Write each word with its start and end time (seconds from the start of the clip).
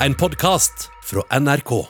en 0.00 0.14
podkast 0.14 0.90
fra 1.02 1.40
NRK. 1.40 1.86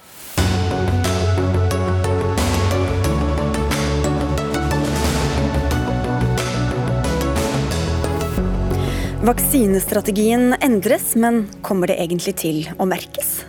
Vaksinestrategien 9.26 10.54
endres, 10.60 11.16
men 11.16 11.48
kommer 11.62 11.90
det 11.90 11.98
egentlig 11.98 12.36
til 12.38 12.60
å 12.78 12.86
merkes? 12.86 13.40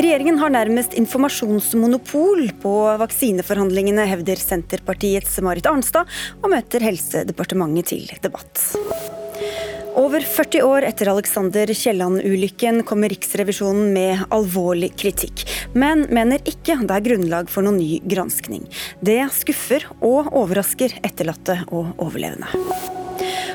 Regjeringen 0.00 0.38
har 0.40 0.52
nærmest 0.54 0.94
informasjonsmonopol 0.96 2.46
på 2.62 2.74
vaksineforhandlingene, 3.02 4.06
hevder 4.08 4.38
Senterpartiets 4.38 5.40
Marit 5.44 5.66
Arnstad, 5.68 6.06
og 6.38 6.54
møter 6.54 6.86
Helsedepartementet 6.86 7.90
til 7.96 8.06
debatt. 8.22 8.70
Over 9.98 10.20
40 10.20 10.62
år 10.62 10.84
etter 10.86 11.08
Alexander 11.10 11.66
Kielland-ulykken 11.74 12.82
kommer 12.86 13.10
Riksrevisjonen 13.10 13.92
med 13.92 14.22
alvorlig 14.30 14.92
kritikk, 14.98 15.42
men 15.74 16.04
mener 16.14 16.38
ikke 16.46 16.76
det 16.84 16.94
er 16.94 17.04
grunnlag 17.08 17.50
for 17.50 17.66
noen 17.66 17.80
ny 17.80 17.98
granskning. 18.06 18.68
Det 19.02 19.18
skuffer 19.34 19.88
og 19.98 20.30
overrasker 20.30 20.94
etterlatte 21.02 21.60
og 21.74 21.90
overlevende. 21.98 22.50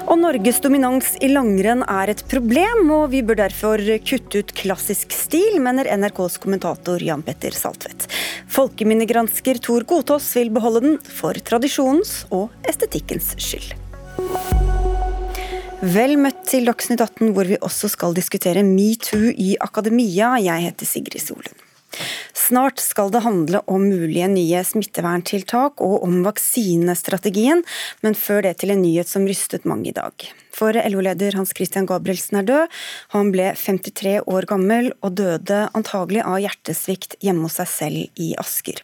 Og 0.05 0.19
Norges 0.21 0.59
dominans 0.61 1.15
i 1.23 1.31
langrenn 1.31 1.81
er 1.87 2.11
et 2.13 2.21
problem, 2.29 2.91
og 2.93 3.07
vi 3.15 3.23
bør 3.25 3.39
derfor 3.39 3.81
kutte 4.05 4.43
ut 4.43 4.53
klassisk 4.59 5.15
stil, 5.15 5.57
mener 5.63 5.89
NRKs 5.97 6.37
kommentator 6.43 7.01
Jan 7.01 7.23
Petter 7.25 7.55
Saltvedt. 7.55 8.05
Folkeminnegransker 8.53 9.63
Tor 9.65 9.87
Godtås 9.87 10.29
vil 10.37 10.53
beholde 10.53 10.83
den 10.85 10.99
for 11.01 11.39
tradisjonens 11.47 12.25
og 12.29 12.53
estetikkens 12.69 13.33
skyld. 13.41 13.73
Vel 15.83 16.15
møtt 16.15 16.45
til 16.47 16.69
Dagsnytt 16.69 17.01
18, 17.03 17.33
hvor 17.35 17.47
vi 17.49 17.57
også 17.59 17.89
skal 17.91 18.15
diskutere 18.15 18.63
metoo 18.63 19.27
i 19.27 19.55
akademia. 19.59 20.37
Jeg 20.39 20.69
heter 20.69 20.87
Sigrid 20.87 21.19
Solund. 21.19 21.65
Snart 22.35 22.79
skal 22.79 23.11
det 23.11 23.23
handle 23.25 23.61
om 23.71 23.83
mulige 23.89 24.27
nye 24.31 24.63
smitteverntiltak 24.67 25.83
og 25.83 26.03
om 26.07 26.21
vaksinestrategien, 26.25 27.63
men 28.03 28.15
før 28.15 28.45
det 28.47 28.55
til 28.61 28.71
en 28.71 28.83
nyhet 28.85 29.11
som 29.11 29.27
rystet 29.27 29.67
mange 29.67 29.91
i 29.91 29.95
dag. 29.95 30.27
For 30.55 30.71
LO-leder 30.71 31.35
Hans 31.35 31.51
Christian 31.55 31.87
Gabrielsen 31.89 32.39
er 32.39 32.47
død. 32.47 32.81
Han 33.17 33.35
ble 33.35 33.51
53 33.59 34.21
år 34.23 34.47
gammel 34.47 34.93
og 35.01 35.17
døde 35.19 35.65
antagelig 35.75 36.23
av 36.23 36.39
hjertesvikt 36.43 37.19
hjemme 37.19 37.49
hos 37.49 37.59
seg 37.59 37.71
selv 37.73 38.21
i 38.21 38.33
Asker. 38.39 38.83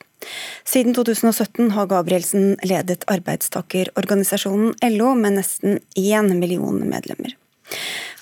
Siden 0.67 0.95
2017 0.97 1.71
har 1.75 1.89
Gabrielsen 1.91 2.55
ledet 2.67 3.05
arbeidstakerorganisasjonen 3.11 4.75
LO 4.93 5.13
med 5.17 5.39
nesten 5.39 5.79
én 5.97 6.33
million 6.39 6.77
medlemmer. 6.87 7.35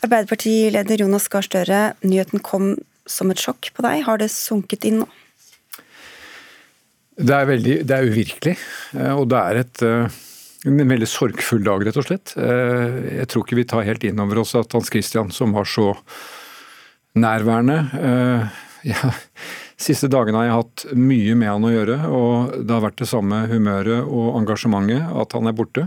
Arbeiderpartileder 0.05 1.01
Jonas 1.01 1.27
Gahr 1.31 1.43
Støre, 1.43 1.81
nyheten 2.05 2.43
kom 2.45 2.75
som 3.09 3.31
et 3.33 3.41
sjokk 3.41 3.71
på 3.75 3.83
deg. 3.85 4.03
Har 4.07 4.21
det 4.21 4.29
sunket 4.31 4.85
inn 4.87 5.01
nå? 5.03 5.09
Det 7.19 7.35
er, 7.35 7.47
veldig, 7.49 7.75
det 7.83 7.95
er 7.95 8.07
uvirkelig, 8.07 8.55
eh, 8.95 9.11
og 9.11 9.25
det 9.33 9.39
er 9.39 9.57
et, 9.59 9.81
eh, 9.83 10.19
en 10.69 10.91
veldig 10.93 11.09
sorgfull 11.09 11.65
dag, 11.65 11.83
rett 11.83 11.99
og 11.99 12.05
slett. 12.07 12.31
Eh, 12.39 12.99
jeg 13.17 13.27
tror 13.31 13.43
ikke 13.43 13.57
vi 13.59 13.65
tar 13.67 13.87
helt 13.87 14.05
inn 14.07 14.21
over 14.23 14.39
oss 14.45 14.55
at 14.55 14.71
Hans 14.75 14.91
Christian, 14.93 15.33
som 15.35 15.51
var 15.57 15.67
så 15.67 15.91
nærværende 17.19 17.81
ja, 18.87 19.11
Siste 19.79 20.09
dagene 20.11 20.41
har 20.41 20.49
jeg 20.49 20.57
hatt 20.57 20.83
mye 20.99 21.35
med 21.39 21.47
han 21.47 21.67
å 21.67 21.71
gjøre, 21.71 21.95
og 22.11 22.57
det 22.67 22.75
har 22.75 22.83
vært 22.83 22.99
det 22.99 23.07
samme 23.07 23.45
humøret 23.47 24.03
og 24.03 24.35
engasjementet 24.41 25.07
at 25.21 25.35
han 25.37 25.47
er 25.47 25.55
borte. 25.55 25.85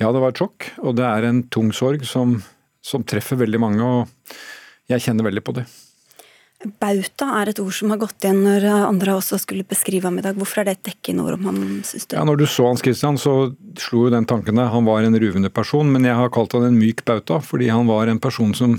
Ja, 0.00 0.08
det 0.08 0.22
var 0.22 0.32
et 0.32 0.40
sjokk, 0.40 0.70
og 0.80 0.96
det 0.96 1.04
er 1.04 1.28
en 1.28 1.42
tung 1.52 1.68
sorg 1.76 2.06
som, 2.08 2.38
som 2.80 3.04
treffer 3.04 3.36
veldig 3.42 3.60
mange, 3.60 3.84
og 3.84 4.40
jeg 4.88 5.04
kjenner 5.04 5.28
veldig 5.28 5.44
på 5.44 5.56
det. 5.60 5.66
Bauta 6.80 7.26
er 7.40 7.48
et 7.48 7.60
ord 7.62 7.72
som 7.72 7.92
har 7.92 8.00
gått 8.00 8.24
igjen 8.24 8.42
når 8.44 8.66
andre 8.68 9.14
også 9.16 9.38
skulle 9.40 9.64
beskrive 9.68 10.08
ham 10.08 10.18
i 10.20 10.24
dag. 10.24 10.36
Hvorfor 10.36 10.60
er 10.60 10.68
det 10.68 10.74
et 10.74 10.90
dekkende 10.90 11.24
ord 11.24 11.38
om 11.38 11.46
ham, 11.48 11.60
syns 11.88 12.04
du? 12.08 12.18
Ja, 12.18 12.24
når 12.28 12.42
du 12.42 12.44
så 12.48 12.66
Hans 12.68 12.84
Christian, 12.84 13.16
så 13.20 13.54
slo 13.80 14.06
jo 14.06 14.12
den 14.12 14.28
tanken 14.28 14.60
deg. 14.60 14.68
Han 14.72 14.88
var 14.88 15.04
en 15.04 15.16
ruvende 15.16 15.48
person, 15.52 15.88
men 15.92 16.04
jeg 16.04 16.18
har 16.18 16.32
kalt 16.32 16.56
han 16.56 16.68
en 16.68 16.76
myk 16.76 17.00
bauta, 17.08 17.40
fordi 17.44 17.70
han 17.72 17.88
var 17.88 18.12
en 18.12 18.20
person 18.20 18.52
som 18.56 18.76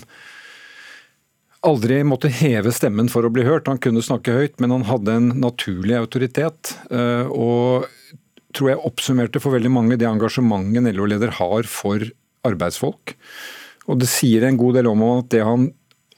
aldri 1.68 2.02
måtte 2.08 2.32
heve 2.34 2.74
stemmen 2.74 3.10
for 3.12 3.26
å 3.26 3.32
bli 3.34 3.46
hørt. 3.46 3.70
Han 3.70 3.82
kunne 3.82 4.04
snakke 4.06 4.36
høyt, 4.36 4.58
men 4.62 4.74
han 4.74 4.88
hadde 4.90 5.18
en 5.18 5.28
naturlig 5.42 5.98
autoritet. 6.00 6.76
Eh, 6.90 7.28
og 7.30 7.88
tror 8.56 8.74
jeg 8.74 8.84
oppsummerte 8.88 9.42
for 9.44 9.56
veldig 9.56 9.72
mange 9.72 10.00
det 10.00 10.10
engasjementet 10.10 10.82
en 10.82 10.92
LO-leder 10.96 11.38
har 11.38 11.70
for 11.70 12.04
arbeidsfolk. 12.48 13.16
Og 13.90 14.02
det 14.02 14.10
sier 14.12 14.46
en 14.46 14.60
god 14.60 14.80
del 14.80 14.90
om 14.92 15.06
at 15.08 15.30
det 15.34 15.46
han 15.46 15.70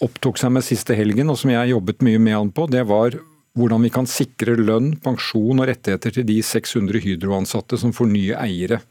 opptok 0.04 0.40
seg 0.42 0.56
med 0.56 0.66
siste 0.66 0.96
helgen, 0.98 1.30
og 1.32 1.38
som 1.40 1.52
jeg 1.54 1.72
jobbet 1.72 2.02
mye 2.04 2.22
med 2.22 2.36
han 2.36 2.52
på, 2.56 2.66
det 2.72 2.84
var 2.90 3.16
hvordan 3.60 3.86
vi 3.86 3.92
kan 3.94 4.08
sikre 4.10 4.56
lønn, 4.58 4.96
pensjon 5.04 5.62
og 5.62 5.68
rettigheter 5.70 6.16
til 6.16 6.26
de 6.26 6.40
600 6.44 7.04
Hydro-ansatte 7.04 7.78
som 7.80 7.94
får 7.94 8.10
nye 8.10 8.40
eiere 8.42 8.82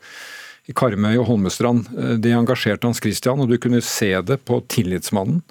i 0.70 0.74
Karmøy 0.78 1.16
og 1.16 1.26
Holmestrand. 1.32 1.88
Eh, 1.96 2.14
det 2.22 2.36
engasjerte 2.36 2.86
Hans 2.86 3.02
Christian, 3.02 3.42
og 3.42 3.50
du 3.50 3.58
kunne 3.58 3.82
se 3.84 4.12
det 4.22 4.38
på 4.46 4.60
tillitsmannen. 4.70 5.42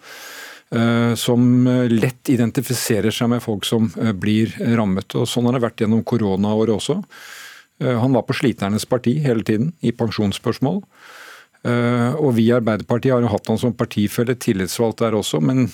Eh, 0.71 1.13
som 1.19 1.67
lett 1.91 2.29
identifiserer 2.31 3.11
seg 3.11 3.33
med 3.33 3.43
folk 3.43 3.65
som 3.67 3.89
eh, 3.99 4.13
blir 4.15 4.53
rammet. 4.77 5.15
og 5.19 5.27
Sånn 5.27 5.49
har 5.49 5.57
det 5.57 5.65
vært 5.65 5.83
gjennom 5.83 6.05
koronaåret 6.07 6.77
også. 6.77 7.01
Han 7.81 8.13
var 8.13 8.27
på 8.27 8.35
sliternes 8.37 8.83
parti 8.85 9.15
hele 9.23 9.41
tiden, 9.41 9.71
i 9.81 9.89
pensjonsspørsmål. 9.89 10.83
Eh, 11.61 12.13
og 12.17 12.33
vi 12.37 12.47
i 12.47 12.55
Arbeiderpartiet 12.55 13.13
har 13.13 13.21
jo 13.21 13.29
hatt 13.29 13.49
han 13.51 13.59
som 13.61 13.75
partifelle, 13.77 14.35
tillitsvalgt 14.35 15.03
der 15.03 15.17
også. 15.17 15.41
men 15.41 15.67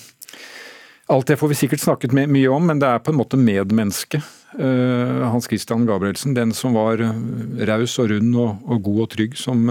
Alt 1.08 1.30
det 1.30 1.38
får 1.40 1.48
vi 1.48 1.56
sikkert 1.56 1.80
snakket 1.80 2.12
mye 2.12 2.48
om, 2.52 2.66
men 2.68 2.82
det 2.82 2.88
er 2.88 3.00
på 3.00 3.14
en 3.14 3.16
måte 3.16 3.40
medmennesket. 3.40 4.20
Eh, 4.60 5.22
Hans 5.32 5.48
Christian 5.48 5.86
Gabrielsen, 5.88 6.34
den 6.36 6.52
som 6.52 6.76
var 6.76 7.00
eh, 7.00 7.64
raus 7.64 7.96
og 7.98 8.10
rund 8.12 8.36
og, 8.36 8.58
og, 8.68 8.82
god 8.84 9.00
og 9.06 9.10
trygg, 9.16 9.38
som 9.40 9.64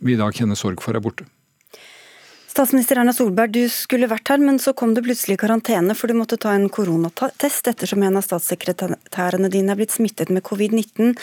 vi 0.00 0.14
i 0.14 0.20
dag 0.20 0.32
kjenner 0.32 0.56
sorg 0.56 0.80
for 0.80 0.96
er 0.96 1.04
borte. 1.04 1.28
Statsminister 2.52 2.98
Erna 3.00 3.14
Solberg, 3.16 3.54
du 3.54 3.62
skulle 3.72 4.10
vært 4.10 4.28
her, 4.28 4.42
men 4.44 4.58
så 4.60 4.74
kom 4.76 4.90
du 4.92 4.98
plutselig 5.00 5.38
i 5.38 5.40
karantene 5.40 5.94
for 5.96 6.10
du 6.12 6.18
måtte 6.18 6.36
ta 6.36 6.50
en 6.52 6.66
koronatest 6.68 7.70
ettersom 7.70 8.02
en 8.04 8.18
av 8.20 8.26
statssekretærene 8.26 9.48
dine 9.48 9.72
er 9.72 9.78
blitt 9.78 9.94
smittet 9.94 10.28
med 10.28 10.44
covid-19. 10.44 11.14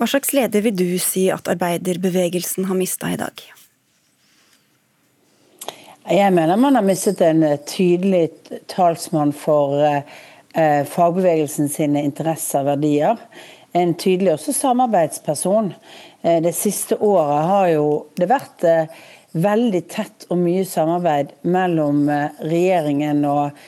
Hva 0.00 0.08
slags 0.08 0.32
leder 0.32 0.64
vil 0.64 0.78
du 0.78 0.86
si 1.04 1.26
at 1.34 1.50
arbeiderbevegelsen 1.52 2.70
har 2.70 2.78
mista 2.78 3.10
i 3.12 3.18
dag? 3.20 3.42
Jeg 6.08 6.32
mener 6.38 6.56
man 6.56 6.80
har 6.80 6.88
mistet 6.88 7.20
en 7.20 7.44
tydelig 7.68 8.30
talsmann 8.72 9.34
for 9.36 9.76
eh, 9.84 10.88
fagbevegelsen 10.88 11.68
sine 11.68 12.06
interesser 12.08 12.64
og 12.64 12.72
verdier. 12.72 13.20
En 13.76 13.92
tydelig 13.92 14.38
også 14.38 14.56
samarbeidsperson. 14.56 15.74
Eh, 16.24 16.40
det 16.48 16.56
siste 16.56 16.96
året 16.96 17.46
har 17.52 17.70
jo 17.74 17.86
det 18.16 18.32
vært 18.32 18.64
eh, 18.64 19.04
veldig 19.36 19.82
tett 19.92 20.24
og 20.32 20.40
mye 20.40 20.64
samarbeid 20.68 21.34
mellom 21.48 22.06
eh, 22.12 22.40
regjeringen 22.48 23.24
og 23.28 23.58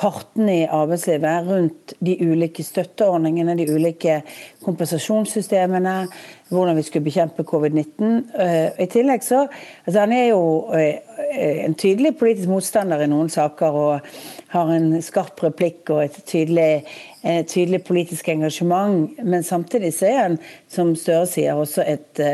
partene 0.00 0.54
i 0.62 0.68
arbeidslivet 0.70 1.48
rundt 1.48 1.92
de 2.00 2.14
ulike 2.24 2.64
støtteordningene, 2.64 3.56
de 3.58 3.66
ulike 3.68 4.20
kompensasjonssystemene, 4.64 5.94
hvordan 6.48 6.78
vi 6.78 6.84
skulle 6.86 7.04
bekjempe 7.04 7.44
covid-19. 7.44 8.22
I 8.80 8.86
tillegg 8.90 9.24
så 9.26 9.42
altså 9.84 10.00
Han 10.00 10.14
er 10.16 10.24
jo 10.30 10.72
en 10.72 11.74
tydelig 11.74 12.14
politisk 12.18 12.48
motstander 12.48 13.02
i 13.04 13.10
noen 13.10 13.28
saker 13.30 13.76
og 13.76 14.08
har 14.54 14.72
en 14.72 14.88
skarp 15.04 15.42
replikk 15.44 15.92
og 15.92 16.06
et 16.06 16.16
tydelig, 16.26 16.86
et 17.22 17.46
tydelig 17.46 17.82
politisk 17.84 18.28
engasjement. 18.32 19.12
Men 19.22 19.44
samtidig 19.44 19.92
så 19.98 20.08
er 20.08 20.18
han, 20.22 20.40
som 20.68 20.96
Støre 20.96 21.28
sier, 21.28 21.60
også 21.60 21.84
et, 21.86 22.24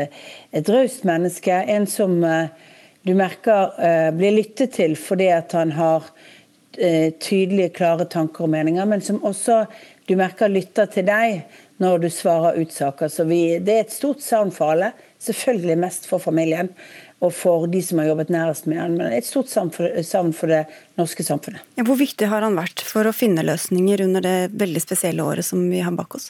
et 0.55 0.71
raust 0.71 1.03
menneske. 1.05 1.61
En 1.67 1.85
som 1.89 2.23
du 3.07 3.13
merker 3.17 4.11
blir 4.17 4.35
lyttet 4.35 4.75
til 4.75 4.97
fordi 4.99 5.31
at 5.31 5.55
han 5.55 5.71
har 5.77 6.09
Eh, 6.79 7.13
tydelige, 7.19 7.69
klare 7.73 8.05
tanker 8.05 8.45
og 8.45 8.51
meninger, 8.53 8.85
men 8.85 9.01
som 9.01 9.17
også 9.25 9.63
du 10.05 10.13
merker 10.19 10.51
lytter 10.51 10.85
til 10.93 11.07
deg 11.07 11.39
når 11.81 12.03
du 12.03 12.07
svarer 12.13 12.59
ut 12.61 12.73
saker. 12.73 13.09
Så 13.09 13.25
vi, 13.25 13.57
det 13.57 13.73
er 13.73 13.85
et 13.87 13.95
stort 13.95 14.21
savn 14.21 14.51
for 14.53 14.75
alle. 14.75 14.91
Selvfølgelig 15.17 15.77
mest 15.81 16.05
for 16.05 16.21
familien 16.21 16.69
og 17.17 17.33
for 17.33 17.65
de 17.71 17.81
som 17.81 17.97
har 17.97 18.11
jobbet 18.11 18.29
nærest 18.29 18.69
med 18.69 18.77
han, 18.77 18.97
men 18.99 19.09
et 19.09 19.25
stort 19.25 19.49
savn 19.49 19.71
for, 19.73 20.51
det 20.51 20.67
norske 21.01 21.25
samfunnet. 21.25 21.65
Ja, 21.79 21.85
hvor 21.87 21.97
viktig 21.97 22.29
har 22.29 22.45
han 22.45 22.59
vært 22.59 22.85
for 22.85 23.09
å 23.09 23.15
finne 23.15 23.45
løsninger 23.47 24.05
under 24.05 24.21
det 24.21 24.37
veldig 24.53 24.83
spesielle 24.83 25.25
året 25.25 25.49
som 25.49 25.65
vi 25.71 25.81
har 25.81 25.97
bak 25.97 26.13
oss? 26.19 26.29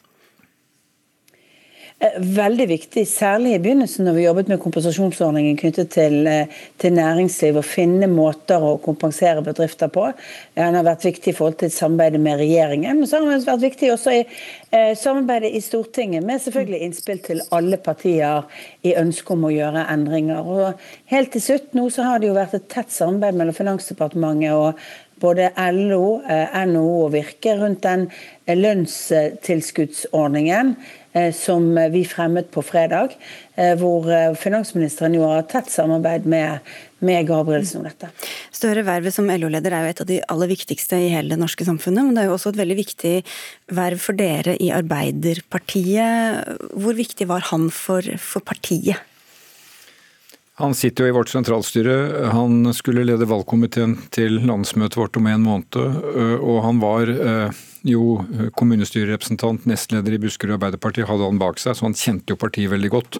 Eh, 2.00 2.22
veldig 2.22 2.68
viktig, 2.70 3.08
særlig 3.10 3.56
i 3.56 3.60
begynnelsen 3.60 4.06
når 4.06 4.14
vi 4.14 4.26
jobbet 4.28 4.48
med 4.52 4.60
kompensasjonsordningen 4.62 5.56
knyttet 5.58 5.90
til, 5.96 6.28
eh, 6.30 6.46
til 6.78 6.94
næringsliv. 6.94 7.58
Å 7.58 7.64
finne 7.66 8.06
måter 8.06 8.62
å 8.62 8.78
kompensere 8.80 9.42
bedrifter 9.42 9.90
på. 9.90 10.14
Den 10.56 10.76
har 10.76 10.84
vært 10.84 11.10
viktig 11.10 11.30
i 11.30 11.34
forhold 11.34 11.58
til 11.58 11.72
samarbeidet 11.72 12.22
med 12.22 12.38
regjeringen. 12.38 13.00
Men 13.00 13.08
så 13.08 13.18
har 13.18 13.26
den 13.26 13.42
vært 13.42 13.66
viktig 13.66 13.90
også 13.90 14.12
i 14.14 14.26
eh, 14.72 14.94
samarbeidet 14.94 15.56
i 15.56 15.60
Stortinget, 15.60 16.24
med 16.24 16.40
selvfølgelig 16.40 16.82
innspill 16.82 17.18
til 17.18 17.42
alle 17.52 17.78
partier 17.78 18.44
i 18.84 18.94
ønsket 18.94 19.32
om 19.32 19.46
å 19.46 19.56
gjøre 19.56 19.90
endringer. 19.90 20.46
Og 20.46 20.74
helt 21.08 21.32
til 21.32 21.42
slutt 21.42 21.74
nå 21.74 21.90
så 21.90 22.04
har 22.04 22.20
det 22.20 22.28
jo 22.28 22.34
vært 22.38 22.54
et 22.54 22.70
tett 22.70 22.92
samarbeid 22.92 23.34
mellom 23.34 23.54
Finansdepartementet 23.58 24.54
og 24.54 24.74
både 25.20 25.50
LO, 25.74 26.22
NHO 26.22 27.06
og 27.08 27.14
Virke 27.14 27.58
rundt 27.58 27.82
den 27.82 28.12
lønnstilskuddsordningen 28.46 30.76
som 31.34 31.70
vi 31.94 32.04
fremmet 32.06 32.52
på 32.54 32.62
fredag, 32.62 33.16
hvor 33.80 34.06
finansministeren 34.38 35.16
jo 35.18 35.24
har 35.26 35.48
tett 35.50 35.72
samarbeid 35.74 36.28
med 36.30 36.60
med 37.00 37.28
Gabrielsen 37.28 37.82
om 37.82 37.88
dette. 37.88 38.10
Støre 38.54 38.84
vervet 38.88 39.14
som 39.14 39.28
LO-leder 39.30 39.76
er 39.76 39.86
jo 39.86 39.92
et 39.92 40.02
av 40.04 40.10
de 40.10 40.20
aller 40.34 40.50
viktigste 40.50 40.98
i 40.98 41.12
hele 41.14 41.36
det 41.36 41.42
norske 41.42 41.68
samfunnet, 41.68 42.08
men 42.08 42.18
det 42.18 42.24
er 42.24 42.32
jo 42.32 42.38
også 42.38 42.54
et 42.54 42.62
veldig 42.62 42.80
viktig 42.80 43.14
verv 43.78 44.02
for 44.02 44.18
dere 44.18 44.58
i 44.64 44.72
Arbeiderpartiet. 44.74 46.58
Hvor 46.74 46.98
viktig 46.98 47.30
var 47.30 47.46
han 47.52 47.70
for, 47.74 48.02
for 48.22 48.46
partiet? 48.46 48.98
Han 50.58 50.74
sitter 50.74 51.06
jo 51.06 51.12
i 51.12 51.16
vårt 51.16 51.30
sentralstyre. 51.30 51.96
Han 52.34 52.74
skulle 52.74 53.06
lede 53.06 53.28
valgkomiteen 53.30 53.94
til 54.14 54.40
landsmøtet 54.50 54.98
vårt 54.98 55.20
om 55.20 55.30
en 55.30 55.44
måned. 55.46 55.78
Og 56.42 56.64
han 56.66 56.82
var 56.82 57.12
jo 57.86 58.18
kommunestyrerepresentant, 58.58 59.68
nestleder 59.70 60.18
i 60.18 60.22
Buskerud 60.24 60.56
Arbeiderparti, 60.58 61.06
hadde 61.06 61.30
han 61.30 61.38
bak 61.38 61.62
seg, 61.62 61.78
så 61.78 61.86
han 61.86 61.98
kjente 61.98 62.34
jo 62.34 62.42
partiet 62.42 62.74
veldig 62.74 62.90
godt. 62.96 63.20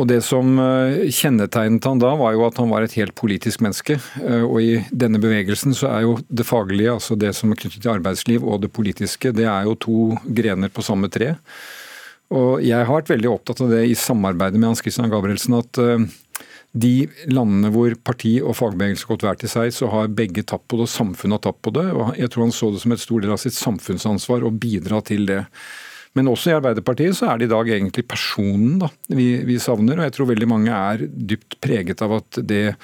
Og 0.00 0.08
Det 0.08 0.22
som 0.24 0.56
eh, 0.58 1.10
kjennetegnet 1.12 1.84
han 1.84 2.00
da, 2.00 2.14
var 2.16 2.32
jo 2.32 2.46
at 2.46 2.56
han 2.58 2.70
var 2.72 2.84
et 2.84 2.96
helt 2.96 3.14
politisk 3.18 3.60
menneske. 3.64 3.98
Eh, 4.22 4.44
og 4.46 4.56
I 4.64 4.80
denne 4.88 5.20
bevegelsen 5.20 5.76
så 5.76 5.90
er 5.92 6.06
jo 6.06 6.16
det 6.32 6.46
faglige, 6.48 6.94
altså 6.96 7.18
det 7.18 7.34
som 7.36 7.52
er 7.52 7.60
knyttet 7.60 7.84
til 7.84 7.92
arbeidsliv, 7.92 8.46
og 8.46 8.62
det 8.64 8.72
politiske, 8.72 9.34
det 9.36 9.44
er 9.44 9.68
jo 9.68 9.76
to 9.76 9.98
grener 10.24 10.72
på 10.72 10.84
samme 10.86 11.12
tre. 11.12 11.34
Og 12.32 12.64
Jeg 12.64 12.86
har 12.86 13.00
vært 13.00 13.12
veldig 13.12 13.30
opptatt 13.30 13.60
av 13.64 13.72
det 13.74 13.84
i 13.90 13.98
samarbeidet 13.98 14.60
med 14.60 14.72
Hans 14.72 14.82
Christian 14.84 15.12
Gabrielsen, 15.12 15.58
at 15.58 15.80
eh, 15.82 16.06
de 16.72 16.94
landene 17.28 17.68
hvor 17.74 17.92
parti 18.00 18.38
og 18.40 18.56
fagbevegelse 18.56 19.04
har 19.04 19.14
gått 19.14 19.26
hver 19.26 19.40
til 19.42 19.52
seg, 19.52 19.72
så 19.76 19.90
har 19.92 20.12
begge 20.16 20.44
tatt 20.48 20.64
på 20.64 20.80
det, 20.80 20.86
og 20.88 20.94
samfunnet 20.94 21.36
har 21.36 21.46
tatt 21.50 21.62
på 21.64 21.74
det. 21.76 21.88
og 21.92 22.16
Jeg 22.16 22.32
tror 22.32 22.46
han 22.46 22.54
så 22.56 22.70
det 22.72 22.80
som 22.84 22.94
et 22.96 23.02
stor 23.04 23.24
del 23.24 23.34
av 23.34 23.40
sitt 23.42 23.56
samfunnsansvar 23.58 24.46
å 24.46 24.54
bidra 24.54 25.02
til 25.04 25.28
det. 25.28 25.42
Men 26.16 26.28
også 26.28 26.50
i 26.50 26.56
Arbeiderpartiet 26.58 27.16
så 27.16 27.30
er 27.30 27.40
det 27.40 27.46
i 27.46 27.52
dag 27.52 27.68
egentlig 27.72 28.04
personen 28.08 28.76
da, 28.82 28.88
vi, 29.08 29.28
vi, 29.48 29.56
savner. 29.60 29.96
Og 29.96 30.08
jeg 30.08 30.14
tror 30.16 30.28
veldig 30.28 30.48
mange 30.48 30.76
er 30.76 31.06
dypt 31.08 31.56
preget 31.64 32.04
av 32.04 32.18
at 32.18 32.40
det 32.48 32.74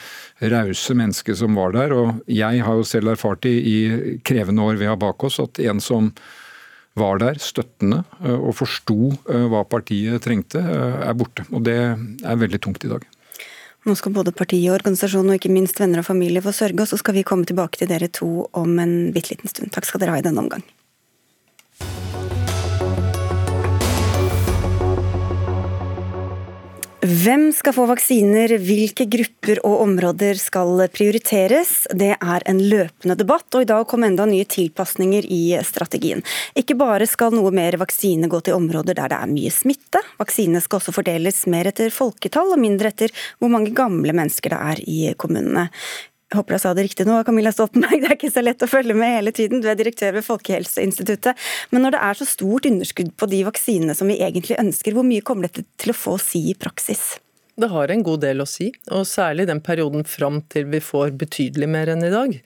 rause 0.52 0.96
mennesket 0.96 1.40
som 1.40 1.56
var 1.58 1.76
der, 1.76 1.92
og 1.96 2.22
jeg 2.32 2.64
har 2.64 2.78
jo 2.78 2.86
selv 2.88 3.12
erfart 3.12 3.42
det 3.44 3.52
i 3.68 3.78
krevende 4.24 4.64
år 4.64 4.80
vi 4.80 4.88
har 4.88 5.00
bak 5.00 5.28
oss, 5.28 5.40
at 5.44 5.60
en 5.60 5.80
som 5.84 6.12
var 6.98 7.20
der 7.22 7.38
støttende 7.42 8.02
eh, 8.22 8.34
og 8.34 8.56
forsto 8.58 9.12
eh, 9.28 9.46
hva 9.50 9.64
partiet 9.68 10.22
trengte, 10.24 10.62
eh, 10.62 10.98
er 11.08 11.16
borte. 11.18 11.46
Og 11.52 11.64
det 11.66 11.78
er 11.78 12.42
veldig 12.42 12.60
tungt 12.64 12.84
i 12.86 12.92
dag. 12.92 13.06
Nå 13.86 13.94
skal 13.96 14.12
både 14.12 14.34
partiet, 14.36 14.72
organisasjonen 14.74 15.32
og 15.32 15.38
ikke 15.38 15.52
minst 15.54 15.78
venner 15.80 16.02
og 16.02 16.08
familie 16.08 16.42
få 16.44 16.52
sørge, 16.52 16.82
og 16.82 16.90
så 16.90 16.98
skal 17.00 17.16
vi 17.16 17.24
komme 17.26 17.48
tilbake 17.48 17.80
til 17.80 17.88
dere 17.90 18.10
to 18.12 18.48
om 18.58 18.74
en 18.82 18.96
bitte 19.14 19.32
liten 19.32 19.50
stund. 19.50 19.72
Takk 19.72 19.88
skal 19.88 20.02
dere 20.02 20.16
ha 20.16 20.20
i 20.20 20.26
denne 20.26 20.42
omgang. 20.42 20.66
Hvem 27.08 27.46
skal 27.56 27.72
få 27.72 27.86
vaksiner, 27.88 28.52
hvilke 28.60 29.06
grupper 29.08 29.62
og 29.64 29.78
områder 29.80 30.36
skal 30.36 30.82
prioriteres? 30.92 31.86
Det 31.96 32.10
er 32.18 32.44
en 32.50 32.58
løpende 32.60 33.16
debatt, 33.16 33.46
og 33.54 33.64
i 33.64 33.68
dag 33.70 33.86
kom 33.88 34.04
enda 34.04 34.26
nye 34.28 34.44
tilpasninger 34.44 35.24
i 35.24 35.40
strategien. 35.64 36.20
Ikke 36.58 36.76
bare 36.76 37.06
skal 37.08 37.32
noe 37.32 37.54
mer 37.54 37.78
vaksine 37.80 38.28
gå 38.28 38.42
til 38.44 38.58
områder 38.58 38.98
der 38.98 39.08
det 39.14 39.22
er 39.22 39.32
mye 39.32 39.54
smitte, 39.54 40.02
vaksinene 40.20 40.60
skal 40.60 40.82
også 40.82 40.96
fordeles 40.98 41.46
mer 41.48 41.70
etter 41.70 41.94
folketall 41.94 42.52
og 42.58 42.60
mindre 42.60 42.92
etter 42.92 43.14
hvor 43.38 43.54
mange 43.56 43.72
gamle 43.72 44.12
mennesker 44.12 44.52
det 44.52 44.60
er 44.74 44.84
i 44.84 45.00
kommunene. 45.16 45.68
Jeg 46.28 46.42
håper 46.42 46.58
jeg 46.58 46.60
sa 46.60 46.74
det 46.76 46.82
riktig 46.84 47.06
nå, 47.08 47.14
Camilla 47.24 47.52
Stoltenberg. 47.54 48.00
Det 48.04 48.10
er 48.10 48.16
ikke 48.18 48.32
så 48.34 48.42
lett 48.44 48.64
å 48.64 48.68
følge 48.68 48.96
med 48.96 49.14
hele 49.16 49.32
tiden. 49.32 49.62
Du 49.64 49.68
er 49.70 49.78
direktør 49.78 50.18
ved 50.18 50.26
Folkehelseinstituttet. 50.26 51.40
Men 51.72 51.86
når 51.86 51.96
det 51.96 52.02
er 52.04 52.18
så 52.18 52.26
stort 52.28 52.68
underskudd 52.68 53.14
på 53.16 53.30
de 53.32 53.40
vaksinene 53.48 53.96
som 53.96 54.12
vi 54.12 54.18
egentlig 54.20 54.58
ønsker, 54.60 54.92
hvor 54.92 55.08
mye 55.08 55.24
kommer 55.24 55.48
dette 55.48 55.64
til 55.80 55.94
å 55.94 55.96
få 55.96 56.18
si 56.20 56.50
i 56.52 56.58
praksis? 56.58 57.14
Det 57.58 57.66
har 57.72 57.90
en 57.90 58.04
god 58.06 58.20
del 58.22 58.38
å 58.38 58.46
si, 58.46 58.68
og 58.94 59.06
særlig 59.08 59.48
den 59.48 59.58
perioden 59.64 60.04
fram 60.06 60.36
til 60.52 60.68
vi 60.70 60.78
får 60.84 61.16
betydelig 61.18 61.66
mer 61.72 61.90
enn 61.90 62.04
i 62.06 62.12
dag. 62.12 62.36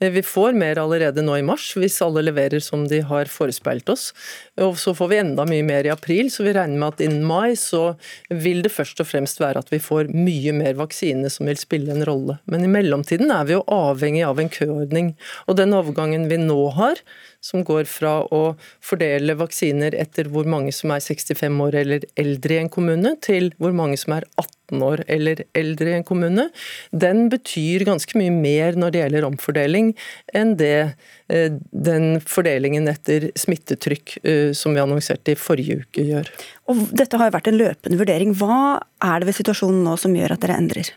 Eh, 0.00 0.12
vi 0.14 0.22
får 0.24 0.56
mer 0.56 0.80
allerede 0.80 1.24
nå 1.26 1.34
i 1.36 1.44
mars, 1.44 1.66
hvis 1.76 1.98
alle 2.04 2.22
leverer 2.24 2.62
som 2.64 2.86
de 2.88 3.02
har 3.04 3.28
forespeilt 3.28 3.92
oss. 3.92 4.12
Og 4.60 4.76
så 4.76 4.92
får 4.92 5.08
vi 5.08 5.16
enda 5.16 5.46
mye 5.48 5.64
mer 5.64 5.86
i 5.88 5.92
april, 5.92 6.28
så 6.28 6.44
vi 6.44 6.52
regner 6.52 6.76
med 6.76 6.92
at 6.92 7.00
innen 7.00 7.24
mai 7.24 7.54
så 7.56 7.94
vil 8.28 8.60
det 8.64 8.74
først 8.74 9.00
og 9.00 9.08
fremst 9.08 9.40
være 9.40 9.62
at 9.62 9.72
vi 9.72 9.80
får 9.80 10.10
mye 10.12 10.52
mer 10.52 10.76
vaksine 10.76 11.30
som 11.32 11.48
vil 11.48 11.56
spille 11.60 11.94
en 11.94 12.04
rolle. 12.04 12.36
Men 12.52 12.66
i 12.66 12.70
mellomtiden 12.72 13.32
er 13.32 13.48
vi 13.48 13.56
jo 13.56 13.64
avhengig 13.72 14.26
av 14.28 14.42
en 14.42 14.52
køordning. 14.52 15.14
Og 15.48 15.56
den 15.56 15.72
overgangen 15.72 16.28
vi 16.28 16.36
nå 16.42 16.58
har, 16.76 17.00
som 17.40 17.64
går 17.64 17.88
fra 17.88 18.18
å 18.28 18.42
fordele 18.84 19.38
vaksiner 19.40 19.96
etter 19.96 20.28
hvor 20.28 20.44
mange 20.44 20.74
som 20.76 20.92
er 20.92 21.00
65 21.00 21.62
år 21.64 21.80
eller 21.80 22.04
eldre 22.20 22.58
i 22.58 22.64
en 22.66 22.72
kommune, 22.72 23.16
til 23.24 23.54
hvor 23.56 23.72
mange 23.76 23.96
som 24.00 24.18
er 24.18 24.28
18 24.36 24.61
år 24.80 25.02
eller 25.12 25.42
eldre 25.58 25.90
i 25.90 25.96
en 25.98 26.06
kommune, 26.06 26.48
den 26.90 27.26
betyr 27.32 27.84
ganske 27.88 28.16
mye 28.18 28.32
mer 28.32 28.78
når 28.80 28.94
det 28.94 29.02
gjelder 29.02 29.28
omfordeling, 29.28 29.92
enn 30.32 30.56
det 30.56 30.94
eh, 31.28 31.58
den 31.70 32.16
fordelingen 32.24 32.88
etter 32.88 33.28
smittetrykk 33.38 34.16
eh, 34.22 34.50
som 34.56 34.72
vi 34.72 34.82
annonserte 34.82 35.34
i 35.34 35.38
forrige 35.38 35.82
uke 35.82 36.06
gjør. 36.08 36.32
Og 36.72 36.86
dette 36.96 37.20
har 37.20 37.28
jo 37.28 37.36
vært 37.36 37.52
en 37.52 37.60
løpende 37.60 38.00
vurdering. 38.00 38.32
Hva 38.38 38.80
er 39.04 39.20
det 39.20 39.28
ved 39.28 39.40
situasjonen 39.42 39.84
nå 39.84 39.98
som 40.00 40.16
gjør 40.16 40.36
at 40.36 40.46
dere 40.46 40.60
endrer? 40.62 40.94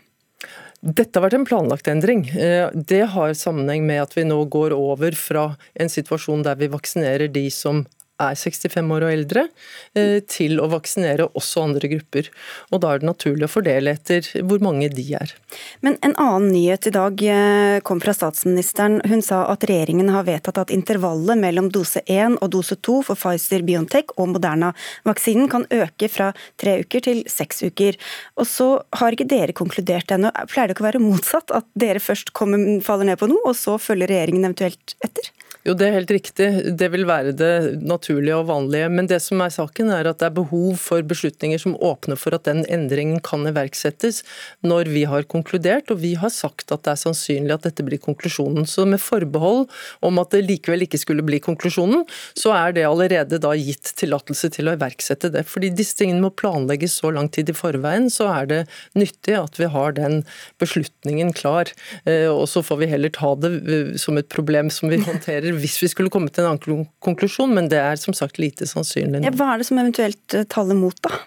Dette 0.86 1.16
har 1.16 1.24
vært 1.24 1.38
en 1.38 1.46
planlagt 1.48 1.88
endring. 1.90 2.26
Eh, 2.36 2.68
det 2.74 3.04
har 3.14 3.36
sammenheng 3.36 3.86
med 3.88 4.04
at 4.04 4.16
vi 4.16 4.26
nå 4.28 4.38
går 4.52 4.74
over 4.76 5.16
fra 5.18 5.48
en 5.74 5.90
situasjon 5.90 6.44
der 6.46 6.58
vi 6.60 6.70
vaksinerer 6.72 7.32
de 7.32 7.48
som 7.50 7.84
er 8.22 8.36
65 8.38 8.92
år 8.96 9.06
og 9.06 9.12
eldre, 9.12 9.46
eh, 9.94 10.20
til 10.28 10.60
å 10.60 10.68
vaksinere 10.72 11.28
også 11.36 11.64
andre 11.66 11.90
grupper. 11.92 12.30
Og 12.72 12.80
Da 12.80 12.94
er 12.94 12.98
det 13.00 13.08
naturlig 13.08 13.46
å 13.46 13.52
fordele 13.52 13.92
etter 13.92 14.22
hvor 14.42 14.60
mange 14.60 14.88
de 14.92 15.04
er. 15.14 15.34
Men 15.82 15.98
En 16.02 16.14
annen 16.14 16.52
nyhet 16.52 16.86
i 16.86 16.90
dag 16.90 17.22
eh, 17.22 17.80
kom 17.80 18.00
fra 18.00 18.12
statsministeren. 18.14 19.00
Hun 19.06 19.22
sa 19.22 19.44
at 19.50 19.64
regjeringen 19.66 20.10
har 20.10 20.24
vedtatt 20.24 20.58
at 20.58 20.70
intervallet 20.70 21.38
mellom 21.38 21.70
dose 21.72 22.02
1 22.06 22.38
og 22.40 22.50
dose 22.50 22.76
2 22.76 23.02
for 23.02 23.16
Pfizer, 23.16 23.64
Biontech 23.66 24.12
og 24.16 24.28
Moderna-vaksinen 24.34 25.48
kan 25.50 25.66
øke 25.70 26.08
fra 26.08 26.32
tre 26.56 26.80
uker 26.84 27.00
til 27.00 27.24
seks 27.26 27.64
uker. 27.66 27.96
Og 28.36 28.46
så 28.46 28.68
har 29.00 29.12
ikke 29.12 29.28
dere 29.28 29.56
konkludert 29.56 30.12
ennå. 30.14 30.30
Pleier 30.52 30.68
det 30.68 30.76
ikke 30.76 30.84
å 30.84 30.90
være 30.90 31.02
motsatt? 31.02 31.50
At 31.50 31.66
dere 31.74 32.02
først 32.02 32.32
kommer, 32.36 32.80
faller 32.86 33.10
ned 33.10 33.18
på 33.18 33.28
noe, 33.30 33.42
og 33.50 33.56
så 33.58 33.78
følger 33.80 34.12
regjeringen 34.12 34.46
eventuelt 34.46 34.96
etter? 35.04 35.32
Jo, 35.66 35.72
det 35.74 35.88
er 35.88 35.96
helt 35.96 36.10
riktig. 36.14 36.46
Det 36.78 36.86
vil 36.92 37.02
være 37.08 37.32
det 37.34 37.80
naturlige 37.82 38.36
og 38.38 38.46
vanlige. 38.52 38.86
Men 38.92 39.08
det 39.10 39.18
som 39.24 39.40
er 39.42 39.50
saken, 39.50 39.88
er 39.90 40.06
at 40.06 40.20
det 40.20 40.28
er 40.28 40.36
behov 40.36 40.76
for 40.78 41.02
beslutninger 41.02 41.58
som 41.58 41.74
åpner 41.82 42.18
for 42.20 42.36
at 42.36 42.44
den 42.46 42.62
endringen 42.70 43.18
kan 43.26 43.42
iverksettes 43.50 44.20
når 44.62 44.92
vi 44.94 45.02
har 45.10 45.26
konkludert, 45.26 45.90
og 45.90 45.98
vi 46.04 46.12
har 46.20 46.30
sagt 46.30 46.70
at 46.70 46.84
det 46.86 46.92
er 46.92 47.00
sannsynlig 47.00 47.56
at 47.56 47.66
dette 47.66 47.86
blir 47.86 47.98
konklusjonen. 48.02 48.68
Så 48.70 48.84
med 48.86 49.02
forbehold 49.02 49.66
om 50.06 50.22
at 50.22 50.36
det 50.36 50.44
likevel 50.46 50.86
ikke 50.86 51.00
skulle 51.02 51.26
bli 51.26 51.42
konklusjonen, 51.42 52.06
så 52.38 52.54
er 52.54 52.76
det 52.76 52.86
allerede 52.86 53.42
da 53.42 53.56
gitt 53.58 53.90
tillatelse 53.98 54.52
til 54.54 54.70
å 54.70 54.76
iverksette 54.78 55.32
det. 55.34 55.42
Fordi 55.50 55.72
disse 55.74 55.98
tingene 55.98 56.22
må 56.28 56.30
planlegges 56.30 56.94
så 57.00 57.10
lang 57.10 57.26
tid 57.34 57.50
i 57.50 57.56
forveien, 57.58 58.06
så 58.12 58.30
er 58.36 58.50
det 58.52 58.60
nyttig 58.94 59.34
at 59.40 59.58
vi 59.58 59.72
har 59.74 59.98
den 59.98 60.22
beslutningen 60.62 61.34
klar. 61.34 61.74
Eh, 62.06 62.30
og 62.30 62.46
så 62.54 62.62
får 62.62 62.84
vi 62.84 62.92
heller 62.94 63.14
ta 63.18 63.34
det 63.34 63.52
eh, 63.66 63.92
som 63.98 64.22
et 64.22 64.30
problem 64.30 64.70
som 64.70 64.94
vi 64.94 65.02
håndterer 65.10 65.55
hvis 65.62 65.78
vi 65.82 65.90
skulle 65.92 66.12
komme 66.12 66.32
til 66.32 66.44
en 66.44 66.54
annen 66.54 66.84
konklusjon, 67.04 67.54
men 67.56 67.70
det 67.72 67.80
er 67.82 68.00
som 68.00 68.16
sagt 68.16 68.40
lite 68.42 68.68
sannsynlig. 68.68 69.24
Ja, 69.26 69.34
hva 69.36 69.54
er 69.54 69.62
det 69.62 69.70
som 69.70 69.80
eventuelt 69.82 70.36
eh, 70.36 70.46
taler 70.52 70.78
mot, 70.78 70.98
da? 71.06 71.18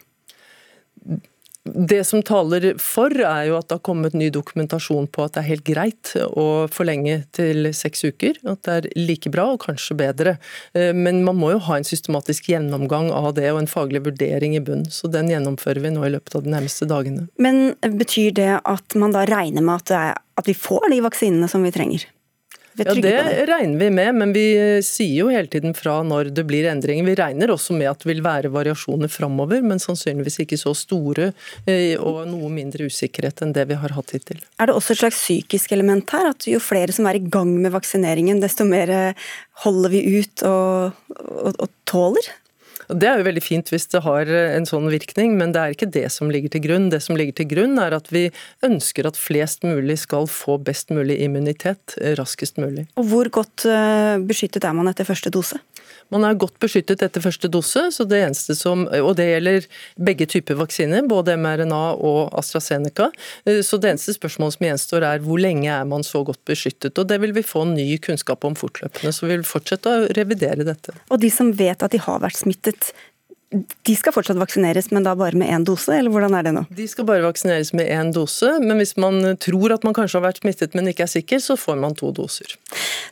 Det 1.70 2.04
som 2.08 2.22
taler 2.26 2.72
for, 2.82 3.14
er 3.14 3.50
jo 3.50 3.58
at 3.60 3.68
det 3.70 3.78
har 3.78 3.84
kommet 3.86 4.16
ny 4.18 4.30
dokumentasjon 4.34 5.10
på 5.12 5.26
at 5.26 5.36
det 5.36 5.42
er 5.42 5.50
helt 5.50 5.66
greit 5.68 6.12
å 6.18 6.46
forlenge 6.72 7.20
til 7.36 7.70
seks 7.76 8.06
uker. 8.08 8.40
At 8.50 8.64
det 8.66 8.76
er 8.78 8.88
like 8.98 9.32
bra, 9.34 9.50
og 9.54 9.66
kanskje 9.68 9.98
bedre. 10.00 10.38
Eh, 10.74 10.92
men 10.96 11.22
man 11.28 11.38
må 11.40 11.52
jo 11.54 11.62
ha 11.68 11.78
en 11.78 11.88
systematisk 11.88 12.50
gjennomgang 12.54 13.12
av 13.14 13.34
det, 13.38 13.50
og 13.54 13.62
en 13.62 13.70
faglig 13.70 14.04
vurdering 14.08 14.56
i 14.58 14.64
bunn. 14.64 14.88
Så 14.94 15.12
den 15.12 15.32
gjennomfører 15.32 15.84
vi 15.84 15.94
nå 15.94 16.06
i 16.08 16.14
løpet 16.16 16.40
av 16.40 16.46
de 16.46 16.56
nærmeste 16.56 16.88
dagene. 16.90 17.28
Men 17.42 17.76
betyr 17.84 18.34
det 18.40 18.54
at 18.64 18.98
man 19.00 19.14
da 19.16 19.28
regner 19.30 19.66
med 19.66 19.84
at, 19.84 20.24
at 20.40 20.50
vi 20.50 20.58
får 20.58 20.90
de 20.94 21.04
vaksinene 21.06 21.52
som 21.52 21.66
vi 21.68 21.76
trenger? 21.76 22.08
Ja, 22.78 22.94
Det 22.94 23.46
regner 23.50 23.80
vi 23.80 23.90
med, 23.90 24.16
men 24.16 24.34
vi 24.36 24.46
sier 24.86 25.24
jo 25.24 25.30
hele 25.34 25.50
tiden 25.52 25.74
fra 25.78 26.00
når 26.06 26.32
det 26.36 26.46
blir 26.48 26.68
endringer. 26.70 27.08
Vi 27.08 27.16
regner 27.20 27.54
også 27.54 27.76
med 27.78 27.90
at 27.92 28.04
det 28.04 28.10
vil 28.12 28.22
være 28.26 28.52
variasjoner 28.54 29.12
framover, 29.12 29.64
men 29.66 29.82
sannsynligvis 29.82 30.42
ikke 30.46 30.60
så 30.60 30.76
store 30.78 31.32
eh, 31.66 31.96
og 31.98 32.22
noe 32.30 32.52
mindre 32.54 32.88
usikkerhet 32.90 33.44
enn 33.44 33.56
det 33.58 33.68
vi 33.72 33.80
har 33.80 33.96
hatt 33.98 34.14
hittil. 34.16 34.44
Er 34.60 34.70
det 34.70 34.78
også 34.78 34.96
et 34.96 35.04
slags 35.04 35.24
psykisk 35.24 35.74
element 35.76 36.14
her, 36.16 36.32
at 36.34 36.48
jo 36.50 36.62
flere 36.64 36.96
som 36.96 37.10
er 37.10 37.20
i 37.20 37.26
gang 37.26 37.56
med 37.60 37.74
vaksineringen, 37.76 38.44
desto 38.44 38.68
mer 38.68 39.16
holder 39.66 39.96
vi 39.96 40.06
ut 40.22 40.46
og, 40.48 41.02
og, 41.18 41.52
og 41.58 41.68
tåler? 41.90 42.32
Det 42.90 43.06
er 43.06 43.20
jo 43.20 43.26
veldig 43.28 43.44
fint 43.46 43.70
hvis 43.70 43.86
det 43.94 44.02
har 44.02 44.30
en 44.34 44.66
sånn 44.66 44.88
virkning, 44.90 45.36
men 45.38 45.54
det 45.54 45.62
er 45.62 45.76
ikke 45.76 45.90
det 45.94 46.08
som 46.14 46.32
ligger 46.34 46.56
til 46.56 46.64
grunn. 46.64 46.88
Det 46.90 47.02
som 47.06 47.18
ligger 47.20 47.38
til 47.38 47.50
grunn 47.52 47.78
er 47.82 47.94
at 47.94 48.10
vi 48.10 48.28
ønsker 48.66 49.06
at 49.06 49.20
flest 49.20 49.66
mulig 49.68 50.00
skal 50.02 50.26
få 50.30 50.58
best 50.58 50.90
mulig 50.94 51.20
immunitet 51.22 51.98
raskest 52.18 52.58
mulig. 52.58 52.88
Og 52.98 53.06
Hvor 53.12 53.30
godt 53.42 53.68
eh, 53.70 54.18
beskyttet 54.26 54.66
er 54.66 54.74
man 54.74 54.90
etter 54.90 55.06
første 55.06 55.30
dose? 55.34 55.62
Man 56.14 56.26
er 56.26 56.38
godt 56.40 56.58
beskyttet 56.62 57.04
etter 57.06 57.24
første 57.24 57.50
dose, 57.52 57.88
det 58.10 58.58
som, 58.58 58.86
og 58.88 59.12
det 59.20 59.28
gjelder 59.30 59.68
begge 60.10 60.26
typer 60.30 60.58
vaksiner, 60.60 61.06
både 61.10 61.38
mRNA 61.38 61.82
og 61.96 62.34
AstraZeneca. 62.40 63.10
Eh, 63.46 63.62
så 63.66 63.78
det 63.78 63.94
eneste 63.94 64.16
spørsmålet 64.18 64.58
som 64.58 64.68
gjenstår 64.68 65.06
er 65.06 65.24
hvor 65.26 65.42
lenge 65.42 65.70
er 65.70 65.86
man 65.90 66.06
så 66.06 66.24
godt 66.26 66.42
beskyttet. 66.50 66.98
og 66.98 67.08
Det 67.10 67.20
vil 67.22 67.36
vi 67.38 67.46
få 67.46 67.66
ny 67.70 67.88
kunnskap 68.02 68.46
om 68.48 68.58
fortløpende, 68.58 69.14
så 69.14 69.28
vi 69.28 69.36
vil 69.36 69.48
fortsette 69.48 69.90
å 69.92 70.10
revidere 70.18 70.66
dette. 70.68 70.96
Og 71.10 71.22
de 71.22 71.30
som 71.34 71.52
vet 71.54 71.86
at 71.86 71.94
de 71.94 72.02
har 72.02 72.24
vært 72.24 72.42
smittet, 72.42 72.92
de 73.50 73.96
skal 73.98 74.14
fortsatt 74.14 74.38
vaksineres, 74.38 74.92
men 74.94 75.06
da 75.08 75.16
bare 75.18 75.38
med 75.40 75.50
én 75.50 75.64
dose, 75.66 75.90
eller 75.98 76.14
hvordan 76.14 76.36
er 76.38 76.46
det 76.46 76.52
nå? 76.54 76.66
De 76.78 76.86
skal 76.90 77.08
bare 77.10 77.26
vaksineres 77.26 77.72
med 77.74 77.90
én 77.90 78.12
dose, 78.14 78.52
men 78.62 78.78
hvis 78.78 78.94
man 79.02 79.18
tror 79.42 79.74
at 79.74 79.88
man 79.88 79.96
kanskje 79.98 80.20
har 80.20 80.28
vært 80.28 80.44
smittet, 80.44 80.78
men 80.78 80.92
ikke 80.92 81.08
er 81.08 81.14
sikker, 81.16 81.42
så 81.42 81.58
får 81.58 81.80
man 81.82 81.98
to 81.98 82.12
doser. 82.14 82.54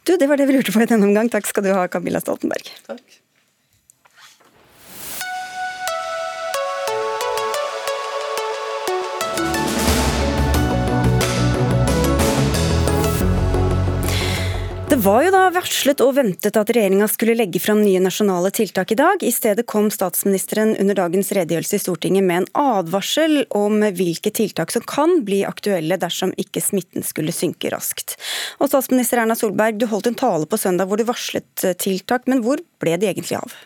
Du, 0.06 0.14
Det 0.14 0.30
var 0.30 0.38
det 0.38 0.46
vi 0.50 0.60
lurte 0.60 0.76
på 0.76 0.84
i 0.84 0.90
denne 0.90 1.10
omgang. 1.10 1.32
Takk 1.34 1.50
skal 1.50 1.66
du 1.66 1.74
ha, 1.74 1.88
Camilla 1.90 2.22
Stoltenberg. 2.22 2.70
Takk. 2.86 3.22
Det 14.88 14.96
var 15.04 15.26
jo 15.26 15.32
da 15.34 15.42
varslet 15.52 16.00
og 16.00 16.14
ventet 16.16 16.56
at 16.56 16.70
regjeringa 16.72 17.10
skulle 17.12 17.34
legge 17.36 17.60
fram 17.60 17.82
nye 17.84 18.00
nasjonale 18.00 18.54
tiltak 18.56 18.94
i 18.94 18.96
dag. 18.96 19.20
I 19.20 19.34
stedet 19.36 19.66
kom 19.68 19.90
statsministeren 19.92 20.72
under 20.80 20.96
dagens 20.96 21.34
redegjørelse 21.36 21.76
i 21.76 21.84
Stortinget 21.84 22.24
med 22.24 22.40
en 22.40 22.48
advarsel 22.64 23.42
om 23.52 23.84
hvilke 23.84 24.32
tiltak 24.32 24.72
som 24.72 24.86
kan 24.88 25.26
bli 25.28 25.42
aktuelle 25.44 26.00
dersom 26.00 26.32
ikke 26.40 26.64
smitten 26.64 27.04
skulle 27.04 27.36
synke 27.36 27.74
raskt. 27.76 28.16
Og 28.64 28.72
statsminister 28.72 29.20
Erna 29.20 29.36
Solberg, 29.36 29.76
du 29.76 29.90
holdt 29.92 30.08
en 30.08 30.22
tale 30.24 30.48
på 30.48 30.62
søndag 30.62 30.88
hvor 30.88 31.04
du 31.04 31.10
varslet 31.12 31.68
tiltak, 31.84 32.24
men 32.32 32.46
hvor 32.48 32.64
ble 32.80 32.96
de 32.96 33.12
egentlig 33.12 33.42
av? 33.44 33.60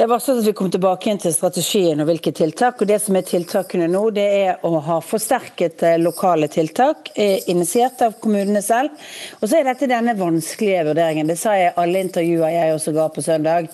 Jeg 0.00 0.08
varslet 0.08 0.38
at 0.40 0.46
vi 0.48 0.52
kom 0.56 0.70
tilbake 0.72 1.10
igjen 1.10 1.18
til 1.20 1.32
strategien 1.34 2.00
og 2.00 2.06
hvilke 2.08 2.30
tiltak. 2.32 2.78
og 2.80 2.88
Det 2.88 2.96
som 3.04 3.16
er 3.18 3.24
tiltakene 3.28 3.84
nå, 3.92 4.00
det 4.16 4.22
er 4.24 4.62
å 4.64 4.78
ha 4.86 4.94
forsterket 5.04 5.82
eh, 5.84 5.98
lokale 6.00 6.48
tiltak, 6.48 7.10
eh, 7.20 7.44
initiert 7.52 8.00
av 8.06 8.14
kommunene 8.16 8.62
selv. 8.64 8.94
Og 9.42 9.44
så 9.44 9.58
er 9.58 9.68
dette 9.68 9.90
denne 9.90 10.14
vanskelige 10.16 10.86
vurderingen. 10.88 11.28
Det 11.28 11.36
sa 11.36 11.52
jeg 11.52 11.74
i 11.74 11.76
alle 11.82 12.00
intervjuer 12.06 12.54
jeg 12.54 12.78
også 12.78 12.94
ga 12.96 13.10
på 13.12 13.26
søndag. 13.26 13.68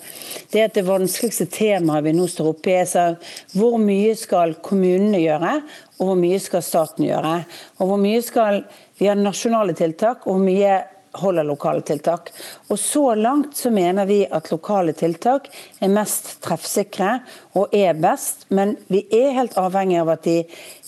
Det 0.51 0.59
er 0.59 0.67
at 0.67 0.75
det 0.75 0.83
vanskeligste 0.89 1.47
temaet 1.47 2.03
vi 2.09 2.15
nå 2.19 2.27
står 2.27 2.51
oppe 2.51 2.75
i, 2.75 2.83
er 2.83 3.15
hvor 3.55 3.79
mye 3.79 4.19
skal 4.19 4.57
kommunene 4.67 5.23
gjøre, 5.23 5.55
og 6.01 6.11
hvor 6.11 6.19
mye 6.25 6.43
skal 6.43 6.67
staten 6.73 7.07
gjøre. 7.07 7.37
Og 7.79 7.93
hvor 7.93 8.03
mye 8.03 8.19
skal 8.27 8.65
vi 8.99 9.07
ha 9.07 9.15
nasjonale 9.15 9.79
tiltak, 9.79 10.27
og 10.27 10.35
hvor 10.35 10.43
mye 10.43 10.75
holder 11.21 11.47
lokale 11.47 11.83
tiltak. 11.85 12.31
Og 12.69 12.79
Så 12.79 13.15
langt 13.15 13.57
så 13.57 13.71
mener 13.71 14.05
vi 14.05 14.23
at 14.25 14.51
lokale 14.51 14.93
tiltak 14.93 15.49
er 15.79 15.93
mest 15.93 16.37
treffsikre 16.45 17.19
og 17.57 17.73
er 17.75 17.93
best, 17.93 18.47
men 18.49 18.77
vi 18.87 19.05
er 19.11 19.35
helt 19.37 19.57
avhengig 19.57 20.01
av 20.01 20.15
at 20.15 20.23
de 20.27 20.41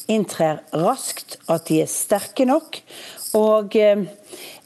inntrer 0.10 0.64
raskt, 0.74 1.38
at 1.50 1.68
de 1.70 1.84
er 1.84 1.92
sterke 1.92 2.46
nok. 2.50 2.82
Og 3.38 3.76
eh, 3.76 4.06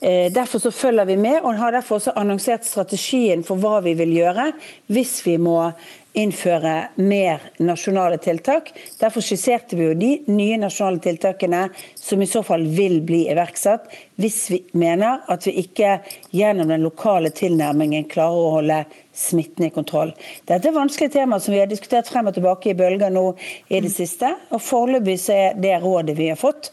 Derfor 0.03 0.60
så 0.60 0.72
følger 0.72 1.05
vi 1.08 1.15
med, 1.15 1.41
og 1.43 1.55
har 1.55 1.72
derfor 1.72 1.96
også 1.96 2.12
annonsert 2.20 2.65
strategien 2.67 3.43
for 3.48 3.55
hva 3.55 3.77
vi 3.86 3.93
vil 3.96 4.12
gjøre 4.17 4.50
hvis 4.91 5.22
vi 5.24 5.38
må 5.39 5.72
innføre 6.13 6.74
mer 6.96 7.41
nasjonale 7.58 8.17
tiltak. 8.22 8.72
Derfor 9.00 9.24
skisserte 9.25 9.77
vi 9.77 9.88
jo 9.88 9.93
de 9.98 10.12
nye 10.29 10.58
nasjonale 10.62 11.01
tiltakene 11.01 11.63
som 11.98 12.22
i 12.22 12.29
så 12.29 12.43
fall 12.46 12.67
vil 12.70 13.00
bli 13.05 13.24
iverksatt, 13.34 13.88
hvis 14.22 14.39
vi 14.53 14.60
mener 14.77 15.24
at 15.32 15.48
vi 15.48 15.55
ikke 15.63 15.96
gjennom 16.36 16.70
den 16.70 16.86
lokale 16.86 17.34
tilnærmingen 17.34 18.05
klarer 18.12 18.43
å 18.43 18.53
holde 18.60 18.84
smitten 19.13 19.67
i 19.67 19.74
kontroll. 19.74 20.13
Dette 20.50 20.70
er 20.70 20.75
vanskelige 20.77 21.15
tema 21.17 21.39
som 21.41 21.53
vi 21.53 21.62
har 21.62 21.70
diskutert 21.70 22.10
frem 22.10 22.29
og 22.29 22.38
tilbake 22.38 22.72
i 22.72 22.77
bølger 22.77 23.13
nå 23.13 23.25
i 23.70 23.82
det 23.82 23.91
siste. 23.93 24.29
og 24.53 24.62
Foreløpig 24.62 25.17
er 25.34 25.58
det 25.58 25.79
rådet 25.82 26.17
vi 26.17 26.29
har 26.29 26.39
fått, 26.39 26.72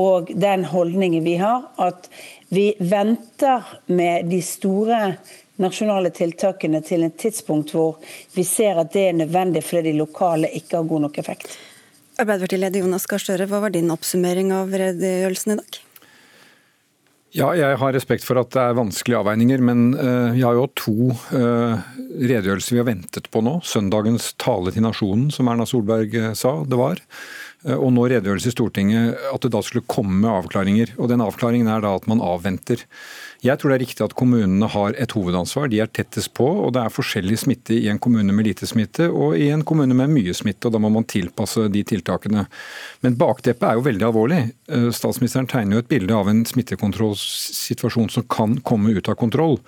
og 0.00 0.32
den 0.36 0.64
holdningen 0.68 1.24
vi 1.24 1.36
har, 1.40 1.68
at 1.80 2.08
vi 2.52 2.72
venter 2.80 3.64
med 3.88 4.28
de 4.28 4.40
store 4.44 5.16
nasjonale 5.62 6.12
tiltakene 6.14 6.82
til 6.84 7.06
et 7.06 7.16
tidspunkt 7.20 7.72
hvor 7.76 8.00
vi 8.34 8.44
ser 8.46 8.80
at 8.82 8.92
det 8.94 9.06
er 9.08 9.20
nødvendig 9.22 9.64
fordi 9.66 9.92
de 9.92 10.00
lokale 10.02 10.50
ikke 10.58 10.80
har 10.80 10.90
god 10.90 11.06
nok 11.06 11.22
effekt. 11.22 11.54
Arbeiderpartileder 12.20 12.84
Jonas 12.84 13.08
Gahr 13.08 13.22
Støre, 13.22 13.48
hva 13.48 13.62
var 13.64 13.72
din 13.72 13.90
oppsummering 13.94 14.52
av 14.54 14.74
redegjørelsen 14.74 15.54
i 15.54 15.58
dag? 15.62 15.80
Ja, 17.32 17.46
jeg 17.56 17.78
har 17.80 17.94
respekt 17.96 18.26
for 18.28 18.36
at 18.42 18.50
det 18.52 18.60
er 18.60 18.74
vanskelige 18.76 19.22
avveininger, 19.22 19.62
men 19.64 19.94
uh, 19.96 20.34
vi 20.34 20.42
har 20.44 20.58
jo 20.58 20.66
to 20.76 21.14
uh, 21.32 21.80
redegjørelser 22.20 22.76
vi 22.76 22.82
har 22.82 22.88
ventet 22.90 23.30
på 23.32 23.40
nå. 23.40 23.54
Søndagens 23.64 24.34
tale 24.36 24.74
til 24.74 24.84
nasjonen, 24.84 25.30
som 25.32 25.48
Erna 25.48 25.64
Solberg 25.68 26.12
uh, 26.12 26.28
sa 26.36 26.58
det 26.68 26.76
var. 26.76 27.00
Og 27.62 27.92
nå 27.94 28.04
redegjørelse 28.10 28.50
i 28.50 28.52
Stortinget 28.56 29.20
at 29.30 29.44
det 29.44 29.52
da 29.54 29.60
skulle 29.62 29.86
komme 29.86 30.26
avklaringer. 30.26 30.96
Og 30.98 31.08
den 31.12 31.22
avklaringen 31.22 31.70
er 31.70 31.84
da 31.84 31.92
at 31.94 32.08
man 32.10 32.20
avventer. 32.26 32.82
Jeg 33.42 33.58
tror 33.58 33.72
det 33.72 33.74
er 33.74 33.82
riktig 33.82 34.04
at 34.04 34.12
kommunene 34.14 34.68
har 34.70 34.94
et 35.02 35.12
hovedansvar. 35.16 35.66
De 35.66 35.80
er 35.82 35.88
tettest 35.90 36.30
på, 36.38 36.46
og 36.46 36.76
det 36.76 36.84
er 36.84 36.92
forskjellig 36.94 37.40
smitte 37.42 37.74
i 37.74 37.88
en 37.90 37.98
kommune 37.98 38.30
med 38.30 38.46
lite 38.46 38.68
smitte 38.70 39.08
og 39.10 39.34
i 39.34 39.48
en 39.50 39.64
kommune 39.66 39.96
med 39.98 40.12
mye 40.14 40.34
smitte. 40.36 40.68
og 40.68 40.76
Da 40.76 40.80
må 40.82 40.92
man 40.94 41.08
tilpasse 41.10 41.64
de 41.74 41.82
tiltakene. 41.82 42.44
Men 43.02 43.16
bakteppet 43.18 43.66
er 43.66 43.80
jo 43.80 43.86
veldig 43.88 44.06
alvorlig. 44.06 44.38
Eh, 44.70 44.86
statsministeren 44.94 45.50
tegner 45.50 45.74
jo 45.74 45.82
et 45.82 45.90
bilde 45.90 46.14
av 46.14 46.30
en 46.30 46.44
smittekontrollsituasjon 46.46 48.12
som 48.14 48.28
kan 48.30 48.54
komme 48.62 48.94
ut 48.94 49.10
av 49.10 49.18
kontroll. 49.18 49.58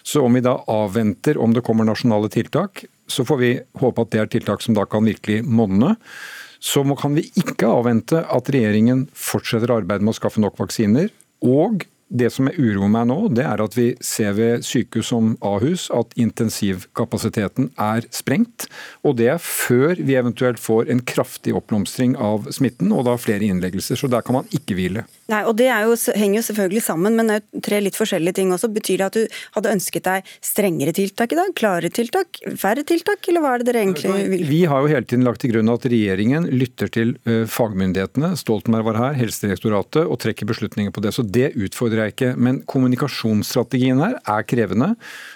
Så 0.00 0.24
om 0.24 0.32
vi 0.32 0.44
da 0.48 0.56
avventer 0.64 1.36
om 1.36 1.52
det 1.52 1.66
kommer 1.68 1.84
nasjonale 1.84 2.32
tiltak, 2.32 2.86
så 3.12 3.28
får 3.28 3.42
vi 3.44 3.52
håpe 3.82 4.06
at 4.06 4.14
det 4.14 4.24
er 4.24 4.32
tiltak 4.32 4.64
som 4.64 4.72
da 4.76 4.88
kan 4.88 5.04
virkelig 5.04 5.42
monne. 5.44 5.98
Så 6.64 6.80
kan 6.96 7.12
vi 7.12 7.28
ikke 7.36 7.68
avvente 7.68 8.24
at 8.24 8.48
regjeringen 8.48 9.04
fortsetter 9.12 9.76
arbeidet 9.76 10.00
med 10.00 10.16
å 10.16 10.20
skaffe 10.22 10.40
nok 10.40 10.56
vaksiner. 10.64 11.12
Og 11.44 11.84
det 12.08 12.30
som 12.32 12.48
uroer 12.48 12.90
meg 12.90 13.08
nå, 13.10 13.18
det 13.36 13.44
er 13.44 13.60
at 13.62 13.76
vi 13.76 13.90
ser 14.04 14.34
ved 14.38 14.64
sykehus 14.66 15.10
som 15.12 15.34
Ahus 15.44 15.88
at 15.94 16.14
intensivkapasiteten 16.18 17.70
er 17.76 18.08
sprengt. 18.14 18.68
Og 19.04 19.18
det 19.20 19.28
er 19.34 19.42
før 19.42 20.00
vi 20.00 20.16
eventuelt 20.18 20.60
får 20.62 20.88
en 20.92 21.04
kraftig 21.04 21.54
oppblomstring 21.58 22.16
av 22.16 22.48
smitten 22.54 22.94
og 22.96 23.06
da 23.08 23.18
flere 23.20 23.48
innleggelser. 23.48 24.00
Så 24.00 24.10
der 24.10 24.24
kan 24.24 24.40
man 24.40 24.48
ikke 24.54 24.78
hvile. 24.78 25.04
Nei, 25.28 25.42
og 25.44 25.58
Det 25.58 25.66
jo, 25.68 25.92
henger 26.16 26.38
jo 26.38 26.44
selvfølgelig 26.46 26.80
sammen, 26.86 27.12
men 27.18 27.28
det 27.28 27.34
er 27.36 27.42
jo 27.42 27.60
tre 27.66 27.78
litt 27.84 27.96
forskjellige 27.98 28.38
ting 28.38 28.52
også. 28.54 28.70
Betyr 28.72 29.02
det 29.02 29.08
at 29.10 29.16
du 29.18 29.40
hadde 29.58 29.72
ønsket 29.74 30.06
deg 30.06 30.30
strengere 30.40 30.94
tiltak 30.96 31.34
i 31.34 31.36
dag? 31.36 31.50
Klarere 31.58 31.90
tiltak? 31.92 32.40
Færre 32.56 32.80
tiltak? 32.88 33.28
Eller 33.28 33.44
hva 33.44 33.50
er 33.52 33.60
det 33.60 33.68
dere 33.68 33.82
egentlig 33.84 34.08
vil? 34.32 34.46
Vi 34.48 34.62
har 34.70 34.80
jo 34.80 34.88
hele 34.88 35.04
tiden 35.04 35.26
lagt 35.28 35.42
til 35.44 35.52
grunn 35.52 35.68
at 35.68 35.84
regjeringen 35.84 36.48
lytter 36.48 36.88
til 36.94 37.12
fagmyndighetene, 37.28 38.32
Stoltenberg 38.40 38.86
var 38.88 39.00
her, 39.02 39.18
Helsedirektoratet, 39.18 40.06
og 40.08 40.16
trekker 40.22 40.48
beslutninger 40.48 40.94
på 40.96 41.04
det. 41.04 41.12
Så 41.12 41.26
det 41.26 41.50
utfordrer 41.60 42.06
jeg 42.06 42.16
ikke. 42.16 42.32
Men 42.40 42.62
kommunikasjonsstrategien 42.64 44.00
her 44.00 44.16
er 44.24 44.48
krevende. 44.48 44.94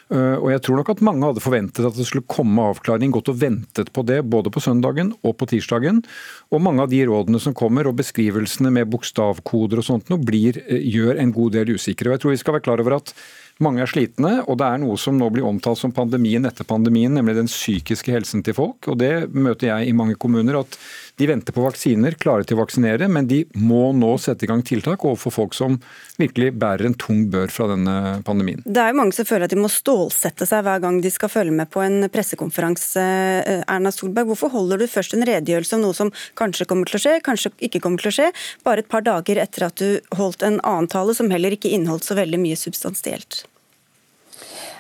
Og 0.09 0.49
jeg 0.55 0.65
tror 0.65 0.81
nok 0.81 0.95
at 0.95 1.05
mange 1.05 1.29
hadde 1.29 1.45
forventet 1.45 1.85
at 1.89 2.01
det 2.01 2.09
skulle 2.09 2.29
komme 2.33 2.65
avklaring, 2.73 3.13
gått 3.13 3.29
og 3.33 3.39
ventet 3.45 3.93
på 3.93 4.07
det 4.09 4.23
både 4.25 4.53
på 4.53 4.65
søndagen 4.65 5.13
og 5.21 5.37
på 5.37 5.53
tirsdagen. 5.53 6.01
Og 6.49 6.65
mange 6.65 6.85
av 6.85 6.91
de 6.93 7.05
rådene 7.09 7.41
som 7.45 7.53
kommer 7.57 7.89
og 7.89 7.99
beskrivelsene 8.01 8.73
med 8.73 8.89
bokstavkoder 8.93 9.82
og 9.83 9.89
sånt, 9.89 10.11
blir, 10.25 10.63
eh, 10.65 10.83
gjør 10.95 11.19
en 11.21 11.33
god 11.35 11.59
del 11.59 11.75
usikre. 11.77 12.11
Og 12.11 12.17
jeg 12.17 12.25
tror 12.25 12.37
vi 12.37 12.43
skal 12.43 12.55
være 12.59 12.67
klar 12.69 12.81
over 12.81 13.01
at 13.01 13.15
mange 13.63 13.83
er 13.85 13.91
slitne, 13.91 14.33
og 14.49 14.59
det 14.59 14.67
er 14.67 14.81
noe 14.83 14.97
som 14.99 15.19
nå 15.19 15.29
blir 15.31 15.47
omtalt 15.47 15.79
som 15.79 15.93
pandemien 15.95 16.47
etter 16.49 16.67
pandemien, 16.67 17.13
nemlig 17.13 17.37
den 17.37 17.51
psykiske 17.51 18.15
helsen 18.15 18.43
til 18.43 18.57
folk. 18.57 18.89
Og 18.89 18.99
det 19.03 19.29
møter 19.35 19.69
jeg 19.69 19.91
i 19.91 19.97
mange 19.97 20.17
kommuner. 20.17 20.61
at 20.61 20.79
de 21.21 21.27
venter 21.29 21.53
på 21.53 21.65
vaksiner, 21.65 22.17
klare 22.21 22.47
til 22.47 22.57
å 22.57 22.63
vaksinere, 22.63 23.09
men 23.13 23.29
de 23.29 23.43
må 23.59 23.91
nå 23.97 24.15
sette 24.21 24.47
i 24.47 24.51
gang 24.51 24.63
tiltak 24.67 25.05
overfor 25.05 25.35
folk 25.35 25.57
som 25.57 25.77
virkelig 26.21 26.53
bærer 26.61 26.89
en 26.89 26.97
tung 26.99 27.27
bør 27.33 27.53
fra 27.53 27.69
denne 27.71 27.97
pandemien. 28.27 28.63
Det 28.65 28.81
er 28.81 28.93
jo 28.93 28.99
mange 29.03 29.17
som 29.17 29.29
føler 29.29 29.47
at 29.47 29.55
de 29.55 29.61
må 29.61 29.71
stålsette 29.73 30.49
seg 30.49 30.65
hver 30.67 30.83
gang 30.85 31.01
de 31.05 31.13
skal 31.13 31.33
følge 31.33 31.55
med 31.57 31.71
på 31.73 31.85
en 31.85 32.09
pressekonferanse. 32.13 33.07
Eh, 33.45 33.63
Erna 33.69 33.93
Solberg, 33.95 34.33
hvorfor 34.33 34.53
holder 34.57 34.83
du 34.83 34.89
først 34.91 35.17
en 35.17 35.27
redegjørelse 35.29 35.79
om 35.79 35.87
noe 35.87 35.99
som 35.99 36.13
kanskje 36.39 36.69
kommer 36.71 36.89
til 36.89 37.01
å 37.01 37.05
skje, 37.07 37.17
kanskje 37.29 37.55
ikke 37.69 37.83
kommer 37.85 38.03
til 38.03 38.13
å 38.13 38.17
skje, 38.19 38.33
bare 38.65 38.85
et 38.85 38.93
par 38.93 39.05
dager 39.07 39.43
etter 39.43 39.69
at 39.69 39.81
du 39.83 40.17
holdt 40.19 40.47
en 40.47 40.61
annen 40.65 40.91
tale 40.91 41.17
som 41.19 41.31
heller 41.33 41.55
ikke 41.55 41.73
inneholdt 41.73 42.09
så 42.09 42.19
veldig 42.19 42.41
mye 42.41 42.59
substansielt? 42.59 43.45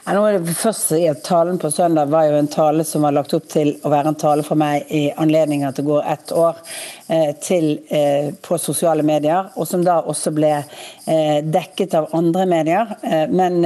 Nå 0.02 0.22
er 0.26 0.40
det 0.42 0.52
først 0.58 0.88
Talen 1.22 1.60
på 1.62 1.68
søndag 1.70 2.08
var 2.10 2.24
jo 2.26 2.34
en 2.34 2.48
tale 2.50 2.82
som 2.82 3.04
var 3.06 3.14
lagt 3.14 3.36
opp 3.36 3.44
til 3.52 3.76
å 3.86 3.90
være 3.92 4.10
en 4.10 4.18
tale 4.18 4.42
for 4.42 4.58
meg 4.58 4.90
i 4.90 5.04
anledning 5.14 5.62
at 5.62 5.78
det 5.78 5.84
går 5.86 6.08
ett 6.10 6.32
år 6.34 6.58
eh, 7.06 7.30
til, 7.38 7.68
eh, 7.86 8.32
på 8.34 8.58
sosiale 8.58 9.04
medier, 9.06 9.52
og 9.54 9.68
som 9.70 9.84
da 9.86 10.00
også 10.02 10.32
ble 10.34 10.50
eh, 10.58 11.38
dekket 11.46 11.94
av 11.94 12.10
andre 12.18 12.48
medier. 12.50 12.96
Men 13.30 13.62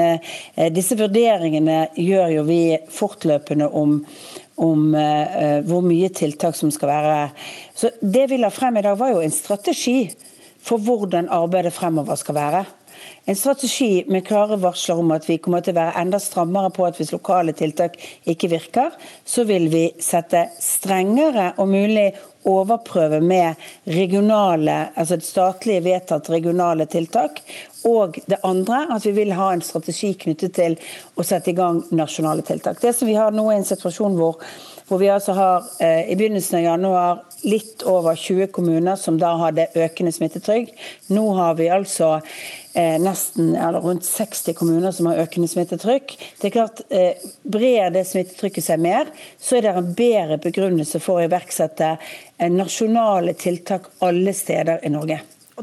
disse 0.76 0.98
vurderingene 1.00 1.86
gjør 1.96 2.34
jo 2.34 2.46
vi 2.50 2.60
fortløpende 2.92 3.72
om 3.72 4.02
om 4.56 4.86
hvor 5.68 5.82
mye 5.84 6.08
tiltak 6.16 6.56
som 6.56 6.70
skal 6.72 6.88
være. 6.88 7.16
Så 7.76 7.90
Det 8.00 8.22
vi 8.30 8.38
la 8.40 8.48
frem 8.48 8.78
i 8.80 8.82
dag, 8.86 8.96
var 8.96 9.10
jo 9.12 9.20
en 9.20 9.34
strategi 9.34 10.08
for 10.64 10.80
hvordan 10.80 11.28
arbeidet 11.28 11.74
fremover 11.76 12.16
skal 12.16 12.38
være. 12.38 12.62
En 13.24 13.36
strategi 13.36 14.04
med 14.08 14.26
klare 14.26 14.58
varsler 14.62 15.00
om 15.02 15.10
at 15.16 15.26
vi 15.28 15.38
kommer 15.42 15.64
til 15.64 15.74
å 15.74 15.80
være 15.80 15.96
enda 16.02 16.20
strammere 16.22 16.70
på 16.74 16.86
at 16.86 17.00
hvis 17.00 17.10
lokale 17.14 17.54
tiltak 17.58 17.98
ikke 18.28 18.52
virker, 18.52 18.94
så 19.26 19.46
vil 19.48 19.66
vi 19.72 19.88
sette 20.02 20.46
strengere 20.62 21.52
og 21.56 21.72
mulig 21.72 22.10
overprøve 22.46 23.18
med 23.26 23.58
regionale, 23.90 24.76
altså 24.94 25.18
statlige 25.18 25.82
vedtatt 25.82 26.30
regionale 26.30 26.86
tiltak. 26.86 27.40
Og 27.90 28.20
det 28.30 28.38
andre, 28.46 28.84
at 28.94 29.06
vi 29.06 29.16
vil 29.16 29.34
ha 29.34 29.50
en 29.52 29.64
strategi 29.66 30.12
knyttet 30.14 30.54
til 30.54 30.78
å 31.18 31.26
sette 31.26 31.50
i 31.50 31.58
gang 31.58 31.82
nasjonale 31.90 32.46
tiltak. 32.46 32.78
Det 32.82 32.94
som 32.94 33.10
vi 33.10 33.18
har 33.18 33.34
nå 33.34 33.48
er 33.50 33.58
en 33.58 33.70
situasjon 33.74 34.14
hvor 34.20 34.38
hvor 34.86 34.98
vi 34.98 35.08
altså 35.10 35.34
har 35.34 35.64
eh, 35.82 36.12
i 36.12 36.16
begynnelsen 36.16 36.60
av 36.60 36.64
januar 36.64 37.22
litt 37.46 37.82
over 37.90 38.14
20 38.14 38.52
kommuner 38.54 38.98
som 39.00 39.18
da 39.18 39.32
hadde 39.40 39.66
økende 39.74 40.12
smittetrygg. 40.14 40.70
Nå 41.10 41.26
har 41.38 41.56
vi 41.58 41.66
altså 41.74 42.16
nesten 43.00 43.54
eller 43.56 43.80
rundt 43.80 44.04
60 44.04 44.54
kommuner 44.58 44.92
som 44.92 45.08
har 45.10 45.22
økende 45.24 45.48
smittetrykk. 45.48 46.16
Det 46.40 46.50
er 46.50 46.54
klart, 46.54 46.82
eh, 46.90 47.22
Brer 47.42 47.90
det 47.94 48.04
smittetrykket 48.08 48.64
seg 48.64 48.82
mer, 48.82 49.08
så 49.40 49.56
er 49.56 49.66
det 49.66 49.76
en 49.76 49.94
bedre 49.96 50.38
begrunnelse 50.42 51.00
for 51.00 51.20
å 51.20 51.24
iverksette 51.24 51.96
eh, 51.96 52.50
nasjonale 52.52 53.34
tiltak 53.38 53.88
alle 54.04 54.34
steder 54.36 54.84
i 54.84 54.92
Norge. 54.92 55.20
Er, 55.56 55.62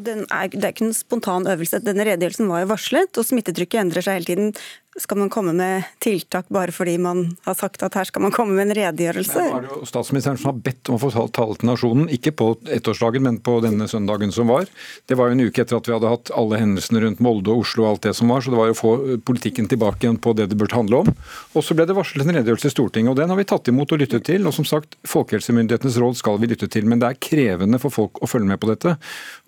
Det 0.50 0.64
er 0.64 0.72
ikke 0.72 0.88
en 0.88 0.96
spontan 0.98 1.46
øvelse. 1.46 1.84
Denne 1.86 2.06
redegjørelsen 2.08 2.50
var 2.50 2.64
jo 2.64 2.72
varslet, 2.72 3.18
og 3.18 3.28
smittetrykket 3.28 3.84
endrer 3.84 4.06
seg 4.06 4.18
hele 4.18 4.30
tiden. 4.32 4.54
Skal 5.00 5.18
man 5.18 5.30
komme 5.34 5.54
med 5.58 5.88
tiltak 6.04 6.50
bare 6.54 6.72
fordi 6.72 7.00
man 7.02 7.24
har 7.48 7.56
sagt 7.58 7.82
at 7.86 7.96
her 7.98 8.06
skal 8.06 8.22
man 8.22 8.34
komme 8.34 8.54
med 8.54 8.68
en 8.68 8.76
redegjørelse? 8.78 9.42
Det 9.42 9.54
var 9.56 9.66
jo 9.66 9.88
statsministeren 9.90 10.38
som 10.38 10.52
har 10.52 10.60
bedt 10.68 10.92
om 10.92 11.00
å 11.00 11.02
få 11.02 11.26
tale 11.34 11.58
til 11.58 11.70
nasjonen, 11.72 12.06
ikke 12.14 12.34
på 12.38 12.50
ettårsdagen, 12.76 13.24
men 13.26 13.40
på 13.42 13.56
denne 13.66 13.88
søndagen 13.90 14.34
som 14.36 14.52
var. 14.54 14.68
Det 15.10 15.18
var 15.18 15.32
jo 15.32 15.38
en 15.38 15.46
uke 15.48 15.64
etter 15.64 15.80
at 15.80 15.90
vi 15.90 15.96
hadde 15.96 16.12
hatt 16.12 16.34
alle 16.38 16.60
hendelsene 16.62 17.02
rundt 17.02 17.24
Molde 17.26 17.50
og 17.50 17.64
Oslo 17.64 17.88
og 17.88 17.90
alt 17.94 18.06
det 18.06 18.14
som 18.20 18.30
var, 18.30 18.46
så 18.46 18.54
det 18.54 18.60
var 18.60 18.70
jo 18.70 18.76
å 18.78 18.82
få 18.84 18.94
politikken 19.26 19.70
tilbake 19.72 20.06
igjen 20.06 20.22
på 20.22 20.36
det 20.38 20.50
det 20.52 20.60
burde 20.60 20.78
handle 20.78 21.02
om. 21.02 21.12
Og 21.58 21.66
så 21.66 21.78
ble 21.78 21.88
det 21.90 21.98
varslet 21.98 22.28
en 22.28 22.38
redegjørelse 22.38 22.70
i 22.70 22.76
Stortinget, 22.76 23.16
og 23.16 23.18
den 23.22 23.34
har 23.34 23.40
vi 23.40 23.48
tatt 23.50 23.74
imot 23.74 23.96
og 23.96 24.04
lyttet 24.04 24.28
til. 24.30 24.46
Og 24.46 24.54
som 24.54 24.68
sagt, 24.68 25.00
Folkehelsemyndighetenes 25.10 25.98
råd 26.04 26.22
skal 26.22 26.38
vi 26.42 26.52
lytte 26.54 26.70
til, 26.70 26.86
men 26.90 27.02
det 27.02 27.10
er 27.10 27.22
krevende 27.32 27.82
for 27.82 27.94
folk 27.94 28.22
å 28.22 28.30
følge 28.30 28.52
med 28.54 28.62
på 28.62 28.70
dette. 28.70 28.96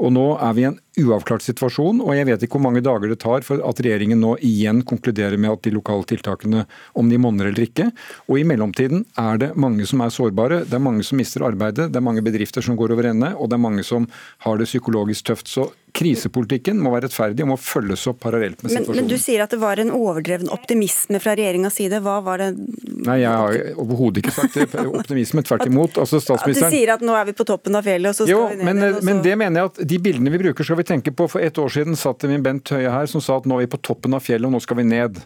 Og 0.01 0.13
nå 0.15 0.27
er 0.41 0.57
vi 0.57 0.65
i 0.65 0.69
en 0.71 0.81
uavklart 1.01 1.43
situasjon, 1.45 2.01
og 2.03 2.15
jeg 2.15 2.27
vet 2.29 2.45
ikke 2.45 2.57
hvor 2.57 2.65
mange 2.67 2.83
dager 2.85 3.11
det 3.11 3.19
tar 3.23 3.45
for 3.45 3.61
at 3.67 3.81
regjeringen 3.83 4.21
nå 4.21 4.35
igjen 4.45 4.81
konkluderer 4.87 5.37
med 5.41 5.51
at 5.51 5.65
de 5.67 5.73
lokale 5.75 6.07
tiltakene 6.09 6.65
om 6.95 7.11
de 7.11 7.19
monner 7.21 7.49
eller 7.49 7.67
ikke. 7.67 7.89
Og 8.29 8.39
i 8.39 8.45
mellomtiden 8.47 9.05
er 9.19 9.41
det 9.41 9.51
mange 9.59 9.87
som 9.89 10.03
er 10.05 10.13
sårbare, 10.13 10.63
det 10.65 10.77
er 10.77 10.83
mange 10.83 11.05
som 11.07 11.19
mister 11.19 11.45
arbeidet, 11.47 11.89
det 11.91 11.99
er 11.99 12.05
mange 12.05 12.23
bedrifter 12.25 12.65
som 12.65 12.77
går 12.79 12.95
over 12.95 13.11
ende, 13.11 13.33
og 13.35 13.51
det 13.51 13.59
er 13.59 13.65
mange 13.67 13.85
som 13.87 14.07
har 14.45 14.61
det 14.61 14.69
psykologisk 14.69 15.31
tøft. 15.31 15.51
Så 15.51 15.69
Krisepolitikken 15.95 16.79
må 16.83 16.91
være 16.91 17.07
rettferdig 17.07 17.45
og 17.45 17.53
må 17.53 17.57
følges 17.61 18.03
opp 18.11 18.19
parallelt 18.25 18.59
med 18.61 18.71
situasjonen. 18.71 18.97
Men, 18.97 19.05
men, 19.05 19.11
Du 19.11 19.21
sier 19.21 19.43
at 19.45 19.53
det 19.53 19.59
var 19.61 19.79
en 19.79 19.93
overdreven 19.95 20.51
optimisme 20.51 21.21
fra 21.23 21.35
regjeringas 21.37 21.79
side. 21.79 22.01
Hva 22.03 22.17
var 22.25 22.43
det 22.43 22.49
Nei, 23.05 23.19
Jeg 23.21 23.31
har 23.31 23.57
overhodet 23.81 24.23
ikke 24.23 24.33
sagt 24.35 24.57
det. 24.57 24.67
Optimisme, 24.99 25.43
tvert 25.45 25.65
imot. 25.69 25.99
Altså, 26.01 26.19
statsministeren... 26.23 26.73
Du 26.73 26.77
sier 26.77 26.93
at 26.95 27.05
nå 27.05 27.15
er 27.15 27.29
vi 27.29 27.35
på 27.37 27.47
toppen 27.47 27.77
av 27.77 27.85
fjellet, 27.85 28.11
og 28.11 28.17
så 28.17 28.27
skal 28.27 28.33
jo, 28.33 28.45
vi 28.51 28.59
ned 28.59 28.67
men, 28.67 28.83
igjen. 28.83 29.07
Men 29.07 29.21
det 29.25 29.35
mener 29.39 29.61
jeg 29.61 29.71
at 29.71 29.83
de 29.93 29.99
bildene 30.07 30.33
vi 30.33 30.41
bruker 30.41 30.67
skal 30.67 30.79
vi 30.81 30.87
tenke 30.87 31.15
på. 31.15 31.29
For 31.31 31.43
et 31.45 31.59
år 31.61 31.75
siden 31.77 31.99
satt 31.99 32.23
det 32.23 32.31
min 32.33 32.43
Bent 32.45 32.73
Høie 32.75 32.91
her 32.91 33.11
som 33.11 33.23
sa 33.23 33.39
at 33.39 33.47
nå 33.47 33.59
er 33.59 33.67
vi 33.67 33.75
på 33.75 33.81
toppen 33.85 34.17
av 34.17 34.25
fjellet, 34.25 34.49
og 34.49 34.57
nå 34.57 34.63
skal 34.63 34.81
vi 34.81 34.87
ned. 34.89 35.21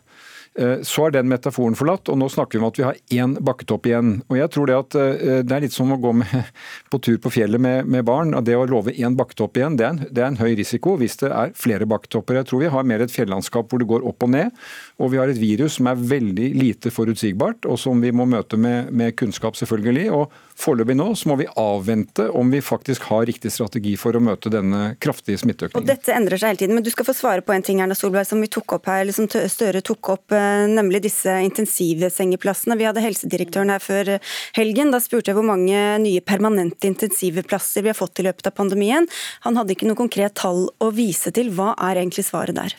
Eh, 0.58 0.82
så 0.82 1.06
er 1.06 1.14
den 1.14 1.30
metaforen 1.30 1.78
forlatt, 1.78 2.10
og 2.10 2.18
nå 2.20 2.28
snakker 2.32 2.58
vi 2.58 2.64
om 2.64 2.68
at 2.70 2.80
vi 2.80 2.86
har 2.88 2.98
én 3.22 3.36
bakketopp 3.46 3.86
igjen. 3.86 4.16
Og 4.28 4.40
jeg 4.40 4.52
tror 4.54 4.70
Det 4.70 4.78
at 4.78 4.96
eh, 5.00 5.42
det 5.46 5.56
er 5.56 5.64
litt 5.66 5.76
som 5.76 5.92
å 5.94 6.00
gå 6.02 6.14
med, 6.22 6.50
på 6.92 7.00
tur 7.06 7.20
på 7.22 7.32
fjellet 7.34 7.62
med, 7.62 7.86
med 7.86 8.06
barn. 8.06 8.34
Det 8.46 8.58
å 8.58 8.66
love 8.70 8.94
én 8.94 9.16
bakketopp 9.20 9.58
igjen, 9.58 9.78
det 9.80 9.86
er, 9.86 9.94
en, 9.94 10.02
det 10.10 10.24
er, 10.24 10.28
en, 10.32 10.42
høy 10.42 10.56
risiko 10.60 10.96
hvis 11.00 11.20
det 11.22 11.32
er 11.32 11.54
flere 11.58 11.88
bakketopper. 11.90 12.42
Jeg 12.42 12.50
tror 12.50 12.64
vi 12.66 12.74
har 12.74 12.88
mer 12.88 13.06
et 13.06 13.14
fjellandskap 13.14 13.70
hvor 13.70 13.82
det 13.82 13.90
går 13.90 14.06
opp 14.10 14.26
og 14.26 14.34
ned. 14.36 14.54
Og 15.00 15.14
vi 15.14 15.22
har 15.22 15.32
et 15.32 15.40
virus 15.40 15.80
som 15.80 15.90
er 15.92 16.02
veldig 16.02 16.52
lite 16.58 16.94
forutsigbart, 16.94 17.70
og 17.70 17.80
som 17.80 18.02
vi 18.02 18.12
må 18.16 18.28
møte 18.30 18.60
med, 18.60 18.92
med 18.92 19.16
kunnskap, 19.20 19.58
selvfølgelig. 19.60 20.10
og 20.12 20.34
Foreløpig 20.60 20.96
nå 21.00 21.08
så 21.16 21.30
må 21.32 21.38
vi 21.40 21.48
avvente 21.60 22.26
om 22.36 22.50
vi 22.52 22.60
faktisk 22.64 23.06
har 23.08 23.24
riktig 23.30 23.52
strategi 23.56 23.94
for 24.00 24.18
å 24.18 24.22
møte 24.24 24.52
denne 24.52 24.96
kraftige 25.00 25.40
smitteøkningen. 25.40 25.86
Og 25.86 25.88
Dette 25.88 26.12
endrer 26.12 26.42
seg 26.42 26.52
hele 26.52 26.62
tiden, 26.64 26.76
men 26.76 26.84
du 26.84 26.92
skal 26.92 27.08
få 27.08 27.16
svare 27.16 27.46
på 27.46 27.56
en 27.56 27.64
ting 27.64 27.80
Erna 27.80 27.96
Solberg, 27.96 28.28
som 28.28 28.44
vi 28.44 28.50
tok 28.52 28.76
opp 28.76 28.90
her, 28.92 29.06
eller 29.06 29.16
som 29.16 29.30
Støre 29.30 29.82
tok 29.86 30.12
opp, 30.12 30.36
eh, 30.36 30.66
nemlig 30.68 31.04
disse 31.06 31.32
intensivsengeplassene. 31.48 32.76
Vi 32.80 32.88
hadde 32.90 33.06
helsedirektøren 33.06 33.72
her 33.72 33.84
før 33.84 34.12
helgen. 34.58 34.92
Da 34.92 35.00
spurte 35.00 35.32
jeg 35.32 35.40
hvor 35.40 35.48
mange 35.48 35.80
nye 36.04 36.26
permanente 36.26 36.92
intensivplasser 36.92 37.86
vi 37.86 37.94
har 37.94 38.00
fått 38.00 38.20
i 38.20 38.28
løpet 38.28 38.52
av 38.52 38.58
pandemien. 38.60 39.08
Han 39.48 39.60
hadde 39.60 39.78
ikke 39.78 39.88
noe 39.88 40.00
konkret 40.00 40.36
tall 40.36 40.68
å 40.84 40.92
vise 40.92 41.32
til. 41.32 41.54
Hva 41.56 41.72
er 41.78 42.04
egentlig 42.04 42.28
svaret 42.28 42.60
der? 42.60 42.76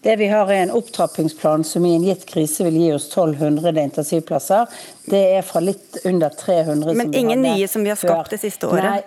Det 0.00 0.16
vi 0.16 0.28
har 0.30 0.50
er 0.50 0.62
en 0.62 0.70
opptrappingsplan 0.70 1.64
som 1.64 1.86
i 1.86 1.94
en 1.94 2.06
gitt 2.06 2.24
krise 2.26 2.64
vil 2.66 2.78
gi 2.80 2.88
oss 2.94 3.08
1200 3.10 3.82
intensivplasser. 3.82 4.66
Det 5.04 5.22
er 5.36 5.46
fra 5.46 5.62
litt 5.64 6.00
under 6.04 6.34
300 6.34 6.94
Men 6.94 7.14
ingen 7.14 7.42
nye 7.42 7.68
som 7.68 7.84
vi 7.86 7.92
har 7.94 8.00
skapt 8.00 8.34
det 8.34 8.42
siste 8.42 8.70
året? 8.70 8.84
Nei. 8.84 9.04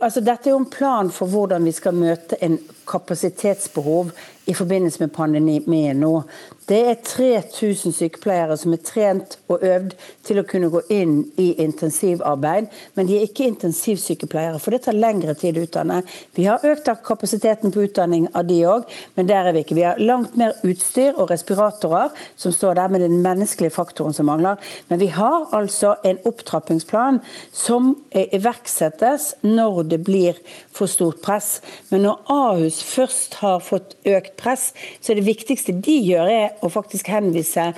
Altså, 0.00 0.20
dette 0.26 0.48
er 0.48 0.56
jo 0.56 0.58
en 0.64 0.70
plan 0.70 1.10
for 1.14 1.30
hvordan 1.30 1.62
vi 1.68 1.72
skal 1.76 1.94
møte 1.94 2.36
en 2.42 2.56
kapasitetsbehov 2.88 4.10
i 4.48 4.54
forbindelse 4.54 5.02
med 5.02 5.12
pandemien 5.12 6.00
nå. 6.00 6.22
Det 6.68 6.78
er 6.90 6.96
3000 7.04 7.94
sykepleiere 7.96 8.56
som 8.60 8.74
er 8.76 8.80
trent 8.84 9.38
og 9.48 9.62
øvd 9.64 9.94
til 10.24 10.40
å 10.40 10.44
kunne 10.48 10.68
gå 10.72 10.82
inn 10.92 11.14
i 11.40 11.50
intensivarbeid, 11.64 12.66
men 12.96 13.08
de 13.08 13.16
er 13.16 13.24
ikke 13.24 13.46
intensivsykepleiere, 13.48 14.60
for 14.60 14.72
det 14.72 14.82
tar 14.84 14.96
lengre 14.96 15.32
tid 15.36 15.56
å 15.56 15.64
utdanne. 15.64 16.02
Vi 16.36 16.44
har 16.44 16.64
økt 16.68 16.90
kapasiteten 17.04 17.72
på 17.72 17.86
utdanning 17.86 18.26
av 18.36 18.44
de 18.48 18.58
òg, 18.68 18.84
men 19.16 19.28
der 19.28 19.48
er 19.48 19.56
vi 19.56 19.64
ikke. 19.64 19.78
Vi 19.78 19.86
har 19.86 20.00
langt 20.00 20.36
mer 20.40 20.56
utstyr 20.64 21.16
og 21.16 21.32
respiratorer 21.32 22.12
som 22.36 22.52
står 22.52 22.76
der 22.80 22.92
med 22.92 23.04
den 23.04 23.20
menneskelige 23.24 23.72
faktoren 23.76 24.16
som 24.16 24.28
mangler. 24.28 24.60
Men 24.88 25.00
vi 25.00 25.08
har 25.12 25.48
altså 25.56 25.94
en 26.08 26.20
opptrappingsplan 26.28 27.20
som 27.52 27.94
iverksettes 28.12 29.34
når 29.44 29.82
det 29.94 30.02
blir 30.04 30.40
for 30.72 30.88
stort 30.88 31.20
press. 31.24 31.58
Men 31.88 32.04
når 32.08 32.32
Ahus 32.32 32.82
først 32.84 33.40
har 33.40 33.64
fått 33.64 33.96
økt 34.08 34.37
press, 34.38 34.70
så 35.00 35.16
det 35.16 35.26
viktigste 35.26 35.74
de 35.84 35.96
gjør, 36.06 36.30
er 36.30 36.64
å 36.64 36.70
faktisk 36.72 37.10
henvise 37.12 37.72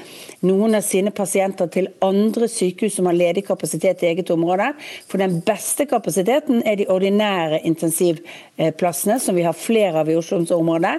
noen 0.46 0.77
av 0.79 0.85
sine 0.87 1.12
pasienter 1.14 1.70
til 1.73 1.90
andre 2.05 2.49
sykehus 2.51 2.99
som 2.99 3.09
har 3.11 3.18
ledig 3.18 3.46
kapasitet 3.49 4.05
i 4.05 4.11
eget 4.12 4.31
område. 4.35 4.70
For 5.11 5.23
den 5.23 5.40
beste 5.46 5.88
kapasiteten 5.90 6.62
er 6.68 6.79
de 6.81 6.88
ordinære 6.92 7.62
intensivplassene, 7.68 9.18
som 9.20 9.38
vi 9.38 9.46
har 9.46 9.57
flere 9.57 10.05
av 10.05 10.11
i 10.11 10.18
Oslo-området. 10.20 10.96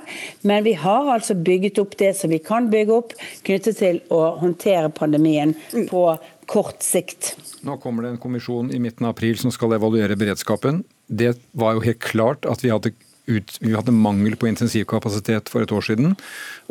Men 0.47 0.65
vi 0.67 0.76
har 0.82 1.13
altså 1.15 1.38
bygget 1.38 1.82
opp 1.82 1.97
det 2.02 2.13
som 2.19 2.34
vi 2.34 2.41
kan 2.43 2.69
bygge 2.71 2.97
opp 2.97 3.15
knyttet 3.47 3.80
til 3.82 4.02
å 4.13 4.24
håndtere 4.41 4.91
pandemien 4.93 5.56
på 5.89 6.06
kort 6.52 6.84
sikt. 6.84 7.36
Nå 7.63 7.78
kommer 7.80 8.04
det 8.04 8.15
en 8.15 8.21
kommisjon 8.21 8.74
i 8.74 8.80
midten 8.82 9.06
av 9.08 9.15
april 9.15 9.38
som 9.39 9.54
skal 9.54 9.78
evaluere 9.78 10.17
beredskapen. 10.19 10.82
Det 11.08 11.36
var 11.58 11.78
jo 11.78 11.86
helt 11.86 12.02
klart 12.04 12.47
at 12.50 12.63
vi 12.63 12.71
hadde 12.74 12.93
ut, 13.38 13.56
vi 13.62 13.74
hadde 13.76 13.94
mangel 13.96 14.36
på 14.39 14.50
intensivkapasitet 14.50 15.52
for 15.52 15.63
et 15.63 15.72
år 15.72 15.86
siden. 15.86 16.15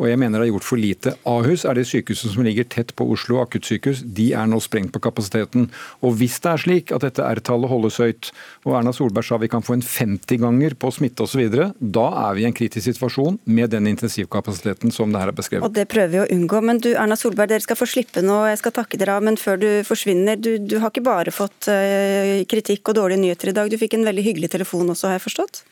Og 0.01 0.07
jeg 0.09 0.19
mener 0.21 0.41
det 0.41 0.49
er 0.49 0.53
gjort 0.53 0.67
for 0.67 0.81
lite. 0.81 1.13
Ahus 1.29 1.65
er 1.67 1.77
det 1.77 1.87
sykehuset 1.89 2.33
som 2.33 2.45
ligger 2.45 2.67
tett 2.69 2.93
på 2.97 3.05
Oslo 3.13 3.41
akuttsykehus. 3.43 4.03
De 4.17 4.31
er 4.37 4.49
nå 4.49 4.59
sprengt 4.63 4.93
på 4.95 5.01
kapasiteten. 5.03 5.69
Og 6.01 6.15
hvis 6.19 6.39
det 6.43 6.51
er 6.53 6.63
slik 6.63 6.93
at 6.95 7.05
dette 7.05 7.25
R-tallet 7.25 7.71
holdes 7.71 7.99
høyt, 8.01 8.31
og 8.65 8.77
Erna 8.79 8.93
Solberg 8.95 9.27
sa 9.27 9.39
vi 9.41 9.51
kan 9.51 9.65
få 9.65 9.77
en 9.77 9.85
50-ganger 9.85 10.77
på 10.81 10.93
smitte 10.95 11.25
osv., 11.25 11.43
da 11.79 12.07
er 12.27 12.37
vi 12.37 12.45
i 12.45 12.49
en 12.49 12.57
kritisk 12.57 12.87
situasjon 12.87 13.39
med 13.45 13.73
den 13.73 13.89
intensivkapasiteten 13.91 14.93
som 14.93 15.13
det 15.13 15.21
her 15.21 15.31
er 15.31 15.37
beskrevet. 15.37 15.67
Og 15.67 15.75
det 15.75 15.87
prøver 15.91 16.13
vi 16.15 16.21
å 16.23 16.29
unngå. 16.37 16.63
Men 16.65 16.81
du 16.83 16.91
Erna 16.93 17.17
Solberg, 17.19 17.51
dere 17.53 17.65
skal 17.65 17.79
få 17.79 17.89
slippe 17.89 18.23
nå. 18.25 18.43
Jeg 18.51 18.61
skal 18.61 18.75
takke 18.81 18.99
dere 19.01 19.17
av, 19.17 19.25
men 19.25 19.39
før 19.39 19.61
du 19.61 19.69
forsvinner, 19.87 20.39
du, 20.39 20.55
du 20.61 20.79
har 20.81 20.93
ikke 20.93 21.05
bare 21.05 21.33
fått 21.35 21.69
uh, 21.71 22.41
kritikk 22.49 22.91
og 22.91 22.99
dårlige 23.01 23.23
nyheter 23.25 23.51
i 23.51 23.57
dag. 23.57 23.71
Du 23.71 23.79
fikk 23.81 23.97
en 23.97 24.07
veldig 24.07 24.25
hyggelig 24.25 24.51
telefon 24.53 24.89
også, 24.93 25.09
har 25.09 25.19
jeg 25.19 25.27
forstått? 25.29 25.63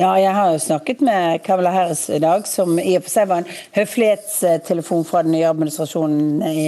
Ja, 0.00 0.14
jeg 0.16 0.32
har 0.32 0.52
jo 0.54 0.58
snakket 0.58 1.02
med 1.04 1.42
Kamala 1.44 1.70
Harris 1.70 2.06
i 2.08 2.18
dag, 2.18 2.46
som 2.48 2.78
i 2.80 2.94
og 2.96 3.02
for 3.04 3.12
seg 3.12 3.26
var 3.28 3.42
en 3.42 3.50
høflighetstelefon 3.74 5.02
fra 5.04 5.20
den 5.26 5.34
nye 5.34 5.50
administrasjonen 5.50 6.38
i 6.48 6.62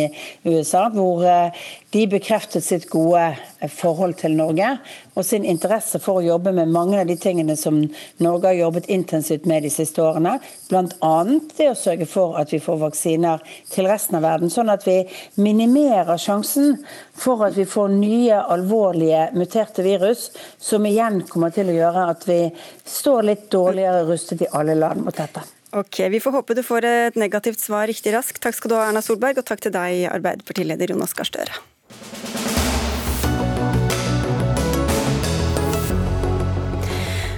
USA, 0.44 0.82
hvor 0.92 1.24
eh, 1.24 1.62
De 1.92 2.06
bekreftet 2.08 2.64
sitt 2.64 2.86
gode 2.88 3.20
forhold 3.68 4.14
til 4.22 4.32
Norge 4.32 4.68
og 5.12 5.26
sin 5.28 5.44
interesse 5.44 5.98
for 6.00 6.20
å 6.20 6.24
jobbe 6.24 6.54
med 6.56 6.70
mange 6.72 6.96
av 7.02 7.10
de 7.10 7.18
tingene 7.20 7.52
som 7.60 7.82
Norge 8.24 8.48
har 8.48 8.56
jobbet 8.56 8.88
intensivt 8.94 9.44
med 9.50 9.66
de 9.66 9.70
siste 9.74 10.00
årene. 10.00 10.38
Bl.a. 10.70 11.12
det 11.58 11.66
å 11.68 11.76
sørge 11.76 12.08
for 12.08 12.38
at 12.40 12.54
vi 12.54 12.62
får 12.64 12.78
vaksiner 12.80 13.44
til 13.68 13.90
resten 13.90 14.16
av 14.16 14.24
verden, 14.24 14.48
sånn 14.48 14.72
at 14.72 14.86
vi 14.88 15.02
minimerer 15.36 16.16
sjansen 16.16 16.78
for 17.12 17.44
at 17.44 17.58
vi 17.60 17.66
får 17.68 17.92
nye 17.92 18.38
alvorlige 18.40 19.26
muterte 19.36 19.84
virus, 19.84 20.30
som 20.56 20.88
igjen 20.88 21.20
kommer 21.28 21.52
til 21.52 21.68
å 21.68 21.76
gjøre 21.76 22.06
at 22.14 22.24
vi 22.28 22.38
står 22.88 23.28
litt 23.28 23.50
dårligere 23.52 24.06
rustet 24.08 24.46
i 24.46 24.50
alle 24.56 24.78
land 24.80 25.04
mot 25.04 25.20
dette. 25.20 25.44
Ok, 25.76 26.00
Vi 26.08 26.20
får 26.20 26.38
håpe 26.38 26.56
du 26.56 26.62
får 26.64 26.84
et 26.84 27.20
negativt 27.20 27.60
svar 27.60 27.84
riktig 27.88 28.12
raskt. 28.16 28.40
Takk 28.40 28.56
skal 28.56 28.72
du 28.72 28.76
ha, 28.76 28.88
Erna 28.88 29.04
Solberg, 29.04 29.40
og 29.40 29.48
takk 29.48 29.60
til 29.64 29.76
deg, 29.76 30.06
Arbeiderpartileder 30.08 30.92
Jonas 30.96 31.16
Gahr 31.16 31.28
Støre. 31.28 31.62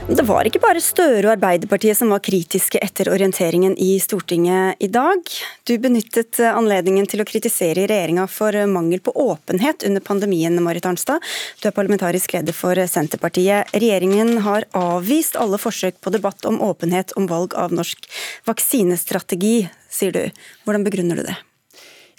Det 0.09 0.23
var 0.23 0.45
ikke 0.45 0.61
bare 0.61 0.83
Støre 0.85 1.27
og 1.27 1.33
Arbeiderpartiet 1.33 1.97
som 1.97 2.11
var 2.13 2.21
kritiske 2.25 2.79
etter 2.85 3.09
orienteringen 3.13 3.73
i 3.81 3.95
Stortinget 4.01 4.83
i 4.85 4.91
dag. 4.93 5.21
Du 5.65 5.73
benyttet 5.81 6.39
anledningen 6.45 7.09
til 7.09 7.21
å 7.21 7.27
kritisere 7.29 7.87
regjeringa 7.89 8.27
for 8.31 8.57
mangel 8.71 9.01
på 9.05 9.15
åpenhet 9.25 9.87
under 9.89 10.05
pandemien, 10.05 10.61
Marit 10.63 10.85
Arnstad. 10.87 11.25
Du 11.61 11.67
er 11.71 11.77
parlamentarisk 11.77 12.37
leder 12.37 12.57
for 12.57 12.77
Senterpartiet. 12.77 13.73
Regjeringen 13.73 14.37
har 14.45 14.69
avvist 14.77 15.41
alle 15.41 15.59
forsøk 15.59 15.97
på 16.05 16.13
debatt 16.13 16.45
om 16.49 16.61
åpenhet 16.63 17.17
om 17.17 17.27
valg 17.31 17.57
av 17.57 17.73
norsk 17.73 18.05
vaksinestrategi, 18.47 19.57
sier 19.89 20.15
du. 20.15 20.23
Hvordan 20.69 20.85
begrunner 20.85 21.21
du 21.21 21.27
det? 21.33 21.41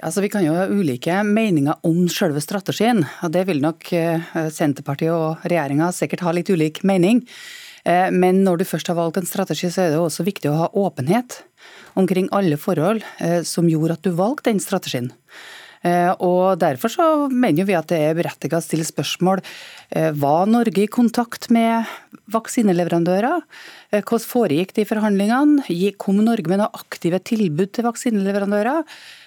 Altså, 0.03 0.19
vi 0.25 0.29
kan 0.31 0.43
jo 0.43 0.55
ha 0.55 0.67
ulike 0.67 1.21
meninger 1.23 1.77
om 1.87 2.05
selve 2.11 2.41
strategien. 2.43 3.05
og 3.23 3.31
Det 3.31 3.45
vil 3.47 3.61
nok 3.63 3.91
eh, 3.95 4.33
Senterpartiet 4.51 5.13
og 5.15 5.45
regjeringa 5.47 5.91
sikkert 5.95 6.25
ha 6.27 6.33
litt 6.35 6.51
ulik 6.51 6.81
mening. 6.83 7.23
Eh, 7.87 8.09
men 8.11 8.43
når 8.43 8.59
du 8.59 8.65
først 8.67 8.91
har 8.91 8.99
valgt 8.99 9.21
en 9.21 9.29
strategi, 9.29 9.69
så 9.71 9.85
er 9.85 9.93
det 9.93 10.01
også 10.01 10.27
viktig 10.27 10.51
å 10.51 10.57
ha 10.65 10.71
åpenhet 10.75 11.43
omkring 11.95 12.27
alle 12.35 12.59
forhold 12.59 13.05
eh, 13.23 13.39
som 13.47 13.69
gjorde 13.71 13.95
at 13.95 14.03
du 14.03 14.11
valgte 14.17 14.51
den 14.51 14.63
strategien. 14.63 15.13
Og 15.85 16.57
Derfor 16.57 16.89
så 16.89 17.03
mener 17.29 17.67
vi 17.67 17.75
at 17.77 17.91
det 17.91 17.99
er 18.01 18.15
berettiget 18.17 18.55
å 18.57 18.63
stille 18.63 18.87
spørsmål. 18.87 19.37
Var 20.17 20.47
Norge 20.49 20.81
i 20.81 20.87
kontakt 20.89 21.45
med 21.53 21.85
vaksineleverandører? 22.33 23.43
Hvordan 23.93 24.23
foregikk 24.25 24.73
de 24.79 24.87
forhandlingene? 24.89 25.61
Kom 26.01 26.23
Norge 26.25 26.49
med 26.49 26.63
noen 26.63 26.73
aktive 26.73 27.21
tilbud 27.21 27.75
til 27.77 27.85
vaksineleverandører? 27.85 28.81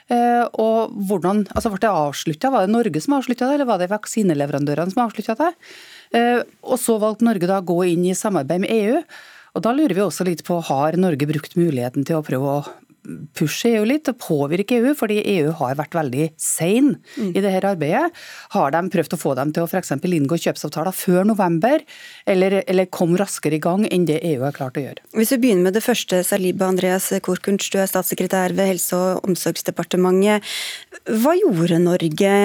Og 0.09 0.95
hvordan, 1.09 1.43
altså 1.53 1.69
Ble 1.73 1.83
det 1.83 1.91
avslutta? 1.93 2.51
Var 2.55 2.65
det 2.65 2.73
Norge 2.73 3.01
som 3.05 3.19
avslutta 3.19 3.49
det, 3.49 3.59
eller 3.59 3.69
var 3.69 3.81
det 3.83 3.91
vaksineleverandørene 3.93 4.95
som 4.95 5.03
avslutta 5.05 5.37
det? 5.37 5.51
Eh, 6.17 6.41
og 6.65 6.79
så 6.81 6.97
valgte 7.01 7.27
Norge 7.29 7.49
da 7.51 7.61
å 7.61 7.69
gå 7.69 7.83
inn 7.93 8.07
i 8.09 8.17
samarbeid 8.17 8.65
med 8.65 8.73
EU. 8.73 9.03
Og 9.57 9.65
Da 9.65 9.73
lurer 9.75 9.97
vi 9.97 10.05
også 10.05 10.27
litt 10.29 10.45
på 10.47 10.61
har 10.69 10.97
Norge 11.01 11.29
brukt 11.29 11.57
muligheten 11.59 12.07
til 12.07 12.19
å 12.19 12.25
prøve 12.25 12.59
å 12.59 12.88
pushe 13.37 13.73
EU 13.75 13.85
litt 13.89 14.09
og 14.11 14.19
påvirke 14.23 14.79
EU, 14.79 14.93
fordi 14.99 15.21
EU 15.37 15.53
har 15.61 15.79
vært 15.79 15.97
veldig 15.97 16.29
sein 16.41 16.95
mm. 17.17 17.31
i 17.33 17.43
dette 17.43 17.63
arbeidet. 17.69 18.13
Har 18.55 18.75
de 18.75 18.83
prøvd 18.93 19.17
å 19.17 19.21
få 19.21 19.35
dem 19.39 19.53
til 19.55 19.65
å 19.65 19.69
f.eks. 19.69 19.95
inngå 19.99 20.39
kjøpsavtaler 20.45 20.97
før 20.97 21.29
november, 21.29 21.83
eller, 22.29 22.61
eller 22.67 22.91
kom 22.93 23.17
raskere 23.19 23.59
i 23.59 23.63
gang 23.63 23.87
enn 23.89 24.07
det 24.09 24.21
EU 24.33 24.45
har 24.45 24.57
klart 24.57 24.79
å 24.79 24.85
gjøre? 24.85 25.05
Hvis 25.17 25.33
vi 25.35 25.41
begynner 25.45 25.69
med 25.69 25.79
det 25.79 25.85
første, 25.85 26.23
Saliba 26.27 26.69
Andreas 26.69 27.11
Korkunst, 27.25 27.73
du 27.73 27.81
er 27.83 27.91
statssekretær 27.91 28.57
ved 28.59 28.73
Helse- 28.75 28.99
og 28.99 29.29
omsorgsdepartementet. 29.29 30.45
Hva 31.23 31.35
gjorde 31.39 31.81
Norge 31.83 32.37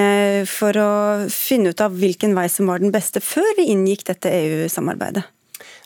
for 0.50 0.80
å 0.80 0.90
finne 1.32 1.74
ut 1.74 1.84
av 1.84 1.96
hvilken 2.00 2.36
vei 2.36 2.48
som 2.52 2.70
var 2.70 2.82
den 2.82 2.94
beste, 2.94 3.22
før 3.24 3.56
vi 3.58 3.70
inngikk 3.74 4.06
dette 4.08 4.32
EU-samarbeidet? 4.32 5.26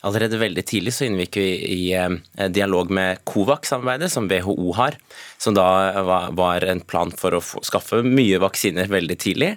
Allerede 0.06 0.38
veldig 0.38 0.62
tidlig 0.68 0.94
så 0.94 1.08
inngikk 1.08 1.40
vi 1.40 1.48
i 1.74 1.80
eh, 1.98 2.12
dialog 2.54 2.92
med 2.94 3.22
Covax-samarbeidet, 3.26 4.12
som 4.12 4.28
WHO 4.30 4.72
har. 4.78 4.98
Som 5.38 5.54
da 5.54 6.02
var 6.34 6.66
en 6.66 6.80
plan 6.82 7.12
for 7.14 7.36
å 7.38 7.42
skaffe 7.62 8.02
mye 8.02 8.40
vaksiner 8.42 8.90
veldig 8.90 9.18
tidlig. 9.22 9.52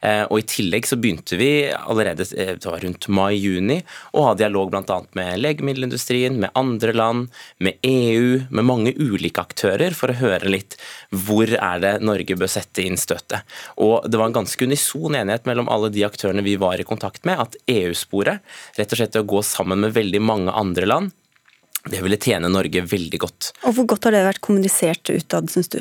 Eh, 0.00 0.24
og 0.28 0.40
I 0.40 0.46
tillegg 0.48 0.86
så 0.88 0.98
begynte 1.00 1.38
vi 1.40 1.50
allerede 1.72 2.26
eh, 2.36 2.54
rundt 2.56 3.08
mai-juni 3.12 3.78
å 4.16 4.26
ha 4.28 4.34
dialog 4.38 4.70
bl.a. 4.72 4.98
med 5.18 5.40
legemiddelindustrien, 5.40 6.38
med 6.40 6.52
andre 6.58 6.94
land, 6.96 7.28
med 7.58 7.80
EU, 7.86 8.42
med 8.50 8.68
mange 8.68 8.94
ulike 8.96 9.42
aktører 9.42 9.96
for 9.96 10.12
å 10.12 10.18
høre 10.20 10.52
litt 10.52 10.78
hvor 11.10 11.50
er 11.50 11.82
det 11.82 11.94
Norge 12.04 12.38
bør 12.38 12.50
sette 12.50 12.84
inn 12.84 13.00
støtet. 13.00 13.46
Og 13.82 14.08
Det 14.08 14.20
var 14.20 14.30
en 14.30 14.38
ganske 14.40 14.64
unison 14.68 15.16
enighet 15.16 15.48
mellom 15.48 15.70
alle 15.72 15.92
de 15.92 16.04
aktørene 16.06 16.44
vi 16.46 16.58
var 16.60 16.80
i 16.80 16.88
kontakt 16.88 17.24
med, 17.28 17.40
at 17.40 17.56
EU-sporet, 17.70 18.44
rett 18.76 18.92
og 18.92 19.00
slett 19.00 19.20
å 19.20 19.26
gå 19.26 19.42
sammen 19.46 19.82
med 19.84 19.96
veldig 19.96 20.22
mange 20.22 20.54
andre 20.54 20.88
land, 20.88 21.14
det 21.90 22.02
ville 22.04 22.18
tjene 22.20 22.50
Norge 22.52 22.82
veldig 22.86 23.20
godt. 23.22 23.52
Og 23.66 23.76
Hvor 23.76 23.90
godt 23.94 24.08
har 24.08 24.16
det 24.16 24.26
vært 24.26 24.42
kommunisert 24.44 25.12
utad, 25.12 25.50
syns 25.52 25.70
du? 25.72 25.80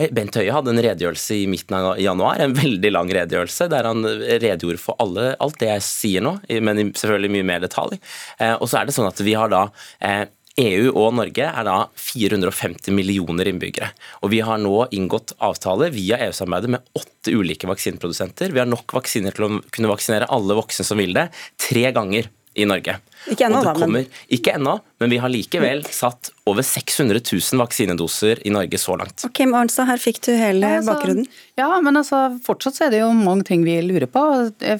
Eh, 0.00 0.10
Bent 0.14 0.36
Høie 0.38 0.54
hadde 0.54 0.72
en 0.72 0.82
redegjørelse 0.82 1.36
i 1.42 1.46
midten 1.50 1.76
av 1.76 2.00
januar, 2.00 2.40
en 2.40 2.56
veldig 2.56 2.92
lang 2.92 3.12
redegjørelse, 3.12 3.68
der 3.72 3.88
han 3.88 4.04
redegjorde 4.06 4.80
for 4.82 4.98
alle, 5.02 5.34
alt 5.42 5.60
det 5.60 5.70
jeg 5.74 5.86
sier 5.86 6.26
nå, 6.26 6.36
men 6.64 6.92
selvfølgelig 6.96 7.34
mye 7.36 7.48
mer 7.54 7.64
detalj. 7.64 7.98
Eh, 8.38 8.56
og 8.56 8.68
så 8.70 8.80
er 8.80 8.88
det 8.88 8.96
sånn 8.96 9.10
at 9.10 9.24
vi 9.24 9.36
har 9.38 9.52
da 9.52 9.66
EU 10.00 10.08
eh, 10.10 10.28
e 10.60 10.90
og 10.90 11.14
Norge 11.16 11.46
er 11.46 11.66
da 11.66 11.76
450 11.96 12.92
millioner 12.92 13.48
innbyggere. 13.48 13.92
Og 14.24 14.32
Vi 14.34 14.42
har 14.44 14.58
nå 14.60 14.74
inngått 14.92 15.36
avtale 15.38 15.90
via 15.94 16.18
EU-samarbeidet 16.26 16.74
med 16.74 16.98
åtte 16.98 17.32
ulike 17.32 17.70
vaksineprodusenter. 17.70 18.52
Vi 18.52 18.60
har 18.60 18.68
nok 18.68 18.92
vaksiner 18.98 19.36
til 19.36 19.46
å 19.46 19.60
kunne 19.70 19.92
vaksinere 19.92 20.28
alle 20.28 20.58
voksne 20.58 20.84
som 20.84 21.00
vil 21.00 21.14
det, 21.16 21.30
tre 21.60 21.86
ganger 21.96 22.28
i 22.58 22.66
Norge. 22.66 22.98
Ikke 23.28 23.48
ennå, 23.48 23.60
da. 23.64 23.74
Men... 23.86 24.06
Ikke 24.32 24.54
ennå, 24.56 24.78
men 25.02 25.12
vi 25.12 25.18
har 25.20 25.32
likevel 25.32 25.82
satt 25.92 26.30
over 26.48 26.64
600 26.66 27.20
000 27.20 27.60
vaksinedoser 27.60 28.40
i 28.46 28.52
Norge 28.52 28.78
så 28.80 28.96
langt. 28.98 29.22
Ok, 29.26 29.42
Arnstad, 29.44 29.88
her 29.90 30.00
fikk 30.00 30.20
du 30.24 30.30
hele 30.32 30.66
ja, 30.66 30.80
altså, 30.80 30.94
bakgrunnen. 30.94 31.28
Ja, 31.60 31.68
men 31.84 32.00
altså, 32.00 32.22
fortsatt 32.46 32.78
så 32.78 32.86
er 32.86 32.94
det 32.94 33.02
jo 33.02 33.10
mange 33.16 33.44
ting 33.48 33.62
vi 33.66 33.76
lurer 33.84 34.08
på. 34.10 34.22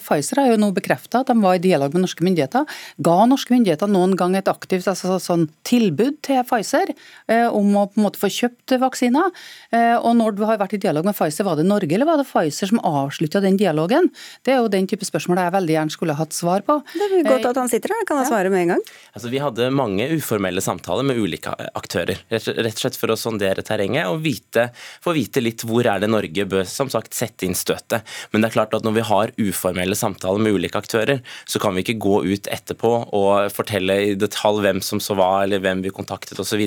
Pfizer 0.01 0.41
har 0.41 0.51
jo 0.51 0.59
nå 0.61 0.71
bekrefta 0.75 1.21
at 1.21 1.31
de 1.31 1.37
var 1.41 1.59
i 1.59 1.63
dialog 1.63 1.93
med 1.95 2.05
norske 2.05 2.25
myndigheter. 2.25 2.65
Ga 3.05 3.17
norske 3.29 3.53
myndigheter 3.53 3.91
noen 3.91 4.17
gang 4.19 4.35
et 4.39 4.49
aktivt 4.51 4.89
altså, 4.91 5.19
sånn 5.21 5.47
tilbud 5.67 6.19
til 6.25 6.41
Pfizer 6.47 6.93
eh, 6.93 7.47
om 7.47 7.71
å 7.77 7.87
på 7.91 8.01
en 8.01 8.07
måte 8.07 8.21
få 8.21 8.31
kjøpt 8.33 8.75
vaksiner? 8.81 9.31
Eh, 9.71 9.95
og 9.99 10.15
når 10.19 10.37
du 10.37 10.45
har 10.49 10.59
vært 10.61 10.75
i 10.77 10.81
dialog 10.81 11.07
med 11.07 11.17
Pfizer, 11.17 11.47
var 11.47 11.59
det 11.59 11.67
Norge 11.69 11.95
eller 11.95 12.09
var 12.09 12.21
det 12.21 12.27
Pfizer 12.29 12.73
som 12.73 12.81
avslutta 12.87 13.43
den 13.43 13.59
dialogen? 13.61 14.09
Det 14.45 14.55
er 14.55 14.61
jo 14.63 14.71
den 14.71 14.89
type 14.89 15.07
spørsmål 15.07 15.43
jeg 15.45 15.55
veldig 15.57 15.77
gjerne 15.77 15.97
skulle 15.97 16.17
hatt 16.17 16.35
svar 16.35 16.65
på. 16.67 16.81
Det 16.97 17.09
er 17.21 17.29
godt 17.29 17.51
at 17.53 17.61
han 17.61 17.71
sitter 17.71 17.93
her, 17.93 18.05
kan 18.09 18.23
han 18.23 18.30
svare 18.31 18.51
med 18.53 18.65
en 18.65 18.73
gang. 18.75 18.83
Altså, 19.11 19.29
vi 19.31 19.41
hadde 19.43 19.69
mange 19.75 20.07
uformelle 20.15 20.63
samtaler 20.63 21.03
med 21.07 21.19
ulike 21.19 21.51
aktører. 21.75 22.21
Rett 22.31 22.47
og 22.47 22.79
slett 22.79 22.99
for 22.99 23.11
å 23.11 23.19
sondere 23.19 23.63
terrenget 23.67 24.07
og 24.07 24.21
vite, 24.23 24.69
få 25.03 25.13
vite 25.17 25.43
litt 25.43 25.65
hvor 25.67 25.87
er 25.87 25.99
det 26.01 26.09
Norge 26.11 26.45
bør 26.47 26.63
som 26.69 26.89
sagt 26.91 27.15
sette 27.17 27.47
inn 27.47 27.57
støtet. 27.57 28.07
Men 28.31 28.41
det 28.41 28.51
er 28.51 28.55
klart 28.55 28.75
at 28.77 28.87
når 28.87 28.95
vi 28.95 29.05
har 29.09 29.33
uformelle 29.41 29.97
samtaler 29.99 30.43
med 30.43 30.55
ulike 30.55 30.79
aktører, 30.79 31.19
så 31.45 31.59
kan 31.61 31.75
vi 31.75 31.83
ikke 31.83 31.99
gå 32.01 32.21
ut 32.29 32.47
etterpå 32.51 32.93
og 33.17 33.51
fortelle 33.53 33.97
i 34.11 34.15
detalj 34.19 34.63
hvem 34.63 34.81
som 34.85 35.01
så 35.03 35.17
hva, 35.19 35.43
eller 35.43 35.61
hvem 35.63 35.83
vi 35.85 35.93
kontaktet 35.93 36.39
osv. 36.39 36.63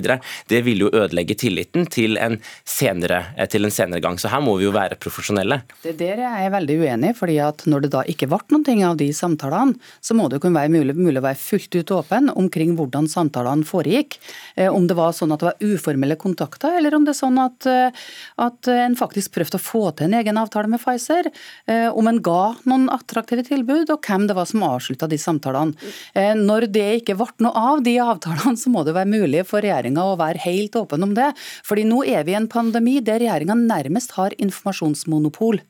Det 0.50 0.60
vil 0.66 0.84
jo 0.84 0.92
ødelegge 0.92 1.38
tilliten 1.40 1.88
til 1.90 2.18
en, 2.20 2.36
senere, 2.68 3.22
eh, 3.38 3.48
til 3.50 3.64
en 3.64 3.72
senere 3.74 4.02
gang. 4.04 4.20
Så 4.20 4.32
her 4.32 4.44
må 4.44 4.58
vi 4.60 4.68
jo 4.68 4.74
være 4.74 5.00
profesjonelle. 5.00 5.62
Det 5.84 5.96
der 6.00 6.20
er 6.20 6.44
jeg 6.44 6.54
veldig 6.54 6.78
uenig 6.82 7.14
fordi 7.16 7.38
at 7.40 7.64
når 7.70 7.86
det 7.86 7.92
da 7.94 8.04
ikke 8.10 8.28
ble 8.28 8.42
noen 8.52 8.82
av 8.84 8.98
de 9.00 9.08
samtalene, 9.16 9.78
så 10.04 10.16
må 10.16 10.28
det 10.28 10.38
jo 10.38 10.44
kunne 10.44 10.60
være 10.60 10.72
mulig, 10.74 10.96
mulig 10.98 11.20
å 11.22 11.24
være 11.24 11.40
fullt 11.54 11.74
ut 11.74 11.90
åpen 11.94 12.30
omkring 12.34 12.74
hvordan 12.78 13.06
samtalene 13.10 13.66
foregikk. 13.66 14.18
Eh, 14.56 14.70
om 14.72 14.88
det 14.88 14.96
var 14.98 15.14
sånn 15.14 15.34
at 15.34 15.42
det 15.42 15.50
var 15.52 15.74
uformelle 15.74 16.16
kontakter, 16.18 16.78
eller 16.78 16.94
om 16.96 17.04
det 17.06 17.14
er 17.14 17.20
sånn 17.20 17.38
at, 17.38 17.66
eh, 17.70 18.04
at 18.42 18.70
en 18.70 18.96
faktisk 18.98 19.34
prøvde 19.36 19.60
å 19.60 19.62
få 19.62 19.84
til 19.94 20.08
en 20.08 20.18
egen 20.20 20.38
avtale 20.40 20.70
med 20.70 20.82
Pfizer. 20.82 21.30
Eh, 21.68 21.88
om 21.94 22.08
en 22.08 22.20
ga 22.22 22.54
noen 22.66 22.88
attraktive 22.90 23.44
tilbud, 23.46 23.90
og 23.90 24.02
hvem 24.02 24.26
det 24.26 24.36
var 24.36 24.46
som 24.46 24.64
avslutta 24.66 25.08
de 25.08 25.16
samtalene. 25.16 25.74
Når 26.14 26.66
det 26.72 27.02
ikke 27.02 27.16
ble 27.16 27.26
noe 27.44 27.52
av 27.54 27.82
de 27.82 27.96
avtalene, 27.98 28.56
så 28.58 28.70
må 28.72 28.84
det 28.84 28.94
være 28.94 29.10
mulig 29.10 29.44
for 29.46 29.60
regjeringa 29.64 30.02
å 30.02 30.18
være 30.18 30.42
helt 30.44 30.74
åpen 30.76 31.02
om 31.02 31.14
det. 31.14 31.32
Fordi 31.64 31.84
nå 31.84 32.02
er 32.06 32.24
vi 32.24 32.32
i 32.32 32.38
en 32.38 32.48
pandemi 32.48 33.00
der 33.04 33.20
regjeringa 33.22 33.54
nærmest 33.54 34.12
har 34.18 34.34
informasjonsmonopol. 34.38 35.60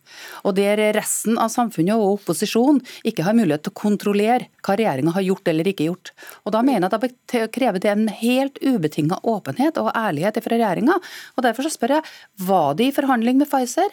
Og 0.44 0.54
der 0.56 0.80
resten 0.94 1.38
av 1.38 1.50
samfunnet 1.52 1.96
og 1.96 2.20
opposisjon 2.20 2.80
ikke 3.04 3.24
har 3.26 3.36
mulighet 3.36 3.66
til 3.66 3.74
å 3.74 3.80
kontrollere 3.84 4.48
hva 4.64 4.76
regjeringa 4.78 5.12
har 5.14 5.22
gjort 5.26 5.48
eller 5.48 5.64
ikke 5.68 5.73
gjort. 5.82 6.12
Og 6.44 6.52
Da 6.52 6.62
mener 6.62 6.86
jeg 6.86 6.94
at 6.94 7.02
det 7.32 7.52
krever 7.52 7.80
det 7.82 7.90
en 7.90 8.08
helt 8.08 8.58
ubetinga 8.62 9.18
åpenhet 9.22 9.78
og 9.78 9.90
ærlighet 9.94 10.38
fra 10.42 10.54
regjeringa. 10.54 10.98
Derfor 11.42 11.66
så 11.66 11.74
spør 11.74 11.96
jeg, 11.98 12.02
var 12.38 12.74
de 12.74 12.88
i 12.88 12.92
forhandling 12.94 13.38
med 13.38 13.50
Pfizer? 13.50 13.90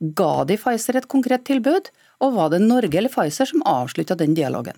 Ga 0.00 0.44
de 0.44 0.56
Pfizer 0.60 0.96
et 0.96 1.08
konkret 1.08 1.44
tilbud? 1.48 1.88
Og 2.20 2.34
var 2.36 2.50
det 2.52 2.60
Norge 2.60 2.96
eller 2.96 3.12
Pfizer 3.12 3.48
som 3.48 3.64
avslutta 3.64 4.14
den 4.14 4.34
dialogen? 4.34 4.76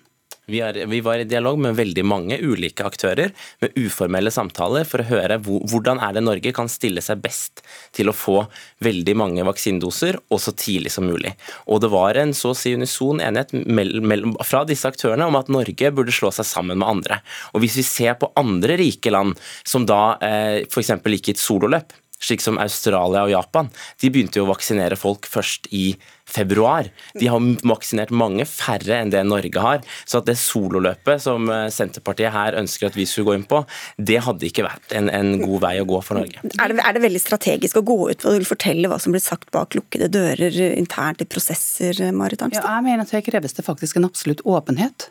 Vi, 0.48 0.60
er, 0.64 0.78
vi, 0.88 1.00
var 1.04 1.20
i 1.20 1.26
dialog 1.28 1.58
med 1.60 1.76
veldig 1.76 2.04
mange 2.08 2.38
ulike 2.40 2.86
aktører, 2.88 3.34
med 3.60 3.76
uformelle 3.76 4.32
samtaler, 4.32 4.86
for 4.88 5.02
å 5.02 5.08
høre 5.10 5.36
hvordan 5.44 6.00
er 6.04 6.16
det 6.16 6.24
Norge 6.24 6.52
kan 6.56 6.70
stille 6.72 7.02
seg 7.04 7.20
best 7.20 7.62
til 7.96 8.08
å 8.08 8.16
få 8.16 8.38
veldig 8.84 9.16
mange 9.20 9.44
vaksinedoser, 9.44 10.20
og 10.32 10.40
så 10.40 10.54
tidlig 10.56 10.94
som 10.94 11.08
mulig. 11.08 11.34
Og 11.68 11.82
Det 11.84 11.92
var 11.92 12.16
en 12.20 12.32
så 12.36 12.54
å 12.54 12.56
si 12.56 12.72
unison 12.72 13.20
enighet 13.20 13.52
mellom, 13.52 14.38
fra 14.44 14.64
disse 14.68 14.88
aktørene 14.88 15.28
om 15.28 15.36
at 15.36 15.52
Norge 15.52 15.92
burde 15.94 16.14
slå 16.14 16.32
seg 16.34 16.48
sammen 16.48 16.80
med 16.80 16.88
andre. 16.88 17.20
Og 17.52 17.62
Hvis 17.64 17.78
vi 17.82 17.86
ser 17.86 18.16
på 18.16 18.32
andre 18.40 18.80
rike 18.80 19.12
land 19.12 19.36
som 19.68 19.84
da 19.88 20.16
eh, 20.24 20.64
f.eks. 20.64 20.96
gikk 20.96 21.28
i 21.28 21.36
et 21.36 21.42
sololøp, 21.42 21.92
slik 22.22 22.42
som 22.44 22.58
Australia 22.60 23.24
og 23.26 23.32
Japan, 23.32 23.72
de 24.02 24.12
begynte 24.12 24.40
jo 24.40 24.46
å 24.46 24.52
vaksinere 24.52 24.98
folk 24.98 25.28
først 25.30 25.68
i 25.74 25.92
februar. 26.28 26.90
De 27.16 27.28
har 27.30 27.44
vaksinert 27.66 28.12
mange 28.12 28.44
færre 28.48 29.00
enn 29.00 29.12
det 29.12 29.22
Norge 29.26 29.62
har. 29.62 29.80
Så 30.04 30.20
at 30.20 30.28
det 30.28 30.36
sololøpet 30.40 31.22
som 31.24 31.48
eh, 31.52 31.68
Senterpartiet 31.72 32.34
her 32.34 32.58
ønsker 32.60 32.90
at 32.90 32.98
vi 32.98 33.06
skulle 33.08 33.30
gå 33.30 33.38
inn 33.38 33.46
på, 33.48 33.62
det 33.96 34.20
hadde 34.26 34.48
ikke 34.48 34.66
vært 34.66 34.96
en, 34.98 35.08
en 35.08 35.38
god 35.40 35.64
vei 35.64 35.74
å 35.80 35.88
gå 35.88 36.02
for 36.04 36.20
Norge. 36.20 36.42
Er 36.58 36.74
det, 36.74 36.82
er 36.82 36.96
det, 36.96 37.04
veldig 37.06 37.22
strategisk 37.22 37.80
å 37.80 37.86
gå 37.86 37.98
ut 38.12 38.26
og 38.28 38.48
fortelle 38.48 38.90
hva 38.90 39.00
som 39.00 39.14
blir 39.14 39.24
sagt 39.24 39.52
bak 39.54 39.78
lukkede 39.78 40.10
dører 40.12 40.60
internt 40.74 41.24
i 41.24 41.28
prosesser, 41.28 42.02
Marit 42.12 42.44
Arnstad? 42.44 42.64
Ja, 42.64 42.76
jeg 42.78 42.90
mener 42.90 43.06
at 43.06 43.14
det 43.14 43.24
kreves 43.28 43.56
det 43.56 43.64
faktisk 43.66 44.00
en 44.00 44.08
absolutt 44.10 44.44
åpenhet. 44.44 45.08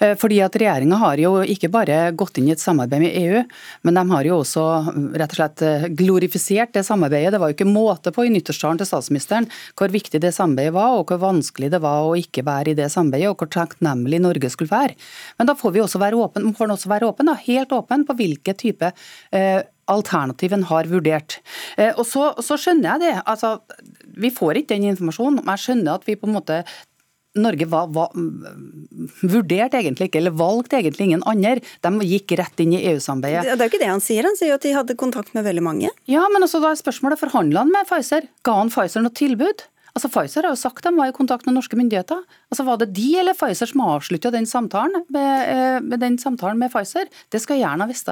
Eh, 0.00 0.14
fordi 0.20 0.40
at 0.44 0.56
Regjeringa 0.60 0.98
har 1.00 1.20
jo 1.22 1.32
ikke 1.42 1.70
bare 1.72 1.98
gått 2.16 2.40
inn 2.40 2.50
i 2.50 2.54
et 2.54 2.62
samarbeid 2.62 3.04
med 3.04 3.16
EU, 3.20 3.42
men 3.86 3.98
de 3.98 4.04
har 4.12 4.28
jo 4.28 4.40
også 4.40 4.66
mm, 4.90 5.08
rett 5.20 5.34
og 5.34 5.40
slett 5.40 5.64
eh, 5.66 5.88
glorifisert 6.00 6.74
det 6.76 6.84
samarbeidet. 6.86 7.34
Det 7.34 7.42
var 7.42 7.52
jo 7.52 7.58
ikke 7.58 7.68
måte 7.70 8.14
på 8.14 8.26
i 8.26 8.32
nyttårstalen 8.34 8.80
til 8.80 8.90
statsministeren 8.90 9.48
hvor 9.78 9.92
viktig 9.92 10.22
det 10.22 10.34
samarbeidet 10.36 10.76
var, 10.76 10.98
og 10.98 11.10
hvor 11.10 11.22
vanskelig 11.24 11.72
det 11.72 11.82
var 11.84 12.06
å 12.06 12.14
ikke 12.18 12.46
være 12.46 12.74
i 12.74 12.78
det 12.78 12.90
samarbeidet, 12.92 13.32
og 13.32 13.42
hvor 13.42 13.52
takknemlig 13.56 14.22
Norge 14.22 14.52
skulle 14.52 14.72
være. 14.72 14.96
Men 15.38 15.50
da 15.50 15.56
får 15.58 15.76
vi 15.76 15.84
også 15.84 16.00
være 16.02 16.20
åpen, 16.20 16.54
får 16.56 16.76
også 16.76 16.92
være 16.92 17.10
åpen, 17.10 17.30
da, 17.30 17.36
helt 17.46 17.74
åpen 17.76 18.06
på 18.08 18.16
hvilke 18.18 18.56
type 18.58 18.92
eh, 19.34 19.60
alternativen 19.90 20.64
har 20.70 20.88
vurdert. 20.90 21.38
Eh, 21.76 21.92
og 21.96 22.06
så, 22.08 22.30
så, 22.44 22.58
skjønner 22.60 22.94
jeg 22.94 23.04
det. 23.04 23.14
altså 23.26 23.56
Vi 24.20 24.32
får 24.34 24.60
ikke 24.60 24.74
den 24.76 24.90
informasjonen. 24.92 25.40
Men 25.42 25.56
jeg 25.56 25.64
skjønner 25.66 25.98
at 25.98 26.06
vi 26.08 26.18
på 26.18 26.28
en 26.28 26.36
måte 26.36 26.62
Norge 27.38 27.66
var, 27.70 27.90
var, 27.94 28.14
vurderte 29.22 29.78
egentlig 29.78 30.08
ikke, 30.08 30.18
eller 30.18 30.34
valgte 30.34 30.80
egentlig 30.80 31.06
ingen 31.10 31.24
andre. 31.30 31.60
De 31.84 32.08
gikk 32.08 32.34
rett 32.40 32.62
inn 32.62 32.74
i 32.74 32.80
EU-samarbeidet. 32.90 33.44
Det, 33.46 33.54
det 33.54 33.66
er 33.66 33.68
jo 33.68 33.72
ikke 33.74 33.82
det 33.84 33.90
han 33.92 34.02
sier, 34.02 34.26
han 34.26 34.38
sier 34.38 34.50
jo 34.50 34.58
at 34.58 34.66
de 34.66 34.72
hadde 34.74 34.96
kontakt 34.98 35.36
med 35.36 35.46
veldig 35.46 35.62
mange. 35.62 35.92
Ja, 36.10 36.24
men 36.32 36.46
også 36.46 36.62
da 36.62 36.72
er 36.74 36.80
spørsmålet, 36.80 37.20
forhandla 37.22 37.62
han 37.62 37.70
med 37.70 37.86
Pfizer? 37.86 38.26
Ga 38.46 38.56
han 38.58 38.72
Pfizer 38.74 39.06
noe 39.06 39.14
tilbud? 39.14 39.62
Altså 39.94 40.10
Pfizer 40.10 40.46
har 40.46 40.54
jo 40.54 40.60
sagt 40.60 40.86
de 40.86 40.92
var 40.96 41.10
i 41.10 41.14
kontakt 41.14 41.46
med 41.46 41.56
norske 41.56 41.78
myndigheter. 41.78 42.22
Altså 42.50 42.66
Var 42.66 42.82
det 42.82 42.92
de 42.98 43.08
eller 43.22 43.38
Pfizer 43.38 43.70
som 43.70 43.82
avslutta 43.86 44.30
den 44.34 44.46
samtalen 44.46 45.06
med, 45.08 45.48
eh, 45.50 45.78
med, 45.82 45.98
den 46.02 46.18
samtalen 46.18 46.58
med 46.58 46.72
Pfizer? 46.72 47.10
Det 47.30 47.42
skal 47.42 47.58
jeg 47.58 47.66
gjerne 47.66 47.86
ha 47.86 47.90
visst. 47.90 48.10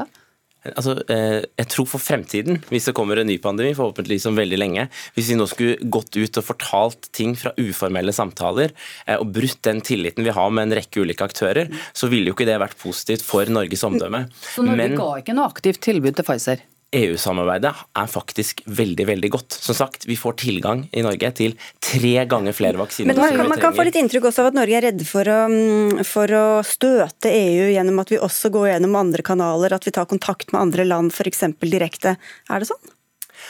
Altså, 0.76 0.96
eh, 1.12 1.40
jeg 1.60 1.70
tror 1.72 1.88
for 1.90 2.02
fremtiden, 2.02 2.60
hvis 2.72 2.88
det 2.88 2.94
kommer 2.96 3.20
en 3.20 3.28
ny 3.28 3.38
pandemi, 3.42 3.74
forhåpentligvis 3.78 4.28
om 4.30 4.38
veldig 4.38 4.60
lenge, 4.60 4.86
hvis 5.16 5.32
vi 5.32 5.38
nå 5.38 5.48
skulle 5.50 5.90
gått 5.90 6.16
ut 6.18 6.40
og 6.40 6.46
fortalt 6.46 7.10
ting 7.16 7.36
fra 7.38 7.54
uformelle 7.58 8.14
samtaler 8.14 8.74
eh, 9.06 9.16
og 9.16 9.32
brutt 9.36 9.62
den 9.66 9.82
tilliten 9.84 10.26
vi 10.26 10.34
har 10.34 10.50
med 10.54 10.68
en 10.68 10.78
rekke 10.80 11.04
ulike 11.04 11.26
aktører, 11.28 11.72
så 11.92 12.10
ville 12.12 12.30
jo 12.30 12.36
ikke 12.36 12.48
det 12.48 12.58
vært 12.60 12.78
positivt 12.80 13.26
for 13.26 13.48
Norges 13.52 13.86
omdømme. 13.86 14.26
Så 14.54 14.66
Norge 14.66 14.82
Men, 14.82 14.98
ga 14.98 15.12
ikke 15.22 15.36
noe 15.38 15.48
aktivt 15.50 15.82
tilbud 15.84 16.18
til 16.18 16.28
Pfizer? 16.28 16.66
EU-samarbeidet 16.96 17.72
er 18.00 18.08
faktisk 18.08 18.62
veldig 18.64 19.04
veldig 19.10 19.30
godt. 19.34 19.52
Som 19.52 19.76
sagt, 19.76 20.06
Vi 20.08 20.16
får 20.16 20.38
tilgang 20.40 20.86
i 20.92 21.02
Norge 21.04 21.30
til 21.36 21.56
tre 21.84 22.24
ganger 22.24 22.56
flere 22.56 22.80
vaksiner. 22.80 23.12
Men 23.12 23.20
Man 23.20 23.36
kan, 23.36 23.48
man 23.48 23.60
kan 23.60 23.74
få 23.76 23.84
litt 23.84 23.98
inntrykk 24.00 24.30
også 24.30 24.46
av 24.46 24.52
at 24.52 24.56
Norge 24.56 24.76
er 24.78 24.86
redde 24.88 25.04
for 25.04 25.28
å, 25.28 25.40
mm, 25.52 26.04
for 26.08 26.32
å, 26.32 26.46
støte 26.64 27.28
EU 27.28 27.68
gjennom 27.74 28.00
at 28.00 28.12
vi 28.12 28.18
også 28.18 28.50
går 28.50 28.72
gjennom 28.72 28.96
andre 28.96 29.22
kanaler, 29.22 29.74
at 29.74 29.84
vi 29.84 29.92
tar 29.92 30.08
kontakt 30.08 30.52
med 30.52 30.62
andre 30.62 30.84
land 30.88 31.12
f.eks. 31.12 31.44
direkte. 31.60 32.16
Er 32.48 32.64
det 32.64 32.70
sånn? 32.72 32.94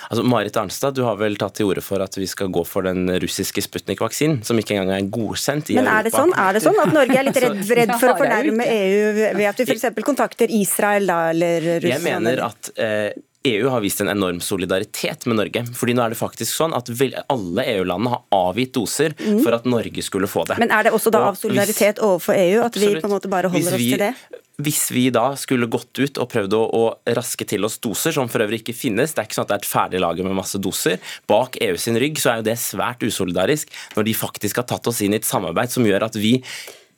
Altså, 0.08 0.24
Marit 0.26 0.56
Arnstad, 0.56 0.94
du 0.94 1.02
har 1.06 1.16
vel 1.20 1.36
tatt 1.40 1.56
til 1.58 1.68
orde 1.68 1.82
for 1.84 2.02
at 2.04 2.16
vi 2.18 2.26
skal 2.28 2.50
gå 2.52 2.62
for 2.68 2.86
den 2.86 3.08
russiske 3.22 3.62
Sputnik-vaksinen, 3.64 4.42
som 4.46 4.58
ikke 4.60 4.76
engang 4.76 4.94
er 4.96 5.08
godkjent 5.12 5.72
i 5.72 5.78
Men 5.78 5.90
er 5.90 6.06
det 6.06 6.14
Sånn? 6.14 6.32
Er 6.38 6.56
det 6.56 6.62
sånn 6.64 6.78
at 6.82 6.92
Norge 6.94 7.16
er 7.18 7.28
litt 7.28 7.40
redd, 7.44 7.62
redd 7.80 7.94
for 8.00 8.12
å 8.12 8.18
fornærme 8.20 8.66
EU 8.66 9.12
ved 9.38 9.44
at 9.50 9.62
vi 9.62 9.68
f.eks. 9.68 9.88
kontakter 10.06 10.52
Israel 10.54 11.08
da, 11.08 11.18
eller 11.32 11.68
Russland? 11.78 11.92
Jeg 11.92 12.04
mener 12.04 12.44
at 12.48 12.70
eh, 12.76 13.10
EU 13.48 13.68
har 13.72 13.82
vist 13.84 14.02
en 14.04 14.10
enorm 14.12 14.40
solidaritet 14.44 15.26
med 15.26 15.38
Norge. 15.40 15.64
fordi 15.74 15.94
nå 15.96 16.04
er 16.04 16.14
det 16.14 16.18
faktisk 16.20 16.54
sånn 16.54 16.74
at 16.76 16.90
alle 17.28 17.64
EU-landene 17.74 18.12
har 18.14 18.24
avgitt 18.34 18.74
doser 18.76 19.14
mm. 19.18 19.40
for 19.44 19.56
at 19.56 19.68
Norge 19.68 20.04
skulle 20.04 20.30
få 20.30 20.44
det. 20.48 20.58
Men 20.62 20.74
er 20.74 20.88
det 20.88 20.94
også 20.96 21.12
da 21.14 21.24
av 21.30 21.38
solidaritet 21.40 21.98
hvis, 21.98 22.04
overfor 22.04 22.38
EU 22.38 22.60
at 22.60 22.70
absolutt, 22.70 22.96
vi 22.96 23.02
på 23.02 23.10
en 23.10 23.14
måte 23.16 23.32
bare 23.32 23.52
holder 23.52 23.76
vi, 23.76 23.88
oss 23.88 23.96
til 23.96 24.04
det? 24.06 24.40
Hvis 24.58 24.80
vi 24.90 25.04
da 25.14 25.26
skulle 25.38 25.68
gått 25.70 26.00
ut 26.02 26.18
og 26.18 26.30
prøvd 26.32 26.56
å, 26.58 26.62
å, 26.74 26.82
raske 27.14 27.46
til 27.46 27.68
oss 27.68 27.78
doser, 27.82 28.16
som 28.16 28.30
for 28.30 28.42
øvrig 28.42 28.64
ikke 28.64 28.74
finnes, 28.74 29.14
det 29.14 29.22
er 29.22 29.28
ikke 29.28 29.38
sånn 29.38 29.46
at 29.46 29.52
det 29.52 29.58
er 29.60 29.62
et 29.62 29.70
ferdig 29.70 30.02
lager 30.02 30.26
med 30.26 30.38
masse 30.40 30.58
doser, 30.58 30.98
bak 31.30 31.60
EU 31.62 31.78
sin 31.78 31.98
rygg, 32.00 32.18
så 32.18 32.32
er 32.32 32.42
jo 32.42 32.48
det 32.50 32.58
svært 32.62 33.06
usolidarisk 33.06 33.70
når 33.94 34.10
de 34.10 34.18
faktisk 34.18 34.58
har 34.62 34.66
tatt 34.68 34.90
oss 34.90 35.00
inn 35.06 35.14
i 35.14 35.20
et 35.20 35.28
samarbeid 35.28 35.70
som 35.72 35.86
gjør 35.86 36.08
at 36.08 36.18
vi 36.18 36.40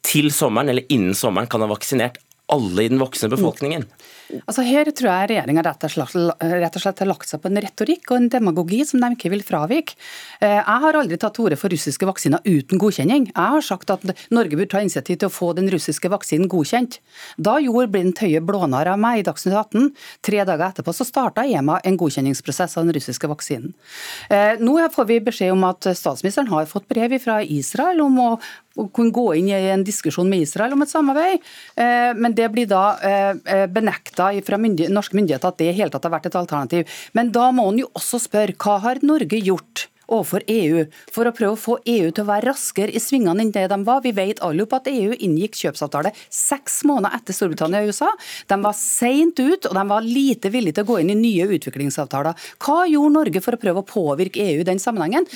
til 0.06 0.30
sommeren 0.32 0.72
eller 0.72 0.88
innen 0.88 1.16
sommeren 1.16 1.50
kan 1.50 1.60
ha 1.60 1.68
vaksinert 1.68 2.16
alle 2.50 2.86
i 2.86 2.90
den 2.90 3.00
voksne 3.00 3.30
befolkningen. 3.30 3.84
Altså 4.44 4.64
Her 4.66 4.90
tror 4.94 5.10
jeg 5.10 5.30
regjeringa 5.32 5.64
rett, 5.66 5.86
og 5.86 6.82
slett 6.82 7.02
har 7.02 7.08
lagt 7.08 7.28
seg 7.30 7.42
på 7.42 7.50
en 7.50 7.60
retorikk 7.62 8.10
og 8.12 8.16
en 8.18 8.28
demagogi 8.32 8.80
som 8.88 9.02
de 9.02 9.10
ikke 9.16 9.32
vil 9.32 9.42
fravike. 9.46 9.96
Eh, 10.40 10.58
jeg 10.58 10.84
har 10.84 10.98
aldri 10.98 11.18
tatt 11.20 11.36
til 11.38 11.48
orde 11.48 11.58
for 11.60 11.72
russiske 11.72 12.08
vaksiner 12.08 12.44
uten 12.46 12.80
godkjenning. 12.80 13.28
Jeg 13.32 13.54
har 13.56 13.66
sagt 13.66 13.90
at 13.94 14.04
Norge 14.34 14.58
bør 14.58 14.70
ta 14.70 14.82
initiativ 14.84 15.20
til 15.20 15.30
å 15.30 15.34
få 15.34 15.52
den 15.58 15.70
russiske 15.72 16.12
vaksinen 16.12 16.50
godkjent. 16.50 17.00
Da 17.38 17.58
gjorde 17.62 17.90
Blind 17.94 18.18
Høie 18.20 18.42
blånarr 18.44 18.92
av 18.92 19.00
meg 19.00 19.22
i 19.22 19.26
Dagsnytt 19.26 19.56
18. 19.56 19.90
Tre 20.26 20.42
dager 20.44 20.66
etterpå 20.68 20.94
så 20.94 21.06
starta 21.08 21.46
EMA 21.46 21.80
en 21.84 22.00
godkjenningsprosess 22.00 22.78
av 22.78 22.86
den 22.86 22.96
russiske 22.98 23.30
vaksinen. 23.30 23.74
Eh, 24.30 24.60
nå 24.60 24.78
får 24.94 25.10
vi 25.10 25.20
beskjed 25.30 25.54
om 25.54 25.66
at 25.68 25.90
statsministeren 25.96 26.50
har 26.52 26.70
fått 26.70 26.88
brev 26.90 27.18
fra 27.22 27.40
Israel 27.42 28.02
om 28.04 28.20
å 28.22 28.30
kunne 28.94 29.14
gå 29.14 29.26
inn 29.36 29.50
i 29.50 29.58
en 29.72 29.84
diskusjon 29.84 30.28
med 30.30 30.46
Israel 30.46 30.76
om 30.76 30.84
et 30.84 30.92
samarbeid, 30.92 31.46
eh, 31.76 32.10
men 32.16 32.34
det 32.36 32.48
blir 32.54 32.68
da 32.70 32.84
benekta 33.70 34.30
fra 34.46 34.58
myndighet, 34.60 34.92
norske 34.94 35.16
myndigheter 35.18 35.50
at 35.50 35.58
det 35.58 35.70
i 35.72 35.76
hele 35.76 35.90
tatt 35.92 36.06
har 36.06 36.14
vært 36.14 36.30
et 36.30 36.38
alternativ. 36.38 37.00
Men 37.16 37.32
da 37.34 37.50
må 37.54 37.68
en 37.70 37.82
jo 37.82 37.90
også 37.98 38.20
spørre 38.22 38.56
hva 38.60 38.78
har 38.84 39.02
Norge 39.02 39.40
gjort 39.42 39.89
overfor 40.10 40.44
EU 40.50 40.84
for 41.12 41.28
å 41.28 41.34
prøve 41.36 41.54
å 41.54 41.60
få 41.60 41.78
EU 41.88 42.10
til 42.10 42.24
å 42.24 42.28
være 42.28 42.50
raskere 42.50 42.94
i 42.94 43.02
svingene 43.02 43.44
enn 43.44 43.52
det 43.54 43.66
de 43.70 43.78
var. 43.86 44.02
Vi 44.04 44.12
vet 44.16 44.42
alle 44.44 44.66
at 44.70 44.88
EU 44.90 45.14
inngikk 45.16 45.56
kjøpsavtale 45.58 46.12
seks 46.30 46.80
måneder 46.88 47.16
etter 47.18 47.36
Storbritannia 47.36 47.82
og 47.82 47.90
USA. 47.90 48.10
De 48.50 48.58
var 48.62 48.76
seint 48.78 49.40
ut, 49.40 49.66
og 49.66 49.76
de 49.76 49.84
var 49.90 50.06
lite 50.06 50.52
villige 50.52 50.78
til 50.78 50.86
å 50.86 50.90
gå 50.92 50.98
inn 51.02 51.12
i 51.14 51.18
nye 51.18 51.48
utviklingsavtaler. 51.56 52.48
Hva 52.62 52.84
gjorde 52.90 53.14
Norge 53.16 53.42
for 53.44 53.56
å 53.56 53.60
prøve 53.60 53.82
å 53.82 53.86
påvirke 53.86 54.42
EU 54.44 54.62
i 54.62 54.66
den 54.66 54.82
sammenhengen? 54.82 55.26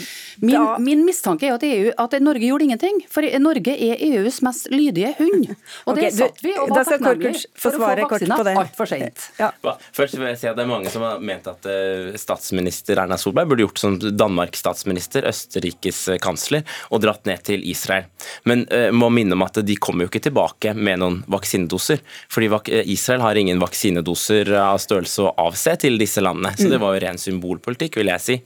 Min, 0.42 0.56
da... 0.56 0.76
min 0.82 1.04
mistanke 1.06 1.48
er 1.48 1.56
at, 1.56 1.66
EU, 1.66 1.92
at, 2.04 2.16
Norge 2.24 2.46
gjorde 2.46 2.68
ingenting, 2.68 3.02
for 3.10 3.26
Norge 3.42 3.74
er 3.74 4.02
EUs 4.08 4.40
mest 4.46 4.70
lydige 4.72 5.14
hund. 5.18 5.50
Og 5.84 5.98
det 5.98 6.08
okay, 6.08 6.14
satt 6.18 6.44
vi 6.44 6.54
og 6.58 6.72
var 6.72 6.88
takknemlige 6.88 7.44
for 7.58 7.76
å 7.76 7.82
få 7.82 7.92
vaksina 8.04 8.40
altfor 8.54 8.90
seint. 8.90 9.28
Ja. 9.44 9.50
Først 9.94 10.16
vil 10.16 10.28
jeg 10.28 10.38
si 10.38 10.46
at 10.48 10.56
Det 10.56 10.62
er 10.62 10.68
mange 10.68 10.90
som 10.92 11.02
har 11.04 11.20
ment 11.22 11.46
at 11.50 11.66
uh, 11.68 12.14
statsminister 12.18 13.00
Erna 13.02 13.16
Solberg 13.20 13.50
burde 13.50 13.64
gjort 13.66 13.80
som 13.80 13.96
Danmarks 13.98 14.63
statsminister, 14.64 15.29
Østerrikes 15.29 16.07
kansler, 16.24 16.64
og 16.90 17.05
dratt 17.05 17.27
ned 17.29 17.44
til 17.46 17.64
Israel. 17.68 18.09
Men 18.48 18.64
uh, 18.72 18.90
må 18.94 19.11
minne 19.12 19.37
om 19.37 19.44
at 19.46 19.61
de 19.64 19.77
kommer 19.81 20.07
jo 20.07 20.12
ikke 20.12 20.24
tilbake 20.29 20.74
med 20.77 21.00
noen 21.03 21.20
vaksinedoser. 21.31 22.00
fordi 22.33 22.48
eh, 22.72 22.88
Israel 22.94 23.24
har 23.24 23.38
ingen 23.38 23.61
vaksinedoser 23.62 24.53
av 24.59 24.79
størrelse 24.83 25.22
å 25.24 25.33
avse 25.46 25.74
til 25.81 25.98
disse 26.00 26.22
landene. 26.24 26.55
Så 26.57 26.68
det 26.72 26.81
var 26.83 26.94
jo 26.94 27.03
ren 27.05 27.20
symbolpolitikk, 27.20 27.98
vil 28.00 28.12
jeg 28.12 28.24
si. 28.24 28.38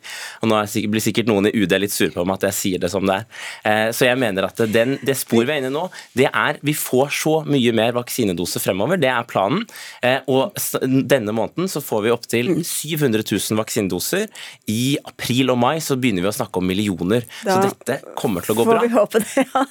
Og 0.43 0.51
nå 0.51 0.61
blir 0.91 1.05
sikkert 1.05 1.31
noen 1.31 1.51
i 1.51 1.55
UD 1.55 1.77
litt 1.79 1.95
sure 1.95 2.13
på 2.15 2.25
meg 2.27 2.39
at 2.39 2.49
jeg 2.51 2.59
sier 2.59 2.83
det 2.83 2.91
som 2.93 3.07
det 3.09 3.21
er. 3.21 3.29
Uh, 3.65 3.89
så 3.95 4.09
jeg 4.09 4.21
mener 4.21 4.49
at 4.49 4.63
den, 4.73 4.97
det 5.05 5.17
sporet 5.19 5.49
vi 5.49 5.57
er 5.57 5.63
inne 5.63 5.73
i 5.73 5.77
nå, 5.77 5.87
det 6.19 6.29
er 6.29 6.61
vi 6.65 6.75
får 6.77 7.13
så 7.21 7.35
mye 7.49 7.75
mer 7.77 7.95
vaksinedoser 7.99 8.65
fremover. 8.65 9.01
Det 9.01 9.11
er 9.13 9.29
planen. 9.29 9.65
Uh, 10.03 10.21
og 10.29 10.59
denne 10.83 11.35
måneden 11.35 11.71
så 11.71 11.83
får 11.85 12.05
vi 12.05 12.15
opptil 12.15 12.53
700 12.67 13.25
000 13.25 13.59
vaksinedoser. 13.61 14.29
I 14.71 14.99
april 15.09 15.55
og 15.55 15.61
mai 15.61 15.79
så 15.85 15.97
begynner 15.97 16.08
begynner 16.09 16.25
vi 16.25 16.33
å 16.33 16.35
snakke 16.41 16.63
om 16.63 16.69
millioner. 16.69 17.29
Da 17.45 17.59
så 17.59 17.69
dette 17.69 18.01
kommer 18.19 18.45
til 18.45 18.57
å 18.57 18.59
gå 18.59 18.67
bra. 18.69 18.81
Vi 18.83 18.93
håpe 18.95 19.23
det, 19.23 19.45
ja. 19.53 19.65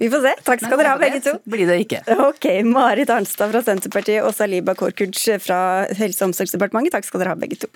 Vi 0.00 0.10
får 0.10 0.26
se. 0.26 0.34
Takk 0.48 0.64
skal 0.64 0.80
dere 0.80 0.94
ha, 0.94 1.00
begge 1.00 1.22
to. 1.28 1.36
Blir 1.50 1.68
det 1.70 1.80
ikke. 1.84 2.02
Ok, 2.30 2.48
Marit 2.66 3.12
Arnstad 3.12 3.52
fra 3.52 3.62
Senterpartiet 3.66 4.24
og 4.24 4.34
Saliba 4.36 4.76
Korkuc 4.78 5.20
fra 5.44 5.60
Helse- 5.98 6.24
og 6.24 6.30
omsorgsdepartementet, 6.30 6.96
takk 6.96 7.08
skal 7.08 7.24
dere 7.24 7.36
ha, 7.36 7.40
begge 7.40 7.60
to. 7.64 7.70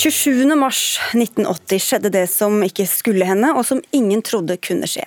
27.3.1980 0.00 1.78
skjedde 1.84 2.10
det 2.14 2.22
som 2.32 2.54
ikke 2.64 2.86
skulle 2.88 3.26
hende, 3.28 3.50
og 3.52 3.66
som 3.68 3.82
ingen 3.92 4.22
trodde 4.24 4.54
kunne 4.64 4.88
skje. 4.88 5.02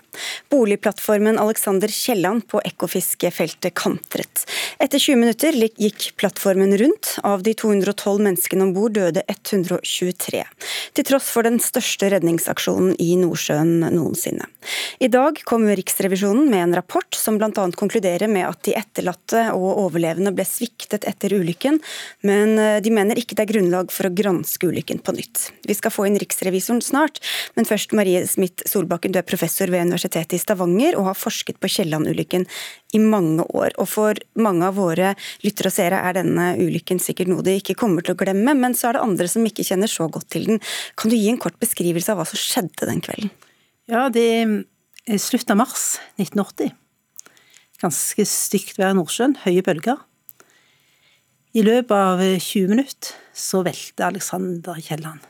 Boligplattformen 0.53 1.39
Alexander 1.41 1.89
Kielland 1.89 2.43
på 2.51 2.61
ekofiskefeltet 2.61 3.73
kantret. 3.73 4.43
Etter 4.77 5.01
20 5.01 5.17
minutter 5.17 5.57
gikk 5.57 6.11
plattformen 6.21 6.75
rundt. 6.77 7.15
Av 7.25 7.41
de 7.41 7.55
212 7.57 8.21
menneskene 8.21 8.67
om 8.67 8.75
bord 8.75 8.93
døde 8.93 9.23
123. 9.33 10.43
Til 10.93 11.07
tross 11.09 11.31
for 11.33 11.49
den 11.49 11.57
største 11.63 12.11
redningsaksjonen 12.13 12.93
i 13.01 13.15
Nordsjøen 13.17 13.87
noensinne. 13.95 14.45
I 15.01 15.09
dag 15.09 15.41
kom 15.49 15.65
Riksrevisjonen 15.73 16.53
med 16.53 16.67
en 16.67 16.77
rapport 16.77 17.17
som 17.17 17.41
bl.a. 17.41 17.49
konkluderer 17.49 18.29
med 18.29 18.45
at 18.45 18.61
de 18.69 18.77
etterlatte 18.77 19.47
og 19.57 19.87
overlevende 19.87 20.35
ble 20.37 20.45
sviktet 20.45 21.09
etter 21.09 21.33
ulykken, 21.33 21.81
men 22.21 22.55
de 22.85 22.93
mener 22.93 23.17
ikke 23.17 23.33
det 23.33 23.47
er 23.47 23.53
grunnlag 23.55 23.89
for 23.89 24.05
å 24.05 24.13
granske 24.13 24.69
ulykken 24.69 24.82
på 24.83 25.13
nytt. 25.15 25.51
Vi 25.63 25.75
skal 25.77 25.93
få 25.93 26.07
inn 26.07 26.17
riksrevisoren 26.19 26.81
snart, 26.83 27.21
men 27.55 27.67
først 27.67 27.93
Marie 27.95 28.25
Smith 28.27 28.65
Solbakken, 28.69 29.13
du 29.13 29.19
er 29.21 29.27
professor 29.27 29.71
ved 29.71 29.85
Universitetet 29.87 30.35
i 30.35 30.41
Stavanger 30.41 30.97
og 30.99 31.07
har 31.11 31.17
forsket 31.17 31.59
på 31.63 31.71
Kielland-ulykken 31.71 32.45
i 32.93 32.99
mange 32.99 33.45
år. 33.53 33.73
Og 33.79 33.89
For 33.93 34.19
mange 34.35 34.67
av 34.67 34.77
våre 34.77 35.13
lyttere 35.45 35.69
og 35.69 35.75
seere 35.75 36.01
er 36.03 36.17
denne 36.19 36.53
ulykken 36.59 36.99
sikkert 36.99 37.31
noe 37.31 37.45
de 37.45 37.57
ikke 37.59 37.77
kommer 37.79 38.05
til 38.05 38.17
å 38.17 38.19
glemme, 38.19 38.55
men 38.57 38.75
så 38.75 38.89
er 38.89 38.97
det 38.97 39.05
andre 39.05 39.27
som 39.31 39.45
ikke 39.45 39.65
kjenner 39.67 39.91
så 39.91 40.09
godt 40.11 40.29
til 40.33 40.47
den. 40.49 40.63
Kan 40.99 41.13
du 41.13 41.17
gi 41.17 41.29
en 41.31 41.41
kort 41.41 41.59
beskrivelse 41.61 42.13
av 42.13 42.21
hva 42.21 42.27
som 42.29 42.41
skjedde 42.41 42.89
den 42.89 43.03
kvelden? 43.03 43.33
Ja, 43.91 44.07
det 44.13 44.27
er 44.43 45.19
slutt 45.19 45.51
av 45.51 45.59
mars 45.59 45.97
1980. 46.17 46.73
Ganske 47.83 48.25
stygt 48.29 48.77
vær 48.79 48.93
i 48.93 48.97
Nordsjøen, 48.97 49.37
høye 49.43 49.63
bølger. 49.65 49.99
I 51.53 51.61
løpet 51.61 51.93
av 51.93 52.17
20 52.17 52.71
minutter 52.71 53.13
så 53.37 53.59
velter 53.61 54.07
Alexander 54.07 54.79
Kielland. 54.81 55.21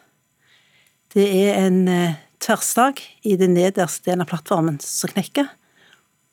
Det 1.12 1.26
er 1.28 1.58
en 1.66 1.82
eh, 1.92 2.16
i 3.24 3.36
den 3.40 3.54
nederste 3.56 4.08
delen 4.08 4.24
av 4.24 4.30
plattformen 4.32 4.78
som 4.80 5.12
knekker, 5.12 5.50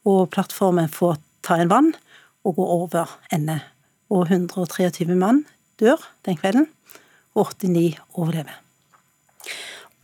og 0.07 0.31
plattformen 0.31 0.88
får 0.90 1.18
ta 1.42 1.59
en 1.59 1.70
vann 1.70 1.90
og 2.46 2.57
gå 2.59 2.66
over 2.66 3.11
ende. 3.35 3.61
Og 4.11 4.31
123 4.31 5.07
mann 5.14 5.44
dør 5.79 5.98
den 6.26 6.38
kvelden, 6.38 6.66
og 7.35 7.50
89 7.59 7.98
overlever. 8.14 8.57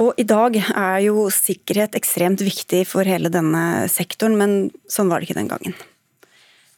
Og 0.03 0.19
I 0.19 0.27
dag 0.27 0.59
er 0.63 0.99
jo 1.07 1.29
sikkerhet 1.31 1.95
ekstremt 1.99 2.43
viktig 2.43 2.83
for 2.91 3.07
hele 3.07 3.31
denne 3.31 3.87
sektoren, 3.91 4.35
men 4.39 4.59
sånn 4.91 5.11
var 5.11 5.23
det 5.23 5.31
ikke 5.31 5.41
den 5.41 5.51
gangen. 5.55 5.79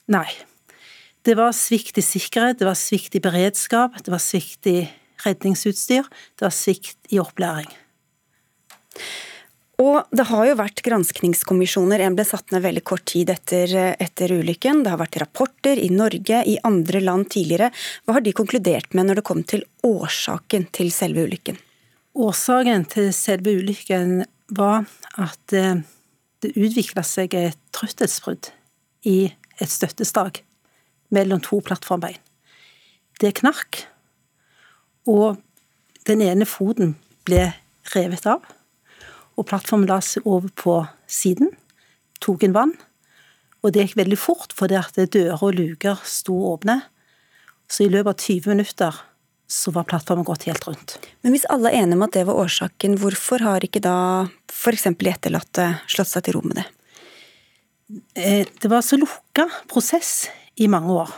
Nei. 0.08 0.28
Det 1.28 1.34
var 1.36 1.52
svikt 1.52 1.98
i 2.00 2.02
sikkerhet, 2.04 2.56
det 2.56 2.64
var 2.64 2.76
svikt 2.78 3.18
i 3.18 3.20
beredskap, 3.20 3.98
det 4.00 4.08
var 4.08 4.20
svikt 4.22 4.64
i 4.70 4.78
redningsutstyr, 5.26 6.06
det 6.38 6.46
var 6.46 6.54
svikt 6.56 7.10
i 7.12 7.18
opplæring. 7.20 7.68
Og 9.84 10.08
Det 10.10 10.24
har 10.30 10.46
jo 10.48 10.54
vært 10.58 10.80
granskningskommisjoner. 10.82 12.00
En 12.00 12.16
ble 12.16 12.24
satt 12.26 12.48
ned 12.50 12.64
veldig 12.64 12.82
kort 12.82 13.04
tid 13.12 13.28
etter, 13.30 13.74
etter, 14.00 14.32
ulykken. 14.40 14.80
Det 14.82 14.90
har 14.90 14.98
vært 14.98 15.20
rapporter 15.20 15.78
i 15.78 15.90
Norge, 15.92 16.40
i 16.48 16.56
andre 16.66 17.04
land 17.04 17.28
tidligere. 17.30 17.70
Hva 18.02 18.16
har 18.16 18.24
de 18.24 18.32
konkludert 18.32 18.96
med 18.96 19.06
når 19.06 19.20
det 19.20 19.26
kom 19.28 19.44
til 19.44 19.62
årsaken 19.86 20.66
til 20.72 20.90
selve 20.90 21.28
ulykken? 21.28 21.60
Årsaken 22.16 22.88
til 22.90 23.12
selve 23.14 23.54
ulykken 23.60 24.24
var 24.56 24.88
at 25.20 25.54
eh, 25.54 25.84
det 26.40 26.56
utvikla 26.56 27.04
seg 27.04 27.36
et 27.36 27.62
trøtthetsbrudd 27.76 28.50
i 29.06 29.18
et 29.60 29.70
støttestag 29.70 30.42
mellom 31.14 31.40
to 31.44 31.60
plattformbein. 31.64 32.18
Det 33.18 33.34
knark, 33.40 33.82
og 35.08 35.40
den 36.06 36.22
ene 36.22 36.46
foten 36.46 36.96
ble 37.26 37.50
revet 37.94 38.26
av 38.28 38.44
og 39.38 39.46
plattformen 39.46 39.88
la 39.88 40.00
seg 40.02 40.26
over 40.26 40.50
på 40.58 40.76
siden, 41.10 41.52
tok 42.22 42.44
en 42.44 42.56
vann, 42.56 42.74
og 43.62 43.74
det 43.74 43.86
gikk 43.86 44.00
veldig 44.00 44.18
fort 44.18 44.54
fordi 44.56 44.78
at 44.78 44.98
dører 44.98 45.42
og 45.42 45.54
luker 45.58 46.00
sto 46.06 46.36
åpne. 46.52 46.80
Så 47.70 47.84
i 47.84 47.92
løpet 47.92 48.10
av 48.10 48.24
20 48.24 48.54
minutter 48.54 48.98
så 49.48 49.72
var 49.72 49.86
plattformen 49.88 50.26
gått 50.28 50.46
helt 50.48 50.66
rundt. 50.68 50.96
Men 51.24 51.34
hvis 51.34 51.46
alle 51.52 51.70
er 51.70 51.82
enige 51.82 51.98
om 51.98 52.04
at 52.06 52.16
det 52.16 52.24
var 52.28 52.38
årsaken, 52.42 52.98
hvorfor 53.00 53.44
har 53.46 53.64
ikke 53.64 53.82
da 53.84 53.94
f.eks. 54.52 54.88
de 54.90 55.10
etterlatte 55.10 55.68
slått 55.88 56.10
seg 56.10 56.26
til 56.26 56.36
ro 56.36 56.42
med 56.44 56.60
det? 56.60 56.66
Eh, 58.20 58.44
det 58.44 58.70
var 58.70 58.84
så 58.84 58.98
lukka 59.00 59.46
prosess 59.70 60.28
i 60.58 60.68
mange 60.70 60.94
år. 61.04 61.10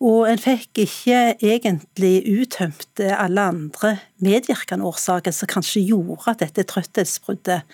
Og 0.00 0.24
en 0.30 0.40
fikk 0.40 0.80
ikke 0.86 1.18
egentlig 1.44 2.14
uttømt 2.32 3.02
alle 3.04 3.42
andre 3.52 3.96
medvirkende 4.24 4.86
årsaker 4.88 5.34
som 5.36 5.50
kanskje 5.50 5.84
gjorde 5.90 6.30
at 6.32 6.40
dette 6.40 6.64
trøtthetsbruddet 6.70 7.66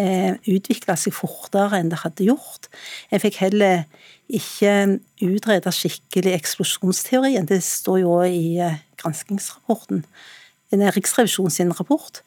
eh, 0.00 0.34
utvikla 0.50 0.96
seg 0.98 1.14
fortere 1.14 1.78
enn 1.78 1.92
det 1.92 2.00
hadde 2.02 2.26
gjort. 2.26 2.66
En 3.14 3.22
fikk 3.22 3.38
heller 3.44 3.84
ikke 4.30 4.98
utreda 5.22 5.70
skikkelig 5.74 6.34
eksplosjonsteorien. 6.40 7.46
Det 7.46 7.62
står 7.62 8.02
jo 8.02 8.18
i 8.26 8.58
granskingsrapporten, 9.00 10.04
Riksrevisjonen 10.70 11.50
sin 11.50 11.72
rapport, 11.74 12.20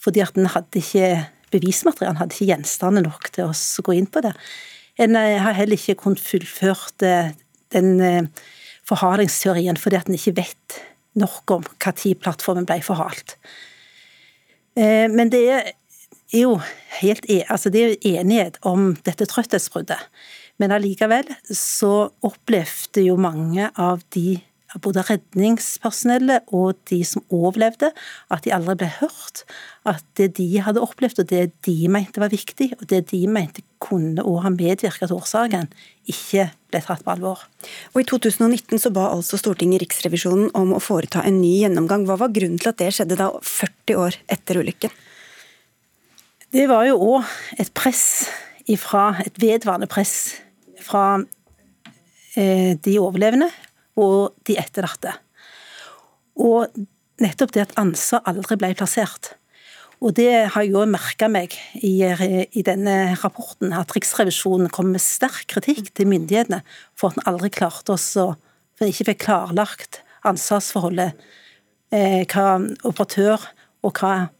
fordi 0.00 0.22
at 0.24 0.38
en 0.40 0.48
hadde 0.48 0.80
ikke 0.80 1.26
bevismateriale, 1.52 2.16
hadde 2.22 2.32
ikke 2.32 2.48
gjenstander 2.48 3.04
nok 3.04 3.28
til 3.34 3.50
å 3.50 3.82
gå 3.84 3.96
inn 3.98 4.08
på 4.08 4.22
det. 4.24 4.32
En 5.00 5.16
eh, 5.16 5.40
har 5.40 5.56
heller 5.56 5.78
ikke 5.78 6.00
kunnet 6.04 6.20
fullført 6.20 7.04
den 7.72 8.28
forhalingsteorien 8.88 9.78
fordi 9.80 9.96
at 9.96 10.10
en 10.10 10.18
ikke 10.18 10.36
vet 10.36 10.82
nok 11.18 11.50
om 11.50 11.64
når 11.64 12.18
plattformen 12.20 12.66
ble 12.68 12.80
forhalt. 12.84 13.36
Eh, 14.76 15.08
men 15.12 15.32
det 15.32 15.42
er 15.52 15.72
jo 16.32 16.56
helt 17.00 17.26
e, 17.28 17.42
altså 17.48 17.70
det 17.72 17.82
er 17.82 18.20
enighet 18.20 18.58
om 18.62 18.94
dette 19.04 19.28
trøtthetsbruddet. 19.28 20.00
Men 20.60 20.72
allikevel 20.72 21.28
så 21.48 22.12
opplevde 22.24 23.04
jo 23.04 23.16
mange 23.20 23.68
av 23.76 24.02
de 24.14 24.40
både 24.80 25.04
redningspersonellet 25.04 26.48
og 26.54 26.78
de 26.88 27.02
som 27.04 27.24
overlevde, 27.32 27.90
at 28.32 28.44
de 28.46 28.52
aldri 28.54 28.76
ble 28.80 28.88
hørt. 29.00 29.42
At 29.88 30.04
det 30.16 30.30
de 30.38 30.46
hadde 30.64 30.82
opplevd, 30.82 31.20
og 31.20 31.28
det 31.32 31.42
de 31.66 31.76
mente 31.92 32.22
var 32.22 32.32
viktig, 32.32 32.70
og 32.78 32.86
det 32.88 33.04
de 33.10 33.24
mente 33.28 33.64
kunne 33.82 34.22
òg 34.22 34.44
ha 34.46 34.52
medvirket 34.54 35.10
til 35.10 35.18
årsaken, 35.18 35.68
ikke 36.08 36.48
ble 36.72 36.82
tatt 36.84 37.02
på 37.04 37.12
alvor. 37.14 37.42
Og 37.92 38.02
I 38.02 38.06
2019 38.08 38.80
så 38.80 38.92
ba 38.94 39.08
altså 39.12 39.40
Stortinget 39.40 39.82
Riksrevisjonen 39.82 40.52
om 40.58 40.74
å 40.76 40.82
foreta 40.82 41.24
en 41.26 41.40
ny 41.42 41.58
gjennomgang. 41.64 42.06
Hva 42.08 42.20
var 42.20 42.32
grunnen 42.34 42.62
til 42.62 42.72
at 42.72 42.80
det 42.80 42.92
skjedde 42.94 43.18
da 43.20 43.32
40 43.38 43.98
år 44.04 44.20
etter 44.32 44.62
ulykken? 44.62 44.94
Det 46.52 46.66
var 46.68 46.84
jo 46.84 46.98
òg 47.00 47.60
et 47.60 47.70
press 47.74 48.28
ifra, 48.70 49.16
et 49.24 49.38
vedvarende 49.40 49.88
press 49.90 50.36
fra 50.84 51.22
eh, 52.36 52.74
de 52.76 52.98
overlevende 53.00 53.48
og 53.98 54.34
de 54.48 54.56
etterlatte. 54.60 55.14
Og 56.40 56.72
nettopp 57.22 57.52
det 57.54 57.66
at 57.66 57.78
ansvar 57.80 58.24
aldri 58.28 58.58
ble 58.60 58.72
plassert. 58.78 59.34
Og 60.02 60.16
det 60.18 60.30
har 60.50 60.64
jeg 60.64 60.72
jo 60.74 60.82
merka 60.90 61.28
meg 61.30 61.54
i, 61.78 62.00
i, 62.02 62.62
denne 62.66 63.14
rapporten, 63.22 63.70
at 63.76 63.92
Riksrevisjonen 63.94 64.72
kom 64.74 64.90
med 64.90 65.02
sterk 65.02 65.46
kritikk 65.52 65.92
til 65.94 66.10
myndighetene 66.10 66.62
for 66.98 67.12
at 67.12 67.20
en 67.20 67.28
aldri 67.30 67.52
klarte 67.54 67.94
oss 67.94 68.14
å 68.18 68.32
For 68.80 68.88
ikke 68.88 69.04
fikk 69.10 69.18
klarlagt 69.26 70.00
ansvarsforholdet, 70.26 71.18
eh, 71.92 72.24
hva 72.24 72.56
operatør 72.88 73.44
og 73.84 74.00
hva 74.00 74.30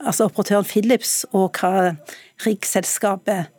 Altså 0.00 0.30
operatøren 0.30 0.64
Philips 0.64 1.26
og 1.36 1.58
hva 1.60 1.90
riggselskapet 2.46 3.50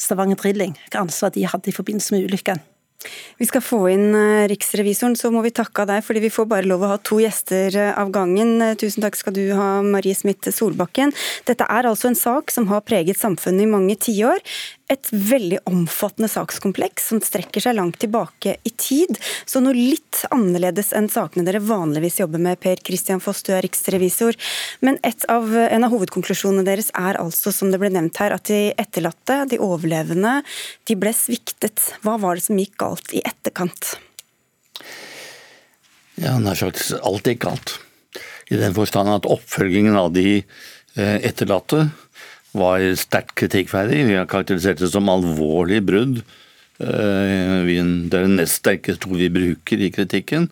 Stavanger 0.00 0.38
Drilling, 0.40 0.72
hva 0.88 1.02
ansvar 1.04 1.34
de 1.34 1.44
hadde 1.44 1.68
i 1.68 1.74
forbindelse 1.76 2.14
med 2.14 2.30
ulykken. 2.30 2.62
Vi 3.40 3.48
skal 3.48 3.64
få 3.64 3.80
inn 3.92 4.14
eh, 4.14 4.46
riksrevisoren, 4.50 5.16
så 5.18 5.32
må 5.34 5.42
vi 5.44 5.54
takke 5.54 5.84
av 5.84 5.90
deg, 5.90 6.04
fordi 6.06 6.24
vi 6.24 6.32
får 6.32 6.48
bare 6.50 6.68
lov 6.68 6.84
å 6.84 6.92
ha 6.92 6.98
to 7.02 7.18
gjester 7.22 7.74
eh, 7.78 7.92
av 7.98 8.12
gangen. 8.14 8.54
Eh, 8.62 8.76
tusen 8.78 9.04
takk 9.04 9.18
skal 9.18 9.36
du 9.36 9.44
ha, 9.58 9.70
Marie 9.86 10.16
Smith 10.18 10.50
Solbakken. 10.54 11.14
Dette 11.48 11.66
er 11.66 11.88
altså 11.88 12.12
en 12.12 12.18
sak 12.18 12.54
som 12.54 12.68
har 12.72 12.84
preget 12.86 13.20
samfunnet 13.20 13.66
i 13.66 13.72
mange 13.72 13.98
tiår 13.98 14.42
et 14.92 15.10
veldig 15.12 15.62
omfattende 15.68 16.28
sakskompleks 16.30 17.08
som 17.10 17.20
strekker 17.24 17.64
seg 17.64 17.76
langt 17.78 17.98
tilbake 18.02 18.56
i 18.68 18.72
tid. 18.76 19.18
Så 19.48 19.62
noe 19.62 19.76
litt 19.76 20.22
annerledes 20.34 20.92
enn 20.96 21.08
sakene 21.12 21.46
dere 21.46 21.62
vanligvis 21.64 22.20
jobber 22.20 22.42
med, 22.42 22.60
Per 22.62 22.82
Christian 22.84 23.22
Foss, 23.22 23.42
du 23.46 23.52
er 23.56 23.64
riksrevisor. 23.64 24.38
Men 24.84 25.00
av, 25.32 25.48
en 25.62 25.86
av 25.86 25.94
hovedkonklusjonene 25.94 26.66
deres 26.66 26.92
er 26.98 27.20
altså, 27.20 27.52
som 27.54 27.72
det 27.72 27.80
ble 27.82 27.92
nevnt 27.94 28.20
her, 28.22 28.34
at 28.36 28.48
de 28.50 28.72
etterlatte, 28.80 29.42
de 29.50 29.60
overlevende, 29.62 30.40
de 30.88 30.98
ble 30.98 31.14
sviktet. 31.16 31.92
Hva 32.04 32.18
var 32.22 32.38
det 32.38 32.46
som 32.46 32.60
gikk 32.60 32.76
galt 32.82 33.14
i 33.16 33.24
etterkant? 33.26 33.94
Ja, 36.20 36.36
nær 36.38 36.58
sagt 36.58 36.92
alt 37.00 37.26
gikk 37.26 37.44
galt. 37.46 37.78
I 38.52 38.58
den 38.60 38.74
forstand 38.76 39.08
at 39.08 39.28
oppfølgingen 39.30 39.96
av 39.96 40.10
de 40.12 40.42
eh, 40.42 41.18
etterlatte 41.24 41.86
var 42.56 42.84
sterkt 43.00 43.34
kritikkverdig. 43.40 44.04
Vi 44.08 44.16
har 44.18 44.28
karakterisert 44.30 44.82
det 44.82 44.90
som 44.92 45.10
alvorlig 45.12 45.82
brudd. 45.88 46.22
Eh, 46.82 47.58
det 47.66 48.16
er 48.16 48.26
det 48.26 48.36
nest 48.36 48.60
sterkeste 48.60 49.08
ord 49.08 49.20
vi 49.20 49.32
bruker 49.32 49.82
i 49.82 49.92
kritikken. 49.94 50.48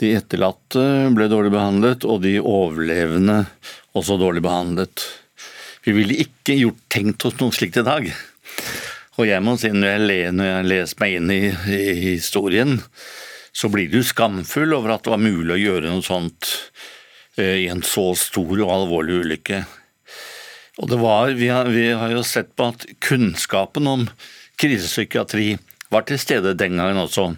De 0.00 0.14
etterlatte 0.18 0.84
ble 1.14 1.28
dårlig 1.30 1.52
behandlet, 1.54 2.04
og 2.04 2.24
de 2.24 2.38
overlevende 2.40 3.44
også 3.94 4.18
dårlig 4.18 4.42
behandlet. 4.44 5.04
Vi 5.84 5.94
ville 5.94 6.16
ikke 6.24 6.56
gjort 6.58 6.80
tenkt 6.92 7.26
oss 7.28 7.38
noe 7.38 7.54
slikt 7.54 7.78
i 7.78 7.86
dag. 7.86 8.08
Og 9.14 9.28
jeg 9.28 9.44
må 9.46 9.54
si, 9.60 9.70
når 9.70 10.08
jeg, 10.08 10.32
når 10.34 10.48
jeg 10.48 10.68
leser 10.72 11.00
meg 11.02 11.16
inn 11.18 11.30
i, 11.30 11.42
i, 11.70 11.82
historien, 12.16 12.78
så 13.54 13.70
blir 13.70 13.92
du 13.92 14.00
skamfull 14.02 14.74
over 14.74 14.96
at 14.96 15.04
det 15.06 15.14
var 15.14 15.22
mulig 15.22 15.54
å 15.54 15.60
gjøre 15.60 15.92
noe 15.92 16.02
sånt 16.02 16.50
eh, 17.38 17.62
i 17.62 17.68
en 17.70 17.84
så 17.86 18.08
stor 18.18 18.56
og 18.56 18.72
alvorlig 18.74 19.20
ulykke. 19.22 19.62
Og 20.82 20.90
det 20.90 20.98
var, 20.98 21.30
vi 21.38 21.48
har, 21.52 21.68
vi 21.70 21.92
har 21.94 22.10
jo 22.10 22.24
sett 22.26 22.56
på 22.58 22.72
at 22.72 22.82
kunnskapen 23.04 23.86
om 23.86 24.08
krisepsykiatri 24.60 25.54
var 25.92 26.02
til 26.08 26.18
stede 26.18 26.54
den 26.58 26.76
gangen 26.80 26.98
også. 27.04 27.36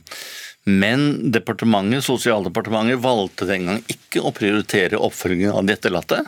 Men 0.67 1.31
departementet, 1.35 2.05
Sosialdepartementet 2.07 3.05
valgte 3.05 3.47
den 3.47 3.67
gang 3.69 3.83
ikke 3.93 4.21
å 4.25 4.33
prioritere 4.35 4.99
oppfølgingen 4.99 5.53
av 5.55 5.67
de 5.67 5.73
etterlatte. 5.77 6.19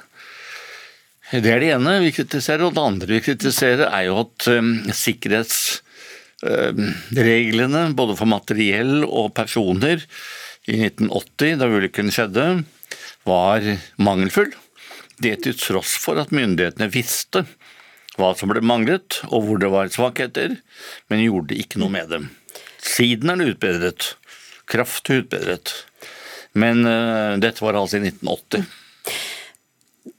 Det 1.29 1.51
er 1.53 1.61
det 1.61 1.73
ene 1.75 2.03
vi 2.05 2.17
kritiserer, 2.17 2.65
og 2.65 2.75
det 2.77 2.85
andre 2.85 3.15
vi 3.19 3.27
kritiserer 3.27 3.87
er 3.91 4.03
jo 4.07 4.15
at 4.23 4.37
um, 4.49 4.71
sikkerhetsreglene 4.97 7.83
um, 7.91 7.97
både 7.99 8.15
for 8.17 8.27
materiell 8.31 9.05
og 9.05 9.35
personer 9.37 9.97
i 10.69 10.87
1980, 10.87 11.59
da 11.61 11.67
ulykken 11.69 12.11
skjedde, 12.15 12.45
var 13.29 13.61
mangelfull. 14.01 14.53
Det 15.23 15.35
til 15.45 15.57
tross 15.59 15.97
for 16.01 16.21
at 16.21 16.35
myndighetene 16.35 16.91
visste 16.95 17.45
hva 18.19 18.33
som 18.39 18.51
ble 18.51 18.63
manglet 18.67 19.21
og 19.29 19.47
hvor 19.47 19.61
det 19.63 19.71
var 19.71 19.91
svakheter, 19.95 20.59
men 21.11 21.25
gjorde 21.25 21.59
ikke 21.59 21.81
noe 21.83 21.95
med 21.95 22.11
dem. 22.11 22.31
Siden 22.83 23.31
er 23.31 23.39
det 23.39 23.53
utbedret 23.55 24.13
kraftig 24.69 25.23
utbedret. 25.23 25.73
Men 26.59 26.85
uh, 26.87 27.39
dette 27.41 27.65
var 27.65 27.79
altså 27.79 27.99
i 27.99 28.09
1980. 28.09 28.69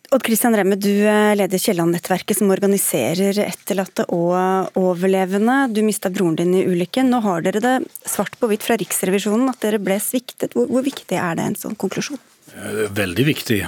Odd 0.10 0.26
Christian 0.26 0.56
Remme, 0.58 0.74
du 0.74 0.90
eh, 1.06 1.36
leder 1.38 1.62
Kielland-nettverket 1.62 2.40
som 2.40 2.50
organiserer 2.50 3.44
etterlatte 3.44 4.08
og 4.10 4.80
overlevende. 4.82 5.58
Du 5.70 5.84
mista 5.86 6.10
broren 6.10 6.40
din 6.40 6.56
i 6.58 6.64
ulykken. 6.66 7.12
Nå 7.14 7.20
har 7.22 7.46
dere 7.46 7.62
det 7.62 7.76
svart 8.10 8.34
på 8.42 8.50
hvitt 8.50 8.66
fra 8.66 8.80
Riksrevisjonen 8.82 9.52
at 9.52 9.62
dere 9.62 9.78
ble 9.78 10.00
sviktet. 10.02 10.58
Hvor, 10.58 10.66
hvor 10.72 10.82
viktig 10.88 11.14
er 11.14 11.38
det 11.38 11.46
en 11.46 11.60
sånn 11.62 11.78
konklusjon? 11.78 12.18
Eh, 12.60 12.86
veldig 12.92 13.26
viktig, 13.28 13.60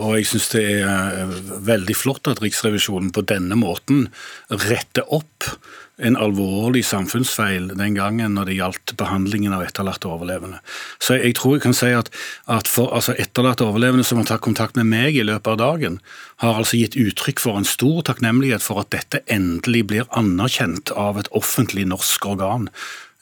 og 0.00 0.16
jeg 0.18 0.26
syns 0.26 0.50
det 0.54 0.64
er 0.82 1.30
veldig 1.66 1.94
flott 1.96 2.30
at 2.30 2.42
Riksrevisjonen 2.42 3.12
på 3.14 3.22
denne 3.28 3.58
måten 3.58 4.08
retter 4.50 5.06
opp 5.14 5.52
en 6.02 6.16
alvorlig 6.18 6.82
samfunnsfeil 6.88 7.68
den 7.78 7.94
gangen 7.94 8.34
når 8.34 8.48
det 8.48 8.56
gjaldt 8.58 8.94
behandlingen 8.98 9.54
av 9.54 9.62
etterlatte 9.62 10.10
overlevende. 10.10 10.58
Så 10.98 11.20
jeg 11.20 11.36
tror 11.38 11.54
jeg 11.56 11.64
kan 11.68 11.76
si 11.78 11.92
at, 11.94 12.10
at 12.50 12.70
for, 12.70 12.90
altså 12.96 13.14
etterlatte 13.14 13.66
overlevende 13.68 14.06
som 14.06 14.18
har 14.18 14.26
tatt 14.32 14.42
kontakt 14.42 14.74
med 14.80 14.90
meg 14.90 15.14
i 15.14 15.26
løpet 15.26 15.52
av 15.54 15.60
dagen, 15.62 16.00
har 16.42 16.58
altså 16.58 16.80
gitt 16.80 16.98
uttrykk 16.98 17.44
for 17.44 17.60
en 17.60 17.68
stor 17.68 18.02
takknemlighet 18.10 18.64
for 18.64 18.82
at 18.82 18.90
dette 18.96 19.22
endelig 19.30 19.84
blir 19.92 20.10
anerkjent 20.18 20.90
av 20.98 21.22
et 21.22 21.30
offentlig 21.30 21.86
norsk 21.92 22.26
organ. 22.34 22.66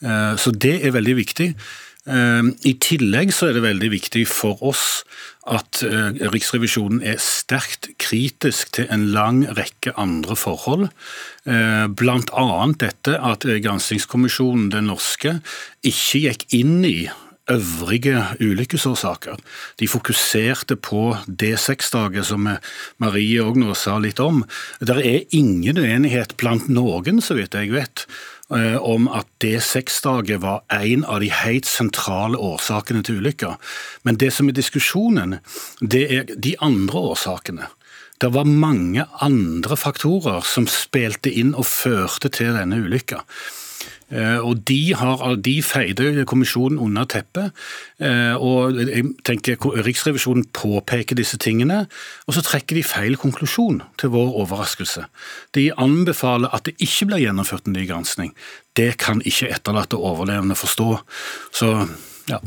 Eh, 0.00 0.34
så 0.40 0.54
det 0.56 0.78
er 0.80 0.96
veldig 0.96 1.18
viktig. 1.20 1.52
Eh, 2.02 2.48
I 2.66 2.72
tillegg 2.82 3.30
så 3.34 3.48
er 3.48 3.56
det 3.56 3.62
veldig 3.62 3.92
viktig 3.92 4.24
for 4.26 4.58
oss 4.66 5.04
at 5.46 5.82
eh, 5.86 6.18
Riksrevisjonen 6.32 7.02
er 7.06 7.20
sterkt 7.22 7.92
kritisk 8.02 8.74
til 8.74 8.88
en 8.90 9.08
lang 9.14 9.44
rekke 9.54 9.94
andre 10.00 10.36
forhold. 10.38 10.88
Eh, 11.46 11.86
Bl.a. 11.86 12.46
dette 12.82 13.18
at 13.18 13.46
granskingskommisjonen, 13.46 14.72
den 14.74 14.90
norske, 14.90 15.38
ikke 15.86 16.24
gikk 16.26 16.48
inn 16.58 16.80
i 16.86 16.96
øvrige 17.50 18.20
ulykkesårsaker. 18.38 19.38
De 19.78 19.86
fokuserte 19.90 20.76
på 20.78 21.08
D6-dager, 21.26 22.22
som 22.26 22.46
Marie 23.02 23.42
òg 23.42 23.58
nå 23.58 23.74
sa 23.78 23.96
litt 24.02 24.22
om. 24.22 24.44
Det 24.78 24.94
er 25.02 25.34
ingen 25.34 25.78
uenighet 25.82 26.36
blant 26.38 26.70
noen, 26.70 27.18
så 27.22 27.34
vidt 27.38 27.58
jeg 27.58 27.74
vet, 27.74 28.06
Eh, 28.06 28.31
om 28.52 29.06
at 29.08 29.28
D6-dager 29.40 30.42
var 30.42 30.62
en 30.68 31.06
av 31.08 31.22
de 31.22 31.30
helt 31.32 31.68
sentrale 31.68 32.36
årsakene 32.36 33.00
til 33.06 33.22
ulykka. 33.22 33.54
Men 34.04 34.18
det 34.20 34.32
som 34.36 34.50
er 34.50 34.56
diskusjonen, 34.58 35.38
det 35.80 36.02
er 36.12 36.34
de 36.36 36.52
andre 36.60 37.06
årsakene. 37.12 37.70
Det 38.22 38.30
var 38.34 38.46
mange 38.46 39.02
andre 39.24 39.76
faktorer 39.76 40.44
som 40.46 40.68
spilte 40.70 41.32
inn 41.32 41.56
og 41.58 41.66
førte 41.66 42.30
til 42.30 42.54
denne 42.54 42.78
ulykka. 42.84 43.24
Eh, 44.12 44.38
og 44.44 44.60
de, 44.68 44.92
har, 44.98 45.22
de 45.40 45.54
feide 45.64 46.26
kommisjonen 46.28 46.80
under 46.82 47.08
teppet. 47.08 47.52
Eh, 48.02 48.34
og 48.36 48.76
jeg 48.76 49.06
tenker 49.26 49.60
Riksrevisjonen 49.86 50.46
påpeker 50.54 51.18
disse 51.18 51.40
tingene, 51.40 51.86
og 52.28 52.36
så 52.36 52.44
trekker 52.44 52.78
de 52.78 52.84
feil 52.86 53.16
konklusjon, 53.20 53.80
til 54.00 54.12
vår 54.12 54.34
overraskelse. 54.44 55.06
De 55.56 55.70
anbefaler 55.80 56.52
at 56.52 56.68
det 56.68 56.76
ikke 56.82 57.08
blir 57.10 57.24
gjennomført 57.24 57.68
en 57.68 57.76
ny 57.78 57.86
gransking. 57.88 58.34
Det 58.76 58.94
kan 59.00 59.24
ikke 59.24 59.50
etterlatte 59.52 60.00
overlevende 60.00 60.56
forstå. 60.58 60.90
Så, 61.56 61.72
ja. 62.30 62.40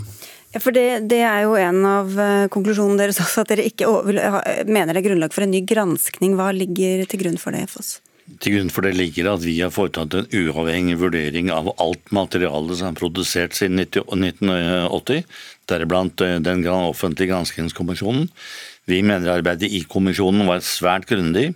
Ja, 0.55 0.61
for 0.63 0.71
det, 0.71 1.09
det, 1.11 1.19
er 1.27 1.41
jo 1.43 1.57
en 1.59 1.81
av 1.89 2.13
eh, 2.15 2.47
konklusjonene 2.53 3.01
deres 3.01 3.19
også, 3.19 3.43
at 3.43 3.51
dere 3.51 3.65
ikke 3.67 3.89
mener 4.69 4.93
det 4.93 5.01
er 5.01 5.07
grunnlag 5.09 5.35
for 5.35 5.43
en 5.43 5.51
ny 5.51 5.65
granskning. 5.67 6.37
Hva 6.39 6.53
ligger 6.55 7.03
til 7.11 7.25
grunn 7.25 7.41
for 7.41 7.55
det, 7.55 7.65
Foss? 7.73 7.97
Til 8.25 8.55
grunn 8.55 8.71
for 8.73 8.81
det 8.81 8.95
ligger 8.97 9.27
at 9.35 9.43
vi 9.45 9.59
har 9.59 9.73
foretatt 9.73 10.15
en 10.17 10.31
uavhengig 10.33 10.95
vurdering 10.97 11.51
av 11.53 11.67
alt 11.77 12.09
materialet 12.15 12.79
som 12.79 12.89
er 12.89 12.97
produsert 12.97 13.53
siden 13.53 13.83
1980, 13.83 15.27
deriblant 15.69 16.23
eh, 16.25 16.39
den 16.41 16.63
offentlige 16.65 17.29
granskingskommisjonen. 17.29 18.31
Vi 18.89 19.03
mener 19.05 19.35
arbeidet 19.35 19.69
i 19.69 19.83
kommisjonen 19.89 20.49
var 20.49 20.65
svært 20.65 21.05
grundig. 21.11 21.51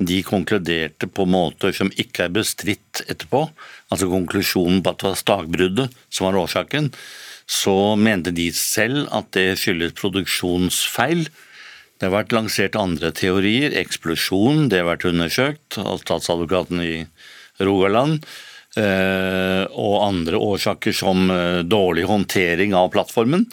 De 0.00 0.22
konkluderte 0.24 1.04
på 1.12 1.26
måter 1.28 1.76
som 1.76 1.92
ikke 1.92 2.24
er 2.24 2.32
bestridt 2.32 3.02
etterpå. 3.04 3.44
Altså 3.92 4.08
konklusjonen 4.08 4.80
på 4.80 4.94
at 4.94 5.02
det 5.02 5.10
var 5.10 5.20
stagbruddet 5.20 5.98
som 6.08 6.30
var 6.30 6.40
årsaken. 6.40 6.88
Så 7.44 7.76
mente 8.00 8.32
de 8.32 8.48
selv 8.56 9.04
at 9.12 9.28
det 9.36 9.58
skyldes 9.60 9.96
produksjonsfeil 10.00 11.26
det 12.00 12.08
har 12.08 12.14
vært 12.14 12.32
lansert 12.32 12.78
andre 12.80 13.10
teorier. 13.12 13.74
Eksplosjon, 13.76 14.70
det 14.72 14.80
har 14.80 14.88
vært 14.88 15.04
undersøkt 15.10 15.76
av 15.82 16.00
statsadvokaten 16.00 16.80
i 16.80 16.94
Rogaland. 17.60 18.24
Eh, 18.78 19.64
og 19.68 19.96
andre 20.06 20.38
årsaker 20.38 20.94
som 20.96 21.26
eh, 21.34 21.60
dårlig 21.66 22.06
håndtering 22.08 22.72
av 22.78 22.88
plattformen. 22.94 23.44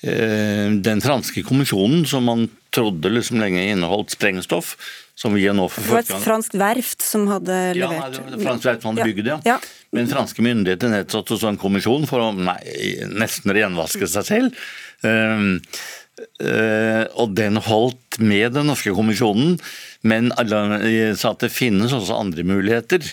Eh, 0.00 0.72
den 0.80 1.04
franske 1.04 1.44
kommisjonen 1.46 2.06
som 2.08 2.26
man 2.26 2.48
trodde 2.72 3.12
liksom 3.12 3.38
lenge 3.42 3.66
inneholdt 3.68 4.16
sprengstoff, 4.16 4.72
som 5.18 5.34
vi 5.36 5.44
nå 5.44 5.68
for 5.68 5.84
Det 5.84 5.92
var 5.92 6.06
et 6.06 6.24
fransk 6.24 6.56
verft 6.56 7.04
som 7.04 7.26
hadde 7.28 7.56
levert 7.76 8.16
Ja, 8.16 8.26
var 8.32 8.44
fransk 8.48 8.68
verft 8.70 8.86
som 8.86 8.94
hadde 8.94 9.08
bygd 9.10 9.26
det, 9.26 9.34
ja. 9.34 9.40
ja. 9.58 9.58
Men 9.92 10.08
franske 10.08 10.42
myndigheter 10.46 10.90
nedsatte 10.90 11.36
en 11.50 11.60
kommisjon 11.60 12.06
for 12.08 12.24
å 12.24 12.30
nei, 12.34 12.60
nesten 13.10 13.52
renvaske 13.52 14.08
seg 14.08 14.28
selv. 14.28 14.62
Eh, 16.40 17.04
og 17.20 17.34
den 17.36 17.60
holdt 17.64 18.18
med 18.20 18.56
den 18.56 18.68
norske 18.70 18.92
kommisjonen, 18.96 19.58
men 20.02 20.30
sa 20.32 21.32
at 21.34 21.44
det 21.44 21.52
finnes 21.52 21.94
også 21.96 22.18
andre 22.18 22.44
muligheter. 22.46 23.04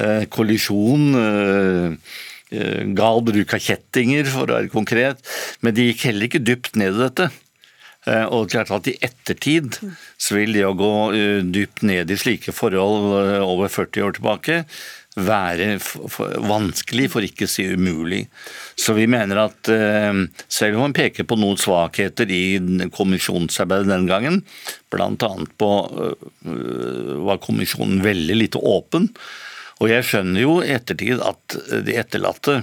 Eh, 0.00 0.24
kollisjon, 0.32 1.12
eh, 1.20 2.92
gal 2.96 3.22
bruk 3.24 3.54
av 3.56 3.62
kjettinger, 3.64 4.26
for 4.28 4.48
å 4.48 4.58
være 4.58 4.72
konkret. 4.72 5.22
Men 5.62 5.74
de 5.74 5.88
gikk 5.90 6.08
heller 6.10 6.28
ikke 6.28 6.44
dypt 6.44 6.76
ned 6.76 6.96
i 6.96 7.08
dette. 7.08 7.30
Og 8.34 8.50
klart 8.50 8.72
at 8.74 8.88
I 8.90 8.96
ettertid 8.98 9.76
så 10.18 10.34
vil 10.34 10.52
det 10.52 10.64
å 10.66 10.74
gå 10.74 11.14
dypt 11.54 11.84
ned 11.86 12.10
i 12.10 12.16
slike 12.18 12.50
forhold 12.50 13.14
over 13.46 13.70
40 13.70 14.02
år 14.02 14.16
tilbake 14.16 14.56
være 15.16 15.76
vanskelig, 16.40 17.08
for 17.12 17.24
ikke 17.24 17.44
å 17.44 17.50
si 17.50 17.66
umulig. 17.68 18.22
Så 18.78 18.94
vi 18.96 19.04
mener 19.10 19.42
at 19.44 19.68
eh, 19.72 20.22
selv 20.48 20.78
om 20.78 20.86
man 20.86 20.96
peker 20.96 21.26
på 21.28 21.36
noen 21.40 21.60
svakheter 21.60 22.30
i 22.32 22.56
kommisjonsarbeidet 22.94 23.90
den 23.90 24.08
gangen, 24.08 24.40
bl.a. 24.92 25.32
på 25.60 25.70
øh, 26.06 27.18
var 27.28 27.42
kommisjonen 27.44 28.00
veldig 28.04 28.38
lite 28.40 28.62
åpen. 28.62 29.10
Og 29.82 29.92
jeg 29.92 30.08
skjønner 30.08 30.44
jo 30.44 30.56
i 30.62 30.72
ettertid 30.72 31.20
at 31.24 31.60
de 31.84 31.98
etterlatte 31.98 32.62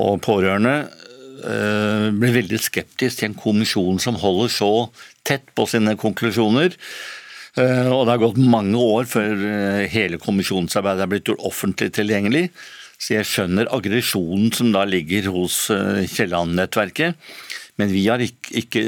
og 0.00 0.20
pårørende 0.26 0.76
øh, 0.84 2.08
ble 2.12 2.32
veldig 2.42 2.60
skeptisk 2.60 3.22
til 3.22 3.30
en 3.30 3.40
kommisjon 3.40 4.00
som 4.02 4.20
holder 4.20 4.52
så 4.52 4.72
tett 5.24 5.48
på 5.56 5.64
sine 5.70 5.96
konklusjoner 5.96 6.74
Eh, 6.74 7.23
og 7.62 8.04
det 8.04 8.14
har 8.14 8.22
gått 8.22 8.40
mange 8.40 8.78
år 8.80 9.06
før 9.06 9.44
eh, 9.46 9.82
hele 9.92 10.18
kommisjonsarbeidet 10.22 11.04
er 11.04 11.10
blitt 11.12 11.28
gjort 11.30 11.44
offentlig 11.46 11.92
tilgjengelig. 11.94 12.48
Så 12.98 13.16
jeg 13.16 13.28
skjønner 13.28 13.70
aggresjonen 13.74 14.50
som 14.54 14.72
da 14.74 14.84
ligger 14.88 15.28
hos 15.34 15.68
eh, 15.74 16.02
Kielland-nettverket. 16.10 17.20
Men 17.80 17.90
vi 17.90 18.04
har 18.06 18.22
ikke, 18.22 18.54
ikke, 18.62 18.82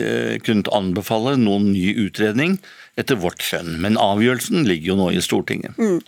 kunnet 0.47 0.71
anbefale 0.75 1.35
noen 1.41 1.73
ny 1.75 1.91
utredning 2.07 2.57
etter 2.99 3.19
vårt 3.19 3.43
skjønn. 3.43 3.77
Men 3.83 3.99
avgjørelsen 3.99 4.67
ligger 4.67 4.93
jo 4.93 4.99
nå 5.01 5.09
i 5.15 5.23
Stortinget. 5.23 5.79
Mm. 5.79 5.99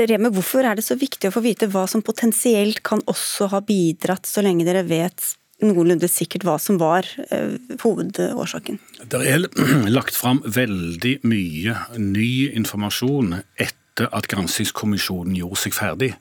Reme, 0.00 0.30
hvorfor 0.34 0.66
er 0.66 0.78
det 0.78 0.86
så 0.86 0.96
viktig 0.98 1.28
å 1.28 1.34
få 1.34 1.42
vite 1.44 1.68
hva 1.70 1.84
som 1.90 2.02
potensielt 2.02 2.82
kan 2.86 3.02
også 3.10 3.50
ha 3.52 3.60
bidratt, 3.64 4.26
så 4.26 4.42
lenge 4.44 4.66
dere 4.66 4.86
vet 4.88 5.34
noenlunde 5.64 6.08
sikkert 6.10 6.46
hva 6.46 6.56
som 6.62 6.78
var 6.80 7.08
eh, 7.30 7.56
hovedårsaken? 7.82 8.80
Det 9.10 9.20
er 9.26 9.46
lagt 9.98 10.16
fram 10.16 10.42
veldig 10.46 11.20
mye 11.26 11.76
ny 11.98 12.50
informasjon 12.54 13.40
etter 13.60 14.08
at 14.16 14.30
granskingskommisjonen 14.32 15.36
gjorde 15.36 15.62
seg 15.64 15.76
ferdig. 15.76 16.14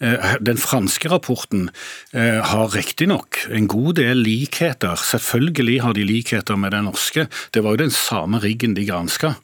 Eh, 0.00 0.34
den 0.40 0.56
franske 0.56 1.10
rapporten 1.12 1.68
eh, 2.16 2.40
har 2.40 2.72
riktignok 2.72 3.42
en 3.52 3.68
god 3.68 3.98
del 4.00 4.22
likheter. 4.24 4.96
Selvfølgelig 4.96 5.80
har 5.84 5.96
de 5.96 6.06
likheter 6.08 6.56
med 6.56 6.72
den 6.72 6.88
norske. 6.88 7.26
Det 7.52 7.64
var 7.64 7.76
jo 7.76 7.84
den 7.84 7.94
samme 7.94 8.40
riggen 8.40 8.74
de 8.78 8.86
granska. 8.88 9.34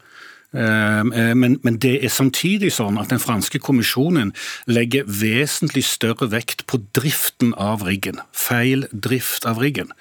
Eh, 0.57 1.35
men, 1.37 1.59
men, 1.63 1.77
det 1.83 1.99
er 2.01 2.13
samtidig 2.13 2.73
sånn 2.77 2.97
at 3.01 3.13
den 3.13 3.23
franske 3.23 3.61
kommisjonen 3.61 4.33
legger 4.71 5.05
vesentlig 5.05 5.85
større 5.89 6.31
vekt 6.33 6.65
på 6.71 6.81
driften 6.97 7.53
av 7.61 7.85
riggen. 7.87 8.23
Feil 8.33 8.89
drift 8.93 9.47
av 9.49 9.61
riggen. 9.63 9.93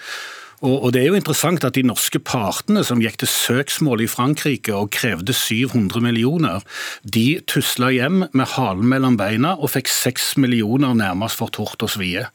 Og, 0.66 0.94
Det 0.94 1.02
er 1.02 1.10
jo 1.12 1.18
interessant 1.20 1.66
at 1.68 1.76
de 1.76 1.84
norske 1.86 2.20
partene 2.24 2.82
som 2.88 3.02
gikk 3.04 3.20
til 3.22 3.30
søksmål 3.30 4.06
i 4.06 4.10
Frankrike 4.10 4.74
og 4.74 4.94
krevde 4.96 5.36
700 5.36 6.02
millioner, 6.02 6.64
de 7.04 7.42
tusla 7.46 7.92
hjem 7.94 8.24
med 8.32 8.48
halen 8.56 8.88
mellom 8.90 9.20
beina 9.20 9.58
og 9.60 9.74
fikk 9.76 9.92
6 9.92 10.38
millioner 10.42 10.96
nærmest 10.96 11.38
for 11.42 11.54
tort 11.54 11.84
og 11.84 11.92
svie. 11.92 12.30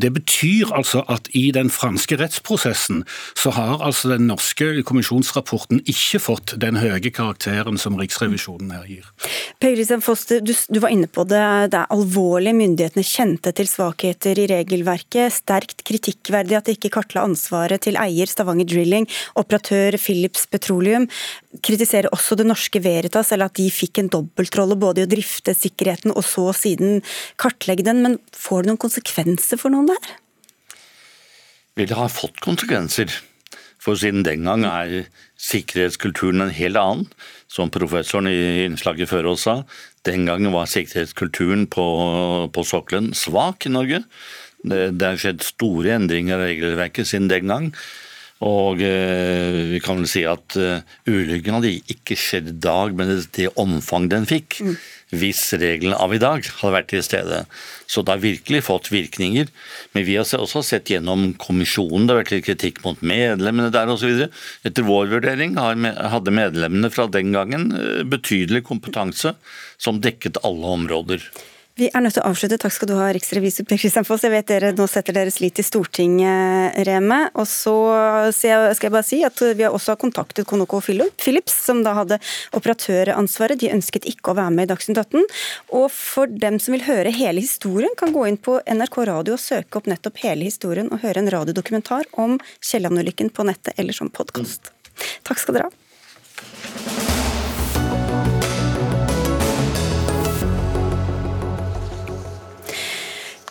Det 0.00 0.12
betyr 0.14 0.72
altså 0.74 1.02
at 1.10 1.28
i 1.36 1.50
den 1.54 1.70
franske 1.72 2.16
rettsprosessen 2.20 3.02
så 3.38 3.52
har 3.56 3.82
altså 3.84 4.12
den 4.14 4.28
norske 4.30 4.82
kommisjonsrapporten 4.86 5.82
ikke 5.88 6.20
fått 6.22 6.54
den 6.62 6.78
høye 6.80 7.12
karakteren 7.12 7.78
som 7.80 7.98
Riksrevisjonen 8.00 8.72
her 8.74 8.86
gir. 8.88 9.08
Per 9.62 9.74
Christian 9.76 10.04
Foster, 10.04 10.40
du, 10.44 10.52
du, 10.52 10.80
var 10.82 10.92
inne 10.94 11.08
på 11.10 11.24
det. 11.28 11.42
Det 11.72 11.80
er 11.80 11.92
alvorlig. 11.94 12.54
Myndighetene 12.56 13.04
kjente 13.06 13.52
til 13.56 13.68
svakheter 13.70 14.38
i 14.42 14.48
regelverket. 14.50 15.34
Sterkt 15.42 15.84
kritikkverdig 15.88 16.58
at 16.58 16.68
de 16.68 16.76
ikke 16.76 16.92
kartla 16.96 17.26
ansvaret 17.26 17.84
til 17.84 17.98
eier 18.00 18.30
Stavanger 18.30 18.68
Drilling, 18.68 19.08
operatør 19.38 19.98
Philips 20.00 20.46
Petroleum. 20.50 21.08
Kritiserer 21.64 22.10
også 22.14 22.38
det 22.38 22.46
norske 22.48 22.80
Veritas, 22.82 23.32
eller 23.34 23.50
at 23.50 23.58
de 23.58 23.68
fikk 23.72 24.02
en 24.02 24.10
dobbeltrolle 24.12 24.78
både 24.80 25.02
i 25.02 25.06
å 25.06 25.10
drifte 25.10 25.54
sikkerheten 25.56 26.14
og 26.14 26.24
så 26.26 26.48
siden 26.56 27.02
kartlegge 27.40 27.86
den. 27.86 28.02
Men 28.04 28.18
får 28.36 28.64
det 28.64 28.72
noen 28.72 28.82
konsekvenser 28.82 29.60
for 29.60 29.74
noen? 29.74 29.81
Noen 29.82 29.98
der? 29.98 30.16
Vil 31.78 31.88
det 31.88 31.98
ha 31.98 32.08
fått 32.12 32.42
konsekvenser. 32.44 33.12
For 33.82 33.98
siden 33.98 34.22
den 34.22 34.44
gang 34.46 34.64
er 34.68 35.08
sikkerhetskulturen 35.42 36.44
en 36.44 36.54
helt 36.54 36.78
annen. 36.78 37.08
Som 37.50 37.72
professoren 37.72 38.30
i 38.30 38.64
innslaget 38.64 39.10
før 39.10 39.32
oss 39.34 39.44
sa, 39.48 39.62
den 40.06 40.24
gangen 40.28 40.54
var 40.54 40.70
sikkerhetskulturen 40.70 41.66
på, 41.72 41.84
på 42.52 42.64
sokkelen 42.64 43.10
svak 43.16 43.66
i 43.66 43.74
Norge. 43.74 44.04
Det, 44.62 44.94
det 44.96 45.08
har 45.08 45.20
skjedd 45.20 45.42
store 45.44 45.98
endringer 45.98 46.38
i 46.38 46.54
regelverket 46.54 47.10
siden 47.10 47.28
den 47.32 47.50
gang. 47.50 47.68
Og 48.42 48.80
eh, 48.82 49.58
vi 49.74 49.82
kan 49.82 50.00
vel 50.00 50.08
si 50.10 50.24
at 50.26 50.56
uh, 50.58 50.80
ulykken 51.06 51.58
hadde 51.58 51.76
ikke 51.92 52.16
skjedd 52.18 52.48
i 52.50 52.56
dag 52.64 52.94
med 52.98 53.10
det, 53.12 53.18
det 53.36 53.52
omfang 53.60 54.08
den 54.10 54.26
fikk. 54.30 54.62
Mm 54.62 54.76
hvis 55.12 55.40
reglene 55.60 55.98
av 56.00 56.14
i 56.16 56.20
dag 56.22 56.46
hadde 56.60 56.72
vært 56.72 56.88
til 56.92 57.04
stede. 57.04 57.42
Så 57.86 58.00
det 58.02 58.14
har 58.14 58.22
virkelig 58.22 58.62
fått 58.64 58.90
virkninger. 58.92 59.50
Men 59.92 60.06
vi 60.08 60.16
har 60.16 60.24
også 60.38 60.64
sett 60.64 60.90
gjennom 60.92 61.34
kommisjonen, 61.40 62.08
det 62.08 62.14
har 62.14 62.22
vært 62.22 62.34
litt 62.34 62.46
kritikk 62.48 62.82
mot 62.86 63.04
medlemmene 63.04 63.72
der 63.74 63.92
osv. 63.92 64.26
Etter 64.64 64.88
vår 64.88 65.12
vurdering 65.12 65.58
hadde 65.60 66.34
medlemmene 66.34 66.92
fra 66.92 67.08
den 67.12 67.34
gangen 67.36 67.70
eh, 67.76 68.02
betydelig 68.08 68.64
kompetanse 68.70 69.36
som 69.80 70.00
dekket 70.02 70.40
alle 70.46 70.76
områder. 70.78 71.28
Vi 71.72 71.86
er 71.88 72.02
nødt 72.04 72.18
til 72.18 72.20
å 72.20 72.28
avslutte. 72.28 72.58
Takk 72.60 72.74
skal 72.74 72.88
du 72.90 72.92
ha, 72.98 73.06
riksrevisor 73.16 73.64
Per 73.64 73.78
Kristian 73.80 74.04
Foss. 74.04 74.26
Jeg 74.26 74.34
vet 74.34 74.48
dere 74.50 74.72
nå 74.76 74.84
setter 74.90 75.16
deres 75.16 75.38
lit 75.40 75.54
til 75.56 75.64
Stortinget, 75.64 76.76
Reme. 76.84 77.20
Og 77.32 77.48
så 77.48 77.72
skal 78.36 78.76
jeg 78.76 78.92
bare 78.92 79.06
si 79.08 79.22
at 79.24 79.40
vi 79.56 79.64
har 79.64 79.72
også 79.72 79.96
kontaktet 80.00 80.44
Konoko 80.48 80.82
Philips, 80.84 81.56
som 81.64 81.80
da 81.86 81.94
hadde 81.96 82.20
operatøransvaret. 82.58 83.62
De 83.62 83.72
ønsket 83.72 84.04
ikke 84.10 84.34
å 84.34 84.38
være 84.42 84.52
med 84.52 84.68
i 84.68 84.72
Dagsnytt 84.74 85.00
18. 85.00 85.24
Og 85.80 85.88
for 85.96 86.28
dem 86.44 86.60
som 86.60 86.76
vil 86.76 86.84
høre 86.84 87.14
hele 87.16 87.40
historien, 87.40 87.96
kan 87.96 88.12
gå 88.12 88.26
inn 88.28 88.36
på 88.36 88.58
NRK 88.68 89.00
Radio 89.08 89.38
og 89.38 89.40
søke 89.40 89.80
opp 89.80 89.88
nettopp 89.88 90.20
hele 90.26 90.50
historien 90.50 90.92
og 90.92 91.00
høre 91.06 91.24
en 91.24 91.32
radiodokumentar 91.32 92.10
om 92.20 92.36
Kielland-ulykken 92.60 93.32
på 93.32 93.48
nettet 93.48 93.80
eller 93.80 93.96
som 93.96 94.12
podkast. 94.12 94.74
Takk 95.24 95.40
skal 95.40 95.56
dere 95.56 95.72
ha. 95.72 95.81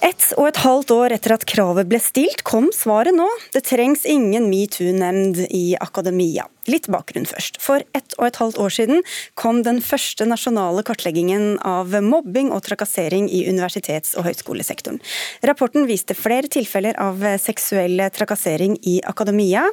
Ett 0.02 0.32
og 0.34 0.47
et 0.49 0.60
halvt 0.64 0.91
år 0.95 1.14
etter 1.14 1.36
at 1.36 1.43
kravet 1.45 1.89
ble 1.89 1.99
stilt, 2.02 2.41
kom 2.47 2.72
svaret 2.74 3.14
nå. 3.14 3.28
Det 3.54 3.62
trengs 3.68 4.08
ingen 4.10 4.47
metoo-nemnd 4.49 5.43
i 5.54 5.76
akademia. 5.78 6.47
Litt 6.70 6.86
bakgrunn 6.93 7.26
først. 7.26 7.57
For 7.62 7.82
ett 7.97 8.14
og 8.20 8.28
et 8.28 8.38
halvt 8.38 8.59
år 8.62 8.74
siden 8.76 9.01
kom 9.39 9.64
den 9.66 9.80
første 9.82 10.28
nasjonale 10.30 10.84
kartleggingen 10.86 11.55
av 11.66 11.95
mobbing 12.05 12.51
og 12.53 12.62
trakassering 12.68 13.26
i 13.34 13.43
universitets- 13.49 14.14
og 14.20 14.28
høyskolesektoren. 14.28 14.99
Rapporten 15.47 15.88
viste 15.89 16.14
flere 16.18 16.51
tilfeller 16.51 16.99
av 17.01 17.26
seksuell 17.41 18.03
trakassering 18.14 18.78
i 18.86 18.99
akademia. 19.09 19.66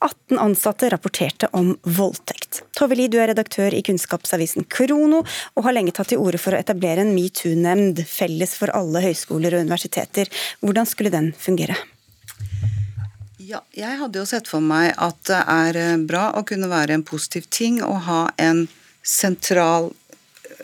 18 0.00 0.40
ansatte 0.42 0.90
rapporterte 0.90 1.50
om 1.52 1.76
voldtekt. 1.86 2.64
Tove 2.74 2.98
Li, 2.98 3.06
du 3.06 3.20
er 3.22 3.30
redaktør 3.30 3.74
i 3.74 3.84
kunnskapsavisen 3.86 4.66
Krono, 4.72 5.22
og 5.54 5.66
har 5.66 5.78
lenge 5.78 5.94
tatt 5.94 6.10
til 6.12 6.22
orde 6.22 6.42
for 6.42 6.56
å 6.56 6.60
etablere 6.60 7.06
en 7.06 7.14
metoo-nemnd 7.14 8.02
felles 8.08 8.58
for 8.58 8.74
alle 8.74 9.04
høyskoler 9.06 9.54
og 9.54 9.66
universiteter. 9.68 10.30
Hvordan 10.60 10.88
skulle 10.90 11.14
den 11.14 11.32
fungere? 11.38 11.78
Ja, 13.42 13.62
jeg 13.74 13.96
hadde 13.98 14.20
jo 14.20 14.28
sett 14.28 14.46
for 14.50 14.62
meg 14.62 14.92
at 15.02 15.18
det 15.26 15.40
er 15.50 15.78
eh, 15.80 16.04
bra 16.06 16.28
å 16.38 16.44
kunne 16.46 16.68
være 16.70 16.94
en 16.94 17.04
positiv 17.06 17.48
ting 17.50 17.80
å 17.82 17.96
ha 18.06 18.20
en 18.38 18.66
sentral, 19.02 19.90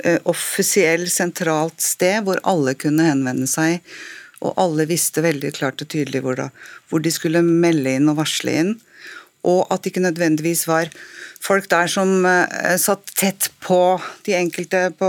eh, 0.05 0.21
offisiell 0.29 1.09
sentralt 1.11 1.83
sted 1.83 2.23
hvor 2.27 2.39
alle 2.47 2.77
kunne 2.79 3.09
henvende 3.09 3.49
seg, 3.51 3.83
og 4.45 4.55
alle 4.63 4.87
visste 4.87 5.25
veldig 5.25 5.51
klart 5.57 5.83
og 5.83 5.91
tydelig 5.91 6.23
hvor, 6.23 6.39
da, 6.39 6.51
hvor 6.91 7.03
de 7.03 7.11
skulle 7.11 7.43
melde 7.43 7.97
inn 7.99 8.13
og 8.13 8.21
varsle 8.21 8.55
inn. 8.61 8.77
Og 9.49 9.65
at 9.73 9.83
det 9.83 9.91
ikke 9.93 10.05
nødvendigvis 10.05 10.67
var 10.69 10.91
folk 11.43 11.67
der 11.71 11.91
som 11.91 12.27
uh, 12.27 12.75
satt 12.79 13.11
tett 13.19 13.49
på 13.63 13.79
de 14.27 14.35
enkelte 14.35 14.89
på, 14.99 15.09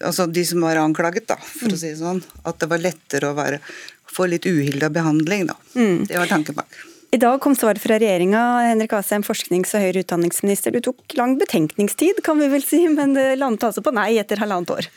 Altså 0.00 0.24
de 0.28 0.44
som 0.48 0.64
var 0.64 0.80
anklaget, 0.80 1.28
da, 1.28 1.36
for 1.36 1.68
mm. 1.68 1.74
å 1.76 1.80
si 1.80 1.90
det 1.92 2.00
sånn. 2.00 2.22
At 2.48 2.60
det 2.60 2.70
var 2.72 2.82
lettere 2.82 3.30
å 3.30 3.36
være, 3.36 3.60
få 4.16 4.26
litt 4.32 4.46
uhilda 4.48 4.90
behandling, 4.90 5.46
da. 5.50 5.56
Mm. 5.74 6.04
Det 6.08 6.18
var 6.18 6.26
tanken 6.26 6.54
bak. 6.56 6.78
I 7.14 7.18
dag 7.22 7.38
kom 7.40 7.54
svaret 7.54 7.78
fra 7.78 7.96
regjeringa. 8.00 8.40
Henrik 8.66 8.90
Asheim, 8.96 9.22
forsknings- 9.22 9.70
og 9.76 9.82
høyere 9.84 10.02
utdanningsminister. 10.02 10.74
Du 10.74 10.80
tok 10.82 11.14
lang 11.14 11.36
betenkningstid, 11.38 12.18
kan 12.26 12.40
vi 12.40 12.48
vel 12.50 12.64
si, 12.66 12.80
men 12.90 13.12
det 13.14 13.38
landet 13.38 13.62
altså 13.62 13.82
på 13.84 13.92
nei 13.94 14.16
etter 14.18 14.40
halvannet 14.42 14.72
år. 14.74 14.88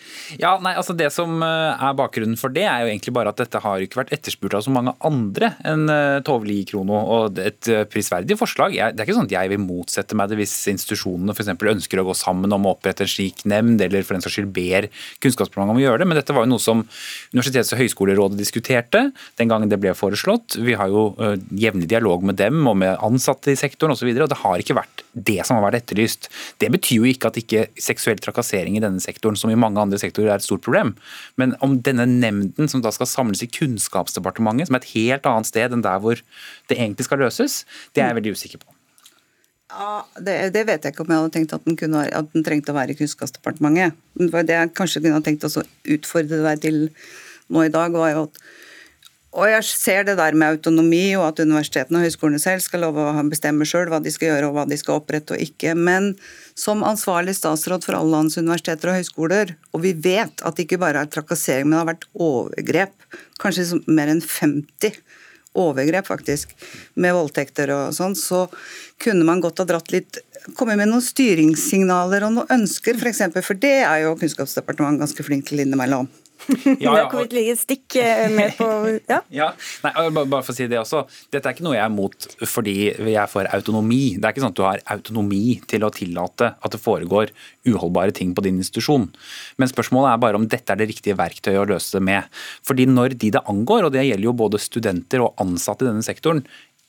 Ja, 0.42 0.56
nei, 0.58 0.74
altså 0.74 0.96
Det 0.98 1.12
som 1.14 1.38
eh, 1.46 1.86
er 1.86 1.94
bakgrunnen 1.94 2.36
for 2.40 2.50
det, 2.50 2.66
er 2.66 2.82
jo 2.82 2.90
egentlig 2.90 3.14
bare 3.14 3.30
at 3.30 3.38
dette 3.38 3.62
har 3.62 3.86
ikke 3.86 4.02
vært 4.02 4.14
etterspurt 4.18 4.58
av 4.58 4.66
så 4.66 4.74
mange 4.74 4.96
andre 5.06 5.52
enn 5.70 5.86
eh, 5.94 6.18
Tove 6.26 6.50
Li 6.50 6.64
Krono. 6.68 6.98
Og 6.98 7.40
et 7.44 7.70
eh, 7.70 7.86
prisverdig 7.86 8.40
forslag. 8.42 8.74
Det 8.74 9.04
er 9.04 9.06
ikke 9.06 9.20
sånn 9.20 9.30
at 9.30 9.38
jeg 9.38 9.54
vil 9.54 9.62
motsette 9.62 10.18
meg 10.18 10.34
det 10.34 10.42
hvis 10.42 10.58
institusjonene 10.74 11.38
f.eks. 11.38 11.54
ønsker 11.54 12.02
å 12.02 12.08
gå 12.10 12.18
sammen 12.18 12.58
om 12.58 12.66
å 12.66 12.74
opprette 12.74 13.06
en 13.06 13.14
slik 13.14 13.46
nemnd, 13.46 13.86
eller 13.86 14.02
for 14.02 14.18
den 14.18 14.26
saks 14.26 14.40
skyld 14.40 14.52
ber 14.58 14.90
Kunnskapsdepartementet 15.22 15.78
om 15.78 15.84
å 15.84 15.86
gjøre 15.86 16.02
det. 16.02 16.10
Men 16.10 16.22
dette 16.24 16.34
var 16.34 16.50
jo 16.50 16.56
noe 16.56 16.66
som 16.66 16.84
Universitets- 17.38 17.78
og 17.78 17.84
høyskolerådet 17.86 18.42
diskuterte 18.42 19.06
den 19.38 19.54
gangen 19.54 19.70
det 19.70 19.78
ble 19.80 19.94
foreslått. 19.94 20.58
Vi 20.58 20.74
har 20.80 20.90
jo 20.90 21.14
jevnlig 21.54 21.88
dialog 21.88 22.09
dialog 22.10 22.26
med 22.26 22.38
dem 22.40 22.66
og 22.68 22.78
med 22.78 22.98
ansatte 23.06 23.52
i 23.54 23.58
sektoren 23.58 23.94
osv. 23.94 24.10
Det 24.14 24.42
har 24.42 24.60
ikke 24.62 24.78
vært 24.78 25.04
det 25.14 25.46
som 25.46 25.58
har 25.58 25.68
vært 25.68 25.84
etterlyst. 25.84 26.30
Det 26.60 26.70
betyr 26.72 27.04
jo 27.04 27.10
ikke 27.10 27.30
at 27.30 27.38
ikke 27.38 27.68
seksuell 27.78 28.20
trakassering 28.20 28.78
i 28.78 28.82
denne 28.82 29.00
sektoren, 29.00 29.38
som 29.38 29.52
i 29.52 29.58
mange 29.58 29.80
andre 29.80 30.00
sektorer, 30.00 30.32
er 30.32 30.40
et 30.40 30.46
stort 30.46 30.64
problem. 30.66 30.96
Men 31.38 31.56
om 31.62 31.80
denne 31.82 32.06
nemnden 32.06 32.70
som 32.70 32.82
da 32.82 32.92
skal 32.92 33.10
samles 33.10 33.44
i 33.44 33.50
Kunnskapsdepartementet, 33.50 34.70
som 34.70 34.78
er 34.78 34.84
et 34.84 34.94
helt 34.96 35.30
annet 35.30 35.50
sted 35.50 35.74
enn 35.74 35.86
der 35.86 36.02
hvor 36.02 36.20
det 36.70 36.78
egentlig 36.78 37.06
skal 37.06 37.22
løses, 37.22 37.64
det 37.94 38.04
er 38.04 38.12
jeg 38.12 38.20
veldig 38.22 38.36
usikker 38.38 38.64
på. 38.64 38.74
Ja, 39.70 40.02
det, 40.18 40.36
det, 40.56 40.64
vet 40.66 40.86
jeg 40.86 40.96
ikke 40.96 41.04
om 41.06 41.12
jeg 41.14 41.22
hadde 41.22 41.34
tenkt 41.36 41.52
at 41.54 41.66
den, 41.68 41.76
kunne, 41.78 42.08
at 42.10 42.32
den 42.34 42.46
trengte 42.46 42.74
å 42.74 42.78
være 42.78 42.96
i 42.96 42.98
Kunnskapsdepartementet. 42.98 44.00
Det 44.18 44.56
jeg 44.56 44.78
kanskje 44.78 45.04
kunne 45.04 45.20
ha 45.20 45.26
tenkt 45.26 45.46
å 45.46 45.52
utfordre 45.94 46.42
deg 46.48 46.64
til 46.64 46.80
nå 47.54 47.68
i 47.68 47.74
dag, 47.74 47.94
var 47.94 48.16
jo 48.16 48.24
at 48.26 48.42
og 49.30 49.46
jeg 49.46 49.66
ser 49.68 50.06
det 50.08 50.16
der 50.18 50.34
med 50.34 50.56
autonomi, 50.56 51.14
og 51.20 51.28
at 51.28 51.42
universitetene 51.44 52.00
og 52.00 52.08
høyskolene 52.08 52.42
selv 52.42 52.64
skal 52.66 52.82
love 52.82 53.04
å 53.12 53.24
bestemme 53.30 53.68
sjøl 53.68 53.92
hva 53.92 54.00
de 54.02 54.10
skal 54.14 54.32
gjøre 54.32 54.50
og 54.50 54.56
hva 54.58 54.66
de 54.70 54.78
skal 54.80 54.98
opprette 54.98 55.36
og 55.36 55.44
ikke. 55.44 55.76
Men 55.78 56.16
som 56.58 56.82
ansvarlig 56.88 57.36
statsråd 57.38 57.86
for 57.86 57.98
alle 58.00 58.16
landets 58.16 58.40
universiteter 58.42 58.90
og 58.90 58.98
høyskoler, 58.98 59.54
og 59.70 59.84
vi 59.86 59.94
vet 59.94 60.42
at 60.42 60.58
det 60.58 60.66
ikke 60.66 60.82
bare 60.82 61.04
er 61.06 61.12
trakassering, 61.14 61.70
men 61.70 61.78
det 61.78 61.82
har 61.84 61.92
vært 61.92 62.08
overgrep, 62.18 62.96
kanskje 63.42 63.84
mer 63.86 64.10
enn 64.10 64.24
50 64.26 64.98
overgrep 65.60 66.10
faktisk, 66.10 66.56
med 66.98 67.14
voldtekter 67.14 67.74
og 67.74 67.94
sånn, 67.98 68.16
så 68.18 68.48
kunne 69.02 69.28
man 69.28 69.42
godt 69.44 69.62
ha 69.62 69.68
dratt 69.70 69.94
litt 69.94 70.22
komme 70.58 70.78
med 70.80 70.90
noen 70.90 71.04
styringssignaler 71.04 72.26
og 72.26 72.34
noen 72.34 72.56
ønsker, 72.60 72.98
f.eks. 72.98 73.28
For, 73.34 73.46
for 73.52 73.62
det 73.62 73.78
er 73.84 74.06
jo 74.06 74.16
Kunnskapsdepartementet 74.18 75.06
ganske 75.06 75.26
flink 75.26 75.50
til 75.50 75.62
innimellom. 75.66 76.10
Ja, 76.80 76.94
ja. 76.98 77.06
Det 77.12 77.36
ligge 77.36 77.56
stikk 77.60 77.98
eh, 78.00 78.28
med 78.32 78.56
på 78.58 78.68
Ja. 79.10 79.20
ja. 79.42 79.50
Nei, 79.84 79.94
bare 80.20 80.42
for 80.46 80.54
å 80.54 80.58
si 80.58 80.68
det 80.72 80.80
også. 80.82 81.04
Dette 81.34 81.50
er 81.50 81.58
ikke 81.58 81.66
noe 81.68 81.78
jeg 81.78 81.86
er 81.86 81.94
mot 81.94 82.30
fordi 82.50 82.76
jeg 82.90 83.18
er 83.20 83.32
for 83.32 83.50
autonomi. 83.50 84.18
Det 84.18 84.28
er 84.28 84.36
ikke 84.36 84.46
sånn 84.46 84.56
at 84.56 84.60
du 84.60 84.66
har 84.66 84.84
autonomi 84.96 85.44
til 85.70 85.86
å 85.86 85.92
tillate 85.94 86.54
at 86.56 86.76
det 86.76 86.82
foregår 86.82 87.34
uholdbare 87.70 88.16
ting 88.16 88.34
på 88.36 88.46
din 88.46 88.60
institusjon. 88.62 89.10
Men 89.60 89.72
spørsmålet 89.72 90.14
er 90.14 90.24
bare 90.24 90.40
om 90.40 90.48
dette 90.50 90.74
er 90.74 90.80
det 90.80 90.90
riktige 90.94 91.18
verktøyet 91.20 91.62
å 91.62 91.68
løse 91.70 91.98
det 91.98 92.04
med. 92.08 92.42
Fordi 92.68 92.88
når 92.90 93.18
de 93.20 93.34
det 93.36 93.46
angår, 93.50 93.88
og 93.88 93.94
det 93.96 94.08
gjelder 94.08 94.30
jo 94.30 94.38
både 94.38 94.62
studenter 94.62 95.24
og 95.26 95.36
ansatte 95.44 95.86
i 95.86 95.90
denne 95.90 96.06
sektoren, 96.06 96.44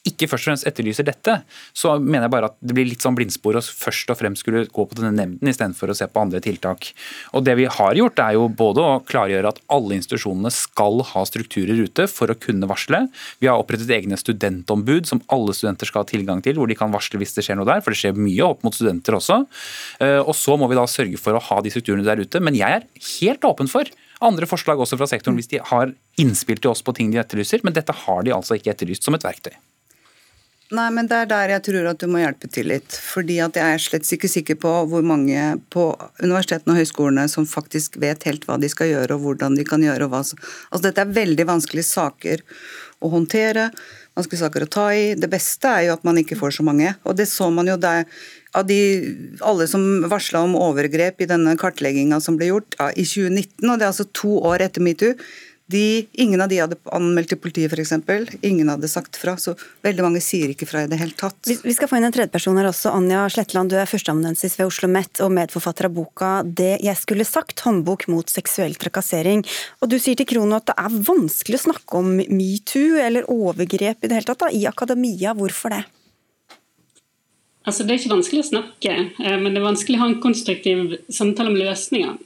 ikke 0.08 0.28
først 0.30 0.46
og 0.46 0.50
fremst 0.50 0.66
etterlyser 0.68 1.04
dette, 1.04 1.34
så 1.76 1.94
mener 2.00 2.24
jeg 2.24 2.32
bare 2.32 2.48
at 2.50 2.56
det 2.64 2.76
blir 2.76 2.88
litt 2.88 3.04
sånn 3.04 3.16
blindspor 3.18 3.58
å 3.58 3.62
først 3.64 4.12
og 4.12 4.18
fremst 4.20 4.44
skulle 4.44 4.64
gå 4.72 4.86
på 4.88 4.96
denne 4.96 5.12
nemnden 5.12 5.50
istedenfor 5.50 5.92
å 5.92 5.96
se 5.96 6.08
på 6.08 6.22
andre 6.22 6.40
tiltak. 6.44 6.90
Og 7.36 7.44
Det 7.44 7.56
vi 7.58 7.66
har 7.68 7.98
gjort 7.98 8.22
er 8.22 8.36
jo 8.38 8.48
både 8.48 8.84
å 8.84 8.98
klargjøre 9.04 9.52
at 9.52 9.60
alle 9.72 9.98
institusjonene 9.98 10.52
skal 10.54 11.02
ha 11.12 11.24
strukturer 11.28 11.84
ute 11.84 12.06
for 12.08 12.32
å 12.32 12.38
kunne 12.38 12.68
varsle. 12.70 13.06
Vi 13.42 13.50
har 13.50 13.60
opprettet 13.60 13.92
egne 13.92 14.16
studentombud 14.20 15.08
som 15.10 15.22
alle 15.28 15.54
studenter 15.56 15.88
skal 15.90 16.04
ha 16.04 16.10
tilgang 16.10 16.40
til, 16.44 16.56
hvor 16.56 16.70
de 16.70 16.78
kan 16.78 16.92
varsle 16.94 17.20
hvis 17.20 17.36
det 17.36 17.44
skjer 17.46 17.60
noe 17.60 17.68
der, 17.68 17.82
for 17.84 17.92
det 17.92 18.00
skjer 18.00 18.16
mye 18.16 18.46
opp 18.46 18.64
mot 18.64 18.76
studenter 18.76 19.18
også. 19.18 19.42
Eh, 20.00 20.20
og 20.20 20.34
Så 20.40 20.56
må 20.56 20.68
vi 20.70 20.78
da 20.78 20.86
sørge 20.88 21.20
for 21.20 21.36
å 21.36 21.42
ha 21.50 21.60
de 21.60 21.72
strukturene 21.72 22.06
der 22.06 22.22
ute. 22.24 22.40
Men 22.40 22.56
jeg 22.56 22.80
er 22.80 22.88
helt 23.20 23.44
åpen 23.44 23.68
for 23.68 23.88
andre 24.24 24.48
forslag 24.48 24.80
også 24.80 24.98
fra 25.00 25.08
sektoren 25.08 25.38
hvis 25.38 25.50
de 25.52 25.60
har 25.70 25.92
innspill 26.20 26.60
til 26.60 26.72
oss 26.72 26.84
på 26.84 26.94
ting 26.96 27.12
de 27.12 27.20
etterlyser, 27.22 27.64
men 27.64 27.76
dette 27.76 27.94
har 28.04 28.24
de 28.24 28.34
altså 28.36 28.58
ikke 28.58 28.74
etterlyst 28.74 29.06
som 29.06 29.16
et 29.16 29.24
verktøy. 29.24 29.54
Nei, 30.70 30.86
men 30.94 31.08
det 31.10 31.16
er 31.18 31.30
der 31.30 31.50
jeg 31.56 31.62
tror 31.66 31.88
at 31.90 31.98
du 31.98 32.06
må 32.06 32.20
hjelpe 32.20 32.46
til 32.52 32.68
litt. 32.70 32.94
Fordi 32.94 33.40
at 33.42 33.56
jeg 33.58 33.74
er 33.74 33.82
slett 33.82 34.06
ikke 34.14 34.30
sikker 34.30 34.58
på 34.62 34.74
hvor 34.92 35.02
mange 35.02 35.56
på 35.74 35.88
universitetene 36.22 36.76
og 36.76 36.78
høyskolene 36.78 37.24
som 37.32 37.48
faktisk 37.48 37.98
vet 38.02 38.22
helt 38.28 38.46
hva 38.46 38.58
de 38.62 38.70
skal 38.70 38.92
gjøre 38.92 39.16
og 39.16 39.24
hvordan 39.24 39.58
de 39.58 39.66
kan 39.66 39.82
gjøre. 39.82 40.06
hva 40.06 40.22
Altså 40.22 40.84
Dette 40.84 41.02
er 41.02 41.16
veldig 41.16 41.48
vanskelige 41.48 41.90
saker 41.90 42.44
å 43.02 43.10
håndtere, 43.10 43.70
vanskelige 44.14 44.44
saker 44.44 44.66
å 44.66 44.70
ta 44.70 44.86
i. 44.94 45.04
Det 45.18 45.30
beste 45.32 45.74
er 45.74 45.88
jo 45.88 45.96
at 45.96 46.06
man 46.06 46.22
ikke 46.22 46.38
får 46.38 46.60
så 46.60 46.66
mange. 46.66 46.94
Og 47.02 47.18
det 47.18 47.26
så 47.32 47.50
man 47.50 47.66
jo 47.66 47.74
der 47.80 48.06
av 48.54 48.66
de, 48.66 48.80
alle 49.46 49.66
som 49.70 49.82
varsla 50.10 50.44
om 50.46 50.58
overgrep 50.58 51.22
i 51.22 51.30
denne 51.30 51.56
kartlegginga 51.58 52.18
som 52.22 52.38
ble 52.38 52.50
gjort 52.50 52.78
ja, 52.78 52.90
i 52.94 53.06
2019, 53.06 53.66
og 53.66 53.78
det 53.78 53.86
er 53.86 53.90
altså 53.92 54.08
to 54.14 54.38
år 54.46 54.66
etter 54.66 54.82
metoo, 54.82 55.14
de, 55.70 55.84
ingen 56.20 56.42
av 56.42 56.50
de 56.50 56.60
hadde 56.60 56.80
anmeldt 56.92 57.32
til 57.32 57.40
politiet, 57.40 57.72
f.eks. 57.72 57.94
Ingen 58.42 58.72
hadde 58.72 58.90
sagt 58.90 59.16
fra. 59.20 59.36
Så 59.40 59.54
veldig 59.86 60.06
mange 60.08 60.24
sier 60.24 60.52
ikke 60.52 60.68
fra 60.68 60.84
i 60.84 60.90
det 60.90 60.98
hele 61.00 61.16
tatt. 61.16 61.38
Vi, 61.46 61.56
vi 61.62 61.76
skal 61.76 61.88
få 61.88 62.00
inn 62.00 62.08
en 62.10 62.14
tredjeperson 62.14 62.58
her 62.58 62.68
også. 62.72 62.92
Anja 62.92 63.24
Sletland, 63.32 63.72
du 63.72 63.78
er 63.78 63.88
førsteamanuensis 63.90 64.58
ved 64.58 64.66
Oslo 64.66 64.80
OsloMet 64.80 65.20
og 65.20 65.32
medforfatter 65.36 65.86
av 65.86 65.94
boka 65.94 66.42
'Det 66.42 66.80
jeg 66.82 66.96
skulle 66.96 67.24
sagt', 67.24 67.60
håndbok 67.60 68.08
mot 68.08 68.26
seksuell 68.28 68.74
trakassering. 68.74 69.44
Og 69.82 69.88
du 69.90 69.98
sier 69.98 70.16
til 70.16 70.26
Krono 70.26 70.56
at 70.56 70.66
det 70.66 70.74
er 70.76 70.88
vanskelig 70.88 71.58
å 71.58 71.66
snakke 71.68 71.98
om 71.98 72.16
metoo 72.16 72.96
eller 72.96 73.28
overgrep 73.28 74.04
i 74.04 74.08
det 74.08 74.16
hele 74.16 74.24
tatt 74.24 74.40
da, 74.40 74.48
i 74.50 74.64
akademia. 74.66 75.34
Hvorfor 75.34 75.70
det? 75.70 75.84
Altså, 77.66 77.84
det 77.84 77.92
er 77.92 77.98
ikke 78.00 78.16
vanskelig 78.16 78.40
å 78.40 78.50
snakke, 78.50 78.92
eh, 79.20 79.36
men 79.36 79.52
det 79.52 79.60
er 79.60 79.68
vanskelig 79.68 79.98
å 79.98 80.00
ha 80.00 80.08
en 80.08 80.20
konstruktiv 80.20 80.96
samtale 81.10 81.52
om 81.52 81.56
løsninger. 81.60 82.16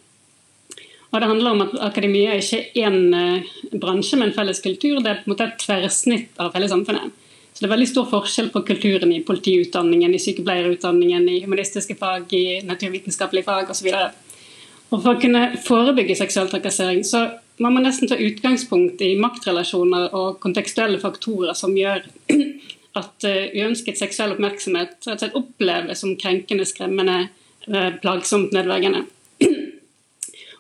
Og 1.15 1.21
det 1.23 1.29
handler 1.31 1.55
om 1.55 1.63
at 1.63 1.75
Akademia 1.87 2.33
er 2.35 2.41
ikke 2.43 2.81
én 2.83 3.15
eh, 3.15 3.51
bransje 3.79 4.19
men 4.19 4.33
en 4.33 4.35
felles 4.35 4.59
kultur, 4.65 4.99
det 4.99 5.13
er 5.13 5.21
på 5.21 5.29
en 5.29 5.35
måte 5.37 5.47
et 5.47 5.61
tverrsnitt 5.63 6.41
av 6.43 6.57
hele 6.57 6.67
samfunnet. 6.71 7.13
Så 7.55 7.63
Det 7.63 7.69
er 7.69 7.75
veldig 7.77 7.87
stor 7.87 8.09
forskjell 8.11 8.49
på 8.51 8.65
kulturen 8.67 9.13
i 9.15 9.21
politiutdanningen, 9.23 10.15
i 10.15 10.19
sykepleierutdanningen, 10.19 11.29
i 11.31 11.45
humanistiske 11.45 11.95
fag, 11.95 12.27
i 12.35 12.59
naturvitenskapelige 12.67 13.47
fag 13.47 13.71
osv. 13.71 13.93
Og 14.91 14.99
For 14.99 15.13
å 15.15 15.21
kunne 15.23 15.45
forebygge 15.63 16.19
seksuell 16.19 16.51
trakassering 16.51 17.07
så 17.07 17.29
må 17.63 17.71
man 17.71 17.87
nesten 17.87 18.11
ta 18.11 18.19
utgangspunkt 18.19 19.03
i 19.07 19.15
maktrelasjoner 19.23 20.11
og 20.19 20.41
kontekstuelle 20.43 20.99
faktorer 20.99 21.55
som 21.55 21.79
gjør 21.79 22.03
at 23.01 23.27
eh, 23.31 23.55
uønsket 23.55 24.03
seksuell 24.03 24.35
oppmerksomhet 24.35 24.99
rett 25.07 25.15
og 25.15 25.23
slett 25.23 25.39
oppleves 25.39 26.03
som 26.03 26.19
krenkende, 26.19 26.67
skremmende, 26.67 27.29
eh, 27.71 27.93
plagsomt, 28.03 28.51
nedverdigende. 28.51 29.07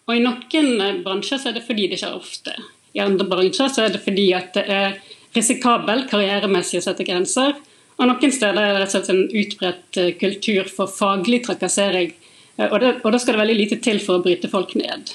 Og 0.04 0.16
I 0.16 0.22
noen 0.24 0.80
eh, 0.80 1.02
bransjer 1.04 1.40
så 1.40 1.50
er 1.50 1.58
det 1.58 1.66
fordi 1.66 1.88
det 1.92 2.00
skjer 2.00 2.16
ofte. 2.16 2.56
I 2.94 3.02
andre 3.02 3.26
bransjer 3.28 3.70
så 3.72 3.86
er 3.86 3.94
det 3.94 4.02
fordi 4.04 4.30
at 4.36 4.52
det 4.56 4.64
er 4.70 4.98
risikabelt 5.34 6.10
karrieremessig 6.10 6.80
å 6.80 6.84
sette 6.84 7.06
grenser. 7.06 7.56
Og 7.98 8.08
noen 8.10 8.32
steder 8.34 8.58
er 8.58 8.80
det 8.82 9.02
en 9.10 9.24
utbredt 9.28 10.00
eh, 10.02 10.14
kultur 10.18 10.70
for 10.70 10.90
faglig 10.90 11.44
trakassering. 11.46 12.14
Eh, 12.56 12.66
og, 12.68 12.80
det, 12.82 12.96
og 13.02 13.14
da 13.14 13.20
skal 13.22 13.36
det 13.36 13.44
veldig 13.44 13.60
lite 13.60 13.78
til 13.82 14.00
for 14.02 14.18
å 14.18 14.24
bryte 14.24 14.50
folk 14.50 14.74
ned. 14.78 15.14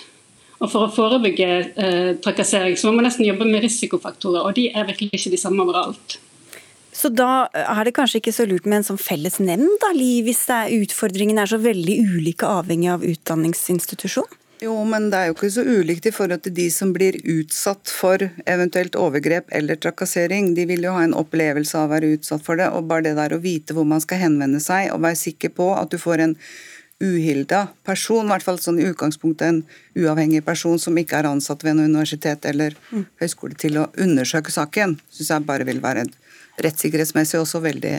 Og 0.60 0.68
For 0.68 0.88
å 0.88 0.92
forebygge 0.92 1.50
eh, 1.80 2.10
trakassering 2.24 2.76
så 2.80 2.90
må 2.90 3.00
man 3.00 3.08
nesten 3.08 3.28
jobbe 3.28 3.48
med 3.48 3.64
risikofaktorer, 3.64 4.44
og 4.44 4.58
de 4.58 4.68
er 4.74 4.88
virkelig 4.90 5.22
ikke 5.22 5.32
de 5.36 5.40
samme 5.40 5.64
overalt. 5.64 6.18
Så 6.92 7.12
da 7.14 7.48
er 7.54 7.88
det 7.88 7.94
kanskje 7.96 8.20
ikke 8.20 8.34
så 8.36 8.44
lurt 8.50 8.66
med 8.68 8.82
en 8.82 8.90
sånn 8.90 9.00
felles 9.00 9.38
nemnd, 9.40 9.72
da, 9.80 9.94
hvis 9.96 10.42
utfordringene 10.50 11.46
er 11.46 11.52
så 11.52 11.62
veldig 11.64 11.96
ulike 12.12 12.50
avhengig 12.60 12.90
av 12.92 13.06
utdanningsinstitusjon? 13.08 14.28
Jo, 14.60 14.74
men 14.84 15.08
det 15.12 15.20
er 15.20 15.30
jo 15.30 15.36
ikke 15.38 15.52
så 15.54 15.64
ulikt 15.64 16.10
i 16.10 16.12
forhold 16.12 16.42
til 16.44 16.54
de 16.58 16.66
som 16.74 16.90
blir 16.96 17.16
utsatt 17.32 17.92
for 17.96 18.26
eventuelt 18.44 18.98
overgrep 19.00 19.54
eller 19.56 19.80
trakassering. 19.80 20.52
De 20.58 20.66
vil 20.68 20.84
jo 20.84 20.96
ha 20.98 21.06
en 21.06 21.16
opplevelse 21.16 21.78
av 21.80 21.88
å 21.88 21.94
være 21.94 22.10
utsatt 22.18 22.44
for 22.44 22.60
det, 22.60 22.68
og 22.76 22.90
bare 22.90 23.08
det 23.08 23.16
der 23.22 23.38
å 23.38 23.40
vite 23.44 23.78
hvor 23.78 23.88
man 23.88 24.04
skal 24.04 24.20
henvende 24.26 24.60
seg 24.64 24.92
og 24.92 25.06
være 25.06 25.22
sikker 25.22 25.56
på 25.56 25.72
at 25.78 25.94
du 25.94 26.00
får 26.02 26.26
en 26.26 26.36
uhilda 27.00 27.70
person, 27.88 28.26
i 28.28 28.34
hvert 28.34 28.44
fall 28.44 28.60
sånn 28.60 28.82
i 28.82 28.88
utgangspunktet 28.90 29.48
en 29.48 29.62
uavhengig 29.96 30.44
person 30.44 30.76
som 30.82 30.98
ikke 31.00 31.22
er 31.22 31.30
ansatt 31.30 31.64
ved 31.64 31.78
noe 31.78 31.88
universitet 31.88 32.44
eller 32.50 32.76
mm. 32.92 33.06
høyskole 33.24 33.56
til 33.60 33.80
å 33.80 33.88
undersøke 33.96 34.52
saken, 34.52 34.98
syns 35.08 35.32
jeg 35.32 35.48
bare 35.48 35.68
vil 35.70 35.80
være 35.84 36.10
rettssikkerhetsmessig 36.60 37.40
også 37.40 37.64
veldig 37.64 37.94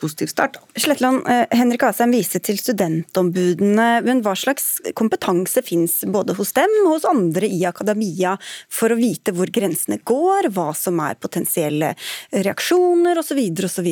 positiv 0.00 0.26
start. 0.26 0.56
Sletland, 0.76 1.22
eh, 1.28 1.46
Henrik 1.50 1.82
Asheim 1.82 2.12
viser 2.14 2.42
til 2.44 2.58
studentombudene. 2.58 4.02
men 4.04 4.22
Hva 4.22 4.34
slags 4.36 4.80
kompetanse 4.94 5.62
finnes 5.62 6.04
både 6.06 6.34
hos 6.34 6.52
dem 6.52 6.70
og 6.86 6.94
hos 6.94 7.04
andre 7.04 7.46
i 7.46 7.64
akademia 7.64 8.38
for 8.68 8.90
å 8.90 8.98
vite 8.98 9.32
hvor 9.32 9.46
grensene 9.46 10.00
går, 10.04 10.50
hva 10.50 10.74
som 10.74 11.00
er 11.00 11.14
potensielle 11.14 11.94
reaksjoner 12.32 13.18
osv. 13.18 13.40
osv.? 13.64 13.90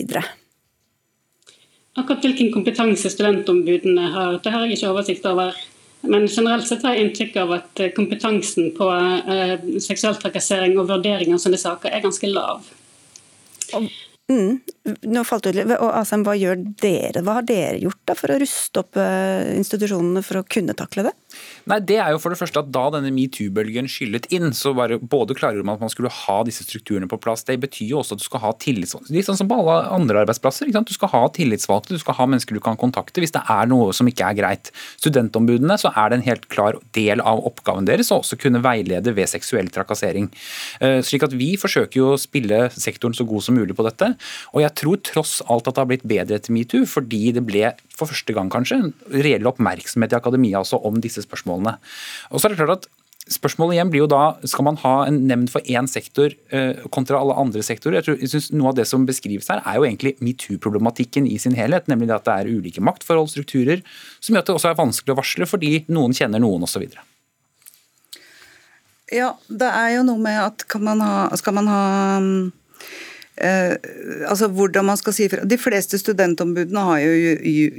Akkurat 1.93 2.25
hvilken 2.25 2.53
kompetanse 2.53 3.11
studentombudene 3.13 4.13
har, 4.13 4.41
det 4.43 4.53
har 4.53 4.65
jeg 4.65 4.79
ikke 4.79 4.93
oversikt 4.95 5.27
over. 5.29 5.53
Men 6.03 6.29
generelt 6.29 6.67
sett 6.67 6.83
har 6.83 6.97
jeg 6.97 7.07
inntrykk 7.07 7.37
av 7.45 7.53
at 7.59 7.81
eh, 7.81 7.93
kompetansen 7.95 8.73
på 8.75 8.89
eh, 8.91 9.59
seksuell 9.79 10.17
trakassering 10.19 10.75
og 10.81 10.89
vurdering 10.89 11.35
av 11.35 11.43
sånne 11.43 11.61
saker 11.61 11.93
er 11.93 12.03
ganske 12.03 12.31
lav. 12.33 12.65
Mm. 14.31 14.61
Nå 15.11 15.25
falt 15.27 15.49
ut, 15.49 15.59
og 15.59 15.91
Asheim, 15.99 16.23
Hva 16.27 16.37
gjør 16.39 16.61
dere? 16.81 17.25
Hva 17.25 17.41
har 17.41 17.47
dere 17.49 17.81
gjort 17.83 18.01
da 18.09 18.17
for 18.19 18.33
å 18.33 18.39
ruste 18.43 18.83
opp 18.83 18.99
eh, 19.01 19.53
institusjonene 19.59 20.23
for 20.25 20.41
å 20.41 20.47
kunne 20.47 20.77
takle 20.79 21.09
det? 21.09 21.15
Nei, 21.71 21.79
det 21.87 21.99
er 22.03 22.13
jo 22.15 22.21
for 22.23 22.35
det 22.35 22.41
første 22.41 22.63
at 22.63 22.71
Da 22.75 22.89
denne 22.95 23.13
metoo-bølgen 23.15 23.89
skyllet 23.91 24.27
inn, 24.35 24.51
så 24.57 24.73
bare 24.77 24.99
både 24.99 25.37
klargjorde 25.39 25.67
man 25.69 25.79
at 25.79 25.85
man 25.85 25.93
skulle 25.93 26.11
ha 26.13 26.39
disse 26.47 26.65
strukturene 26.67 27.09
på 27.11 27.19
plass. 27.23 27.45
Det 27.49 27.59
betyr 27.63 27.93
jo 27.93 28.01
også 28.01 28.17
at 28.17 28.23
du 28.23 28.27
skal 28.27 28.43
ha 28.45 28.53
tillitsvalgte, 28.63 29.13
litt 29.15 29.29
sånn 29.29 29.39
som 29.39 29.51
på 29.51 29.59
alle 29.61 29.77
andre 29.95 30.25
arbeidsplasser. 30.25 30.71
Du 30.73 30.95
skal 30.95 31.13
ha 31.13 31.23
tillitsvalgte, 31.37 31.95
du 31.95 32.03
skal 32.03 32.17
ha 32.19 32.27
mennesker 32.31 32.57
du 32.57 32.63
kan 32.65 32.79
kontakte 32.81 33.23
hvis 33.23 33.35
det 33.35 33.45
er 33.53 33.69
noe 33.71 33.93
som 33.97 34.09
ikke 34.11 34.31
er 34.31 34.39
greit. 34.39 34.73
Studentombudene 35.01 35.79
så 35.81 35.93
er 35.95 36.11
det 36.11 36.19
en 36.21 36.27
helt 36.27 36.49
klar 36.53 36.79
del 36.97 37.23
av 37.23 37.45
oppgaven 37.49 37.87
deres 37.89 38.11
å 38.13 38.21
også 38.23 38.39
kunne 38.41 38.63
veilede 38.65 39.15
ved 39.17 39.31
seksuell 39.31 39.71
trakassering. 39.73 40.31
Eh, 40.81 41.01
slik 41.07 41.27
at 41.27 41.37
Vi 41.43 41.55
forsøker 41.59 41.99
jo 41.99 42.11
å 42.13 42.21
spille 42.21 42.67
sektoren 42.75 43.17
så 43.17 43.27
god 43.29 43.47
som 43.47 43.57
mulig 43.57 43.77
på 43.79 43.87
dette. 43.87 44.13
Og 44.53 44.63
jeg 44.63 44.75
tror 44.79 45.01
tross 45.03 45.41
alt 45.51 45.69
at 45.69 45.77
det 45.77 45.83
har 45.83 45.91
blitt 45.91 46.07
bedre 46.09 46.39
etter 46.39 46.55
metoo, 46.55 46.87
fordi 46.89 47.33
det 47.37 47.45
ble 47.47 47.73
for 47.97 48.11
første 48.11 48.35
gang 48.37 48.51
kanskje 48.53 48.79
en 48.79 48.93
reell 49.25 49.49
oppmerksomhet 49.51 50.15
i 50.15 50.19
akademia 50.19 50.63
også 50.63 50.81
om 50.89 51.01
disse 51.03 51.22
spørsmålene. 51.25 51.77
Og 52.31 52.41
så 52.41 52.49
er 52.49 52.55
det 52.55 52.61
klart 52.63 52.83
at 52.83 52.91
Spørsmålet 53.31 53.77
igjen 53.77 53.91
blir 53.93 54.03
jo 54.03 54.09
da, 54.11 54.23
Skal 54.51 54.67
man 54.67 54.79
ha 54.83 54.95
en 55.07 55.21
nemnd 55.29 55.51
for 55.53 55.63
én 55.71 55.87
sektor 55.87 56.33
eh, 56.51 56.81
kontra 56.91 57.21
alle 57.23 57.37
andre 57.39 57.63
sektorer? 57.63 58.01
Jeg, 58.01 58.07
tror, 58.09 58.17
jeg 58.19 58.33
synes 58.33 58.49
Noe 58.57 58.73
av 58.73 58.81
det 58.81 58.87
som 58.91 59.05
beskrives 59.07 59.47
her, 59.53 59.63
er 59.63 59.79
jo 59.79 59.87
egentlig 59.87 60.17
metoo-problematikken 60.25 61.29
i 61.31 61.39
sin 61.39 61.55
helhet. 61.55 61.87
Nemlig 61.91 62.11
at 62.17 62.27
det 62.27 62.35
er 62.35 62.51
ulike 62.51 62.83
maktforhold, 62.83 63.31
strukturer, 63.31 63.85
som 64.19 64.35
gjør 64.35 64.43
at 64.43 64.51
det 64.51 64.57
også 64.57 64.73
er 64.73 64.81
vanskelig 64.81 65.15
å 65.15 65.21
varsle 65.21 65.47
fordi 65.47 65.73
noen 65.95 66.17
kjenner 66.19 66.43
noen 66.43 66.67
osv. 66.67 66.89
Ja, 69.13 69.31
det 69.47 69.71
er 69.71 69.95
jo 69.99 70.05
noe 70.09 70.19
med 70.25 70.41
at 70.43 70.67
man 70.83 71.05
ha, 71.05 71.15
skal 71.39 71.55
man 71.61 71.71
ha 71.71 71.83
Eh, 73.37 73.75
altså 74.29 74.49
hvordan 74.53 74.87
man 74.91 74.99
skal 75.01 75.15
si 75.17 75.29
fra. 75.33 75.45
De 75.49 75.57
fleste 75.61 75.99
studentombudene 76.01 76.85
har 76.85 77.01
jo 77.01 77.13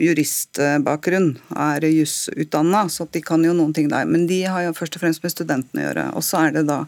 juristbakgrunn, 0.08 1.36
er 1.68 1.86
jusutdanna, 1.92 2.88
så 2.90 3.06
de 3.14 3.22
kan 3.22 3.44
jo 3.46 3.54
noen 3.58 3.74
ting 3.76 3.92
der. 3.92 4.08
Men 4.10 4.26
de 4.30 4.44
har 4.50 4.66
jo 4.66 4.78
først 4.78 4.98
og 4.98 5.06
fremst 5.06 5.26
med 5.26 5.36
studentene 5.36 5.84
å 5.84 5.88
gjøre. 5.88 6.08
Og 6.18 6.26
så 6.26 6.46
er 6.48 6.58
det 6.58 6.66
da 6.72 6.84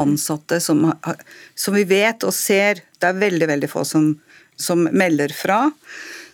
ansatte 0.00 0.60
som, 0.62 0.84
som 1.58 1.76
vi 1.76 1.84
vet 1.88 2.26
og 2.26 2.34
ser, 2.34 2.82
det 3.00 3.08
er 3.08 3.22
veldig, 3.22 3.46
veldig 3.50 3.70
få 3.70 3.84
som, 3.86 4.12
som 4.58 4.86
melder 4.90 5.34
fra. 5.34 5.64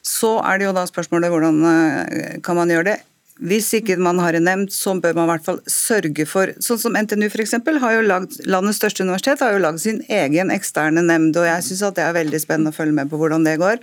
Så 0.06 0.36
er 0.44 0.58
det 0.58 0.68
jo 0.68 0.74
da 0.76 0.86
spørsmålet 0.88 1.32
hvordan 1.32 1.60
eh, 1.70 2.40
kan 2.46 2.58
man 2.58 2.72
gjøre 2.72 2.92
det. 2.94 2.98
Hvis 3.36 3.68
ikke 3.76 3.98
man 4.00 4.20
har 4.22 4.36
en 4.36 4.46
nemnd, 4.48 4.70
så 4.72 4.94
bør 4.96 5.16
man 5.18 5.26
i 5.26 5.30
hvert 5.34 5.44
fall 5.44 5.58
sørge 5.68 6.24
for 6.28 6.54
Sånn 6.64 6.80
som 6.80 6.96
NTNU 6.96 7.26
f.eks. 7.28 7.52
har 7.82 8.06
landets 8.06 8.78
største 8.80 9.04
universitet 9.04 9.42
har 9.44 9.52
jo 9.52 9.60
lagd 9.60 9.82
sin 9.82 10.00
egen 10.08 10.52
eksterne 10.54 11.04
nemnd, 11.04 11.36
og 11.36 11.44
jeg 11.44 11.66
syns 11.66 11.84
det 11.98 12.04
er 12.04 12.16
veldig 12.16 12.40
spennende 12.40 12.72
å 12.72 12.76
følge 12.76 12.96
med 12.96 13.12
på 13.12 13.20
hvordan 13.20 13.44
det 13.44 13.58
går. 13.60 13.82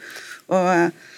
Og 0.57 0.71
eh, 0.73 1.11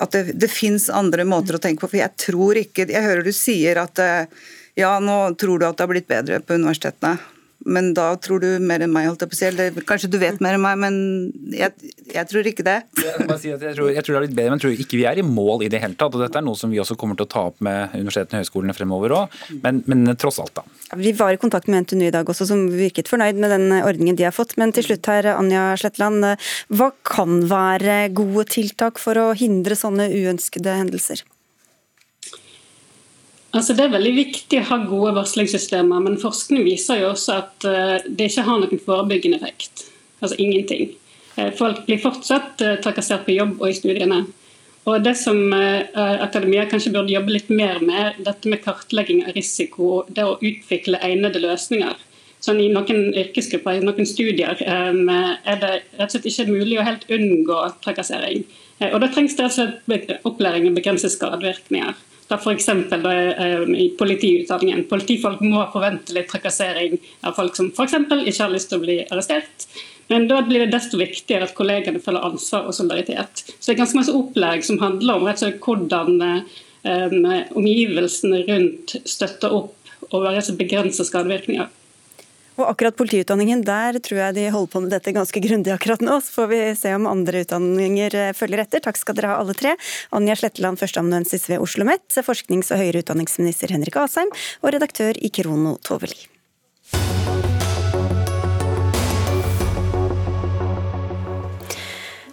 at 0.00 0.14
det, 0.14 0.36
det 0.40 0.52
fins 0.52 0.86
andre 0.94 1.26
måter 1.28 1.58
å 1.58 1.62
tenke 1.62 1.82
på. 1.82 1.90
For 1.90 2.00
jeg 2.00 2.16
tror 2.20 2.60
ikke 2.60 2.86
Jeg 2.88 3.04
hører 3.04 3.26
du 3.26 3.34
sier 3.36 3.82
at 3.82 4.00
eh, 4.00 4.46
ja, 4.78 4.94
nå 5.02 5.34
tror 5.40 5.58
du 5.58 5.66
at 5.66 5.76
det 5.76 5.84
har 5.84 5.90
blitt 5.90 6.08
bedre 6.10 6.40
på 6.40 6.56
universitetene. 6.56 7.18
Men 7.68 7.92
da 7.96 8.12
tror 8.22 8.40
du 8.40 8.48
mer 8.62 8.80
enn 8.84 8.92
meg, 8.92 9.08
holdt 9.10 9.24
jeg 9.24 9.30
på 9.30 9.36
å 9.36 9.38
si. 9.38 9.46
Eller 9.50 9.84
kanskje 9.86 10.10
du 10.12 10.16
vet 10.20 10.40
mer 10.42 10.56
enn 10.56 10.62
meg, 10.64 10.78
men 10.80 10.94
jeg, 11.52 11.92
jeg 12.08 12.28
tror 12.30 12.48
ikke 12.48 12.64
det. 12.66 12.76
Jeg, 12.96 13.26
si 13.42 13.50
jeg, 13.50 13.60
tror, 13.60 13.90
jeg, 13.92 14.04
tror, 14.06 14.14
det 14.14 14.20
er 14.20 14.26
litt 14.26 14.36
bedre, 14.36 14.52
men 14.52 14.60
jeg 14.60 14.64
tror 14.64 14.84
ikke 14.84 15.00
vi 15.00 15.06
er 15.10 15.20
i 15.20 15.26
mål 15.26 15.66
i 15.66 15.70
det 15.72 15.82
hele 15.82 15.98
tatt. 16.00 16.16
og 16.16 16.24
Dette 16.24 16.40
er 16.40 16.46
noe 16.46 16.58
som 16.58 16.72
vi 16.72 16.80
også 16.82 16.96
kommer 17.00 17.18
til 17.18 17.28
å 17.28 17.32
ta 17.32 17.44
opp 17.50 17.60
med 17.64 17.96
universitetene 17.98 18.40
og 18.40 18.46
høyskolene 18.46 18.76
fremover 18.76 19.16
òg. 19.18 19.40
Men, 19.64 19.82
men, 19.90 20.06
tross 20.20 20.40
alt, 20.42 20.54
da. 20.56 20.64
Vi 21.00 21.12
var 21.18 21.34
i 21.34 21.40
kontakt 21.40 21.68
med 21.70 21.84
NTNU 21.84 22.06
i 22.08 22.14
dag 22.14 22.28
også, 22.32 22.48
som 22.48 22.64
virket 22.72 23.10
fornøyd 23.10 23.40
med 23.40 23.52
den 23.54 23.68
ordningen 23.80 24.18
de 24.18 24.28
har 24.28 24.36
fått. 24.36 24.56
Men 24.60 24.72
til 24.76 24.88
slutt 24.88 25.10
her, 25.10 25.32
Anja 25.34 25.70
Sletland. 25.80 26.24
Hva 26.72 26.90
kan 27.06 27.44
være 27.50 28.06
gode 28.16 28.48
tiltak 28.56 29.00
for 29.02 29.20
å 29.20 29.30
hindre 29.36 29.78
sånne 29.78 30.08
uønskede 30.10 30.80
hendelser? 30.80 31.24
Altså 33.50 33.74
Det 33.74 33.84
er 33.84 33.94
veldig 33.96 34.12
viktig 34.14 34.60
å 34.60 34.66
ha 34.68 34.76
gode 34.86 35.14
varslingssystemer, 35.16 36.02
men 36.04 36.18
forskning 36.22 36.62
viser 36.66 37.00
jo 37.00 37.10
også 37.10 37.38
at 37.40 37.66
uh, 37.66 37.96
det 38.06 38.28
ikke 38.30 38.44
har 38.46 38.60
noen 38.62 38.82
forebyggende 38.84 39.40
effekt. 39.40 39.88
Altså 40.20 40.38
ingenting. 40.38 40.92
Uh, 41.34 41.50
folk 41.58 41.82
blir 41.88 41.98
fortsatt 42.02 42.62
uh, 42.62 42.76
trakassert 42.84 43.26
på 43.26 43.34
jobb 43.34 43.56
og 43.58 43.66
i 43.70 43.78
studiene. 43.78 44.20
Og 44.88 45.02
Det 45.04 45.12
som 45.18 45.36
akademia 45.52 46.62
kanskje 46.66 46.90
burde 46.94 47.12
jobbe 47.12 47.34
litt 47.34 47.50
mer 47.52 47.82
med, 47.84 48.16
dette 48.24 48.48
med 48.48 48.62
kartlegging 48.64 49.20
av 49.28 49.34
risiko, 49.36 50.06
det 50.08 50.24
å 50.24 50.38
utvikle 50.40 50.98
egnede 51.04 51.42
løsninger. 51.42 52.00
Sånn 52.40 52.62
I 52.64 52.70
noen 52.72 53.10
yrkesgrupper, 53.12 53.76
i 53.76 53.84
noen 53.84 54.08
studier, 54.08 54.56
er 54.56 55.60
det 55.60 55.72
rett 56.00 56.06
og 56.06 56.14
slett 56.14 56.30
ikke 56.32 56.48
mulig 56.48 56.80
å 56.80 56.86
helt 56.88 57.04
unngå 57.12 57.60
trakassering. 57.84 58.46
Og 58.88 58.96
Da 59.04 59.12
trengs 59.12 59.36
det 59.36 59.50
rett 59.50 59.60
og 59.60 59.76
slett 59.84 60.26
opplæring 60.32 60.70
i 60.70 60.74
begrense 60.80 61.12
skadevirkninger. 61.12 61.92
Da 62.30 62.38
F.eks. 62.38 62.68
i 63.74 63.86
politiutdanningen. 63.98 64.84
Politifolk 64.90 65.40
må 65.42 65.64
forvente 65.72 66.14
litt 66.14 66.28
trakassering 66.30 66.94
av 67.26 67.34
folk 67.34 67.56
som 67.58 67.72
f.eks. 67.74 67.96
ikke 67.98 68.44
har 68.44 68.52
lyst 68.52 68.70
til 68.70 68.78
å 68.78 68.84
bli 68.84 69.00
arrestert. 69.08 69.66
Men 70.10 70.28
da 70.30 70.40
blir 70.46 70.64
det 70.64 70.72
desto 70.74 70.98
viktigere 70.98 71.48
at 71.48 71.56
kollegene 71.58 72.02
følger 72.02 72.28
ansvar 72.30 72.70
og 72.70 72.74
solidaritet. 72.74 73.44
Så 73.52 73.66
det 73.66 73.74
er 73.74 73.80
ganske 73.82 73.98
masse 73.98 74.14
opplæring 74.14 74.64
som 74.66 74.80
handler 74.82 75.18
om 75.18 75.26
rett 75.26 75.42
og 75.42 75.44
slett 75.44 75.66
hvordan 75.66 76.16
um, 76.22 77.28
omgivelsene 77.58 78.40
rundt 78.48 78.96
støtter 79.10 79.54
opp 79.54 79.76
og 80.10 80.26
begrenser 80.58 81.06
skadevirkninger. 81.06 81.68
Og 82.60 82.68
akkurat 82.68 82.96
politiutdanningen, 82.98 83.64
der 83.64 83.98
tror 84.04 84.20
jeg 84.26 84.36
de 84.36 84.46
holder 84.52 84.72
på 84.74 84.84
med 84.84 84.92
dette 84.92 85.14
ganske 85.16 85.42
grundig 85.42 85.72
akkurat 85.74 86.04
nå. 86.04 86.20
Så 86.22 86.36
får 86.38 86.50
vi 86.52 86.62
se 86.78 86.94
om 86.94 87.08
andre 87.10 87.42
utdanninger 87.46 88.16
eh, 88.20 88.32
følger 88.36 88.62
etter. 88.62 88.84
Takk 88.84 89.00
skal 89.00 89.16
dere 89.16 89.32
ha 89.32 89.40
alle 89.40 89.56
tre. 89.56 89.74
Anja 90.14 90.36
Sletteland, 90.38 90.78
førsteamanuensis 90.78 91.48
ved 91.48 91.58
Oslo 91.58 91.80
OsloMet, 91.80 92.18
forsknings- 92.26 92.72
og 92.74 92.82
høyere 92.82 93.00
utdanningsminister 93.04 93.72
Henrik 93.72 93.96
Asheim 93.96 94.32
og 94.60 94.74
redaktør 94.74 95.16
i 95.16 95.32
Krono 95.32 95.78
Toveli. 95.86 96.39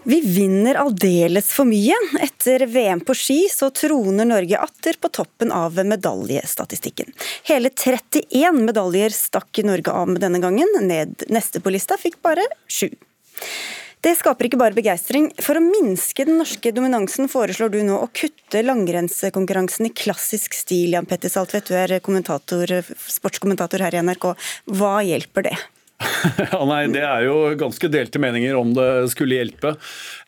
Vi 0.08 0.22
vinner 0.22 0.76
aldeles 0.76 1.50
for 1.52 1.68
mye. 1.68 1.96
Etter 2.24 2.64
VM 2.72 3.02
på 3.04 3.12
ski 3.18 3.42
så 3.52 3.68
troner 3.76 4.26
Norge 4.30 4.56
atter 4.64 4.96
på 5.02 5.10
toppen 5.12 5.52
av 5.52 5.76
medaljestatistikken. 5.84 7.12
Hele 7.50 7.70
31 7.70 8.62
medaljer 8.70 9.12
stakk 9.12 9.60
Norge 9.68 9.92
av 9.92 10.08
med 10.08 10.24
denne 10.24 10.40
gangen. 10.40 10.72
Ned 10.88 11.28
neste 11.28 11.60
på 11.60 11.76
lista 11.76 12.00
fikk 12.00 12.22
bare 12.24 12.48
sju. 12.72 12.88
Det 14.00 14.16
skaper 14.16 14.48
ikke 14.48 14.64
bare 14.64 14.80
begeistring. 14.80 15.28
For 15.44 15.60
å 15.60 15.68
minske 15.68 16.24
den 16.24 16.40
norske 16.40 16.72
dominansen 16.72 17.28
foreslår 17.28 17.76
du 17.76 17.82
nå 17.84 18.00
å 18.00 18.08
kutte 18.08 18.64
langrennskonkurransen 18.64 19.90
i 19.90 19.96
klassisk 20.06 20.56
stil. 20.56 20.96
Jan 20.96 21.10
Petter 21.10 21.34
Saltvedt, 21.36 21.68
du 21.68 21.76
er 21.76 22.00
sportskommentator 23.12 23.84
her 23.84 24.00
i 24.00 24.08
NRK. 24.08 24.38
Hva 24.72 25.02
hjelper 25.04 25.52
det? 25.52 25.58
Ja, 26.52 26.62
nei, 26.68 26.86
Det 26.94 27.04
er 27.04 27.26
jo 27.28 27.38
ganske 27.60 27.90
delte 27.92 28.22
meninger 28.22 28.58
om 28.58 28.74
det 28.78 28.90
skulle 29.14 29.40
hjelpe. 29.40 29.76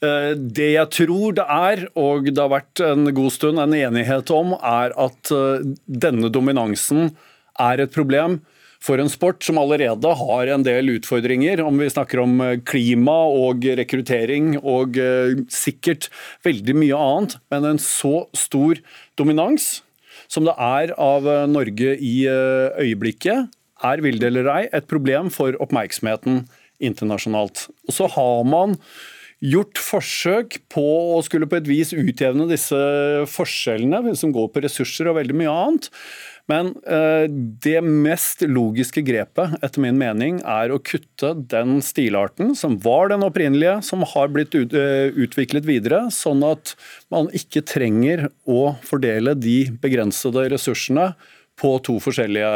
Eh, 0.02 0.32
det 0.36 0.72
jeg 0.74 0.92
tror 0.96 1.36
det 1.38 1.46
er, 1.46 1.84
og 2.00 2.30
det 2.30 2.42
har 2.42 2.54
vært 2.54 2.84
en 2.86 3.10
god 3.16 3.34
stund 3.36 3.62
en 3.62 3.76
enighet 3.78 4.32
om, 4.36 4.56
er 4.58 4.96
at 5.00 5.34
eh, 5.36 5.68
denne 5.86 6.32
dominansen 6.34 7.12
er 7.60 7.84
et 7.84 7.94
problem 7.94 8.40
for 8.80 9.02
en 9.02 9.12
sport 9.12 9.44
som 9.44 9.58
allerede 9.60 10.14
har 10.22 10.50
en 10.54 10.64
del 10.64 10.94
utfordringer, 10.94 11.60
om 11.66 11.82
vi 11.82 11.92
snakker 11.92 12.24
om 12.24 12.40
eh, 12.46 12.56
klima 12.64 13.20
og 13.28 13.68
rekruttering 13.82 14.56
og 14.62 14.98
sikkert 15.54 16.10
veldig 16.48 16.78
mye 16.80 17.04
annet. 17.10 17.38
Men 17.54 17.74
en 17.74 17.84
så 17.84 18.24
stor 18.38 18.82
dominans 19.20 19.80
som 20.30 20.46
det 20.46 20.54
er 20.62 20.94
av 21.02 21.26
Norge 21.50 21.96
i 22.06 22.16
øyeblikket, 22.30 23.50
er, 23.84 24.04
vil 24.04 24.20
det 24.20 24.32
eller 24.32 24.50
ei, 24.54 24.64
et 24.76 24.90
problem 24.90 25.32
for 25.34 25.56
oppmerksomheten 25.64 26.44
internasjonalt. 26.80 27.68
Og 27.88 27.96
så 27.96 28.10
har 28.16 28.44
man 28.48 28.78
gjort 29.40 29.80
forsøk 29.80 30.58
på 30.72 30.84
å 31.16 31.22
skulle 31.24 31.48
på 31.48 31.60
et 31.60 31.70
vis 31.70 31.94
utjevne 31.96 32.50
disse 32.50 32.80
forskjellene, 33.32 34.16
som 34.20 34.34
går 34.36 34.52
på 34.52 34.64
ressurser 34.66 35.08
og 35.08 35.16
veldig 35.20 35.38
mye 35.40 35.54
annet. 35.54 35.88
Men 36.50 36.72
eh, 36.90 37.30
det 37.62 37.78
mest 37.86 38.42
logiske 38.48 39.04
grepet, 39.06 39.54
etter 39.64 39.84
min 39.84 40.00
mening, 40.02 40.40
er 40.42 40.74
å 40.74 40.82
kutte 40.82 41.36
den 41.52 41.78
stilarten 41.86 42.56
som 42.58 42.80
var 42.84 43.14
den 43.14 43.24
opprinnelige, 43.28 43.78
som 43.86 44.02
har 44.16 44.32
blitt 44.34 44.58
uh, 44.58 45.14
utviklet 45.14 45.68
videre, 45.70 46.08
sånn 46.14 46.42
at 46.48 46.74
man 47.14 47.30
ikke 47.38 47.64
trenger 47.70 48.28
å 48.50 48.74
fordele 48.86 49.38
de 49.38 49.60
begrensede 49.84 50.48
ressursene 50.56 51.12
på 51.60 51.72
to 51.84 51.98
forskjellige 52.04 52.50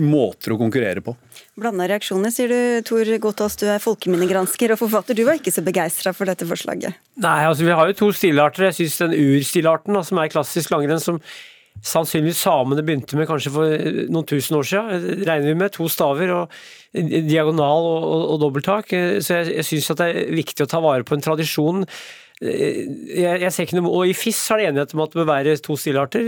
måter 0.00 0.54
å 0.54 0.58
konkurrere 0.60 1.02
på. 1.04 1.14
Blanda 1.60 1.86
reaksjoner, 1.90 2.32
sier 2.34 2.52
du. 2.52 2.58
Tor 2.86 3.08
Gotaas, 3.22 3.56
du 3.60 3.66
er 3.70 3.82
folkeminnegransker 3.82 4.74
og 4.74 4.82
forfatter. 4.82 5.16
Du 5.16 5.24
var 5.28 5.40
ikke 5.40 5.54
så 5.54 5.64
begeistra 5.66 6.12
for 6.16 6.30
dette 6.30 6.48
forslaget? 6.48 6.98
Nei, 7.20 7.38
altså 7.48 7.66
vi 7.66 7.76
har 7.76 7.90
jo 7.90 7.98
to 8.02 8.10
stilarter. 8.16 8.68
Jeg 8.68 8.78
syns 8.82 9.00
den 9.04 9.16
urstilarten, 9.16 9.96
som 10.06 10.20
er 10.20 10.32
klassisk 10.32 10.74
langrenn, 10.74 11.02
som 11.02 11.20
sannsynligvis 11.86 12.42
samene 12.44 12.84
begynte 12.84 13.16
med 13.16 13.28
kanskje 13.30 13.52
for 13.54 13.90
noen 14.12 14.26
tusen 14.28 14.58
år 14.58 14.66
siden, 14.68 15.20
regner 15.24 15.48
vi 15.48 15.58
med. 15.62 15.72
To 15.76 15.88
staver 15.88 16.32
og 16.36 16.56
diagonal 16.92 17.86
og, 17.88 18.02
og, 18.04 18.24
og 18.34 18.42
dobbelttak. 18.44 18.92
Så 19.24 19.38
jeg, 19.40 19.54
jeg 19.60 19.68
syns 19.68 19.94
det 20.00 20.10
er 20.10 20.34
viktig 20.42 20.66
å 20.66 20.70
ta 20.70 20.82
vare 20.84 21.06
på 21.08 21.16
en 21.16 21.24
tradisjon 21.24 21.86
jeg, 22.40 23.40
jeg, 23.42 23.52
ser 23.52 23.66
ikke 23.66 23.76
noe, 23.76 23.92
og 23.92 24.08
I 24.08 24.16
FIS 24.16 24.40
er 24.54 24.62
det 24.62 24.70
enighet 24.70 24.94
om 24.96 25.02
at 25.04 25.12
det 25.12 25.20
bør 25.20 25.28
være 25.28 25.58
to 25.60 25.76
stilarter. 25.76 26.24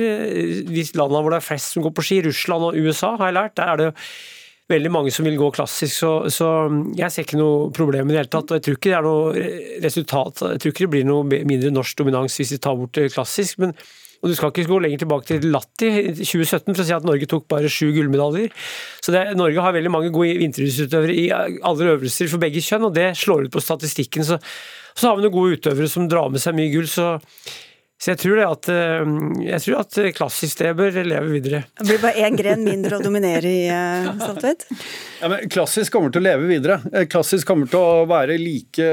De 0.68 0.84
landene 0.98 1.24
hvor 1.24 1.32
det 1.32 1.38
er 1.40 1.46
flest 1.46 1.72
som 1.72 1.86
går 1.86 1.94
på 1.96 2.04
ski, 2.04 2.20
Russland 2.26 2.68
og 2.68 2.76
USA, 2.76 3.14
har 3.16 3.30
jeg 3.30 3.38
lært, 3.38 3.56
der 3.56 3.72
er 3.72 3.80
det 3.80 3.90
veldig 4.72 4.92
mange 4.92 5.12
som 5.14 5.26
vil 5.26 5.38
gå 5.40 5.48
klassisk. 5.56 5.94
Så, 5.96 6.12
så 6.32 6.50
jeg 6.98 7.12
ser 7.12 7.26
ikke 7.26 7.40
noe 7.40 7.70
problem 7.74 8.10
i 8.10 8.14
det 8.14 8.22
hele 8.22 8.32
tatt. 8.32 8.52
og 8.52 8.58
Jeg 8.58 8.66
tror 8.66 8.78
ikke 8.78 8.92
det 8.92 8.98
er 8.98 9.08
noe 9.08 9.48
resultat, 9.86 10.44
jeg 10.52 10.62
tror 10.62 10.74
ikke 10.74 10.86
det 10.86 10.92
blir 10.96 11.08
noe 11.08 11.42
mindre 11.48 11.72
norsk 11.74 11.98
dominans 12.02 12.36
hvis 12.38 12.54
vi 12.56 12.60
tar 12.62 12.78
bort 12.78 13.02
klassisk. 13.14 13.62
men 13.64 13.76
og 14.22 14.30
Du 14.30 14.36
skal 14.38 14.52
ikke 14.52 14.68
gå 14.70 14.76
lenger 14.84 15.02
tilbake 15.02 15.26
til 15.26 15.48
Latti 15.50 15.88
i 15.90 16.12
2017 16.14 16.68
for 16.68 16.82
å 16.84 16.86
si 16.86 16.94
at 16.94 17.06
Norge 17.08 17.26
tok 17.26 17.48
bare 17.50 17.70
sju 17.72 17.88
gullmedaljer. 17.90 18.52
Så 19.02 19.10
det, 19.10 19.24
Norge 19.34 19.64
har 19.64 19.74
veldig 19.74 19.90
mange 19.90 20.12
gode 20.14 20.36
vinteridrettsutøvere 20.38 21.16
i 21.18 21.26
alle 21.34 21.90
øvelser 21.96 22.30
for 22.30 22.42
begge 22.42 22.62
kjønn, 22.62 22.86
og 22.86 22.94
det 22.94 23.08
slår 23.18 23.48
ut 23.48 23.56
på 23.56 23.64
statistikken. 23.64 24.22
Så 24.28 24.38
så 24.94 25.08
har 25.08 25.18
vi 25.18 25.24
noen 25.24 25.34
gode 25.34 25.58
utøvere 25.58 25.90
som 25.90 26.08
drar 26.10 26.32
med 26.32 26.42
seg 26.42 26.56
mye 26.56 26.72
gull, 26.72 26.88
så 26.90 27.16
så 28.02 28.10
jeg 28.10 28.18
tror, 28.18 28.34
det 28.34 28.46
at, 28.48 28.68
eh, 28.72 29.10
jeg 29.46 29.62
tror 29.62 29.76
at 29.78 29.96
klassisk 30.16 30.58
det 30.58 30.72
bør 30.74 30.96
leve 31.06 31.36
videre. 31.36 31.60
Det 31.78 31.84
blir 31.86 32.00
bare 32.02 32.24
én 32.26 32.34
gren 32.34 32.64
mindre 32.66 32.98
å 32.98 33.04
dominere 33.04 33.46
i, 33.46 33.68
eh, 33.70 34.08
Saltvedt? 34.18 34.64
Ja, 35.20 35.28
klassisk 35.46 35.94
kommer 35.94 36.10
til 36.10 36.18
å 36.18 36.26
leve 36.26 36.48
videre. 36.50 36.80
Eh, 36.90 37.06
klassisk 37.06 37.46
kommer 37.46 37.70
til 37.70 37.78
å 37.78 38.02
være 38.10 38.40
like 38.42 38.88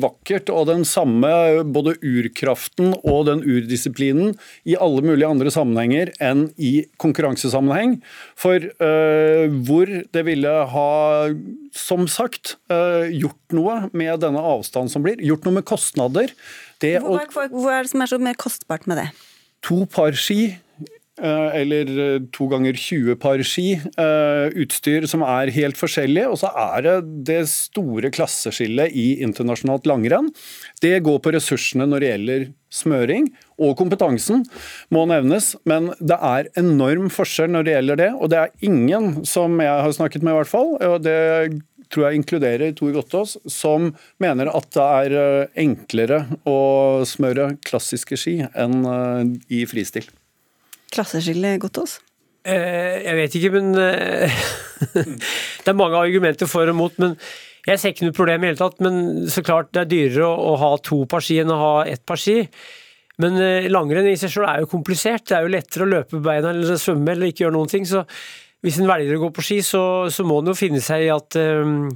vakkert 0.00 0.48
og 0.48 0.70
den 0.70 0.86
samme 0.88 1.28
både 1.68 1.98
urkraften 2.00 2.94
og 3.04 3.26
den 3.28 3.44
urdisiplinen 3.44 4.32
i 4.64 4.72
alle 4.80 5.04
mulige 5.04 5.28
andre 5.28 5.52
sammenhenger 5.52 6.14
enn 6.16 6.48
i 6.56 6.86
konkurransesammenheng. 6.96 8.00
For 8.40 8.56
uh, 8.56 9.44
hvor 9.68 9.90
det 10.12 10.24
ville 10.24 10.52
ha, 10.72 10.90
som 11.76 12.08
sagt, 12.08 12.56
uh, 12.72 13.04
gjort 13.12 13.56
noe 13.56 13.90
med 13.92 14.24
denne 14.24 14.40
avstanden 14.40 14.92
som 14.92 15.04
blir, 15.04 15.20
gjort 15.20 15.44
noe 15.44 15.58
med 15.58 15.68
kostnader 15.68 16.32
hva, 16.82 17.48
hva, 17.48 17.72
er 17.78 17.86
det 17.86 17.92
som 17.92 18.04
er 18.04 18.12
så 18.12 18.20
mer 18.22 18.38
kostbart 18.38 18.86
med 18.90 19.00
det? 19.00 19.08
To 19.66 19.84
par 19.90 20.16
ski 20.18 20.40
eh, 20.52 21.50
eller 21.60 21.90
eh, 22.04 22.18
to 22.34 22.48
ganger 22.52 22.76
20 22.76 23.16
par 23.22 23.40
ski. 23.46 23.78
eh, 23.80 24.56
Utstyr 24.62 25.06
som 25.08 25.24
er 25.26 25.52
helt 25.56 25.78
forskjellig. 25.80 26.26
Og 26.28 26.38
så 26.42 26.52
er 26.52 26.86
det 26.86 26.96
det 27.30 27.40
store 27.50 28.12
klasseskillet 28.14 28.94
i 28.94 29.08
internasjonalt 29.24 29.88
langrenn. 29.88 30.30
Det 30.84 30.98
går 31.06 31.22
på 31.24 31.32
ressursene 31.34 31.88
når 31.88 32.04
det 32.04 32.12
gjelder 32.12 32.48
smøring, 32.76 33.30
og 33.62 33.76
kompetansen 33.78 34.44
må 34.92 35.06
nevnes. 35.08 35.54
Men 35.64 35.92
det 35.98 36.18
er 36.20 36.50
enorm 36.60 37.08
forskjell 37.14 37.54
når 37.54 37.66
det 37.66 37.78
gjelder 37.78 38.02
det, 38.02 38.10
og 38.20 38.30
det 38.32 38.42
er 38.42 38.68
ingen 38.68 39.24
som 39.24 39.56
jeg 39.62 39.86
har 39.86 39.96
snakket 39.96 40.26
med, 40.26 40.34
i 40.34 40.38
hvert 40.42 40.52
fall, 40.52 40.76
og 40.76 41.00
det 41.06 41.16
tror 41.92 42.08
jeg 42.08 42.20
inkluderer 42.20 42.74
Tor 42.76 42.92
Gottaas, 42.94 43.36
som 43.50 43.92
mener 44.22 44.50
at 44.52 44.68
det 44.76 44.86
er 44.86 45.16
eh, 45.20 45.62
enklere 45.66 46.22
å 46.48 46.58
smøre 47.08 47.52
klassiske 47.66 48.18
ski 48.20 48.38
enn 48.46 48.80
eh, 48.90 49.22
i 49.60 49.64
fristil. 49.70 50.08
Klasseskille 50.94 51.56
Gottaas? 51.62 51.98
Eh, 52.46 53.02
jeg 53.02 53.18
vet 53.18 53.36
ikke, 53.38 53.52
men 53.56 53.74
eh, 53.82 54.46
Det 55.64 55.72
er 55.72 55.78
mange 55.78 55.98
argumenter 55.98 56.48
for 56.50 56.68
og 56.70 56.78
mot, 56.78 56.98
men 57.02 57.16
jeg 57.66 57.80
ser 57.82 57.92
ikke 57.92 58.06
noe 58.06 58.14
problem 58.14 58.44
i 58.44 58.50
hele 58.52 58.60
tatt. 58.60 58.78
Men 58.84 59.26
så 59.32 59.42
klart 59.42 59.72
det 59.74 59.82
er 59.82 59.90
dyrere 59.90 60.26
å, 60.28 60.52
å 60.52 60.58
ha 60.62 60.74
to 60.86 61.02
par 61.10 61.24
ski 61.24 61.40
enn 61.42 61.50
å 61.50 61.60
ha 61.60 61.72
ett 61.90 62.04
par 62.06 62.20
ski. 62.22 62.44
Men 63.22 63.38
eh, 63.40 63.68
langrenn 63.72 64.08
i 64.10 64.18
seg 64.20 64.32
selv 64.32 64.50
er 64.50 64.62
jo 64.62 64.70
komplisert. 64.70 65.26
Det 65.26 65.38
er 65.38 65.46
jo 65.46 65.54
lettere 65.56 65.86
å 65.86 65.90
løpe 65.90 66.14
på 66.14 66.24
beina 66.24 66.52
eller 66.52 66.78
svømme 66.80 67.14
eller 67.14 67.32
ikke 67.32 67.46
gjøre 67.46 67.56
noen 67.56 67.72
ting. 67.72 67.88
Så 67.88 68.04
hvis 68.66 68.80
en 68.82 68.90
velger 68.90 69.14
å 69.14 69.22
gå 69.22 69.30
på 69.36 69.44
ski, 69.46 69.60
så, 69.62 69.82
så 70.10 70.26
må 70.26 70.40
en 70.42 70.50
jo 70.50 70.58
finne 70.58 70.82
seg 70.82 71.06
i 71.06 71.12
at 71.14 71.38
um, 71.38 71.86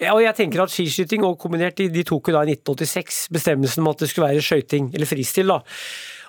og 0.00 0.22
jeg 0.22 0.32
tenker 0.38 0.62
at 0.62 0.72
Skiskyting 0.72 1.26
og 1.26 1.36
kombinert, 1.42 1.76
de, 1.76 1.90
de 1.92 2.04
tok 2.08 2.30
jo 2.30 2.32
da 2.32 2.46
i 2.46 2.54
1986 2.54 3.26
bestemmelsen 3.36 3.82
om 3.82 3.90
at 3.90 4.00
det 4.00 4.08
skulle 4.08 4.30
være 4.30 4.44
skøyting, 4.44 4.86
eller 4.96 5.08
fristil. 5.08 5.52
da. 5.52 5.58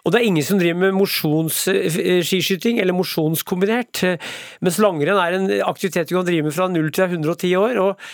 Og 0.01 0.11
det 0.11 0.19
er 0.19 0.27
ingen 0.27 0.45
som 0.45 0.59
driver 0.59 0.79
med 0.81 0.97
mosjonsskiskyting 0.97 2.81
eller 2.81 2.97
mosjonskombinert. 2.97 4.03
eh, 4.07 4.33
Mens 4.65 4.81
langrenn 4.81 5.21
er 5.21 5.37
en 5.37 5.47
aktivitet 5.67 6.09
du 6.09 6.17
kan 6.17 6.27
drive 6.27 6.49
med 6.49 6.55
fra 6.57 6.67
0 6.67 6.91
til 6.91 7.05
110 7.05 7.53
år. 7.61 7.79
og 7.79 8.11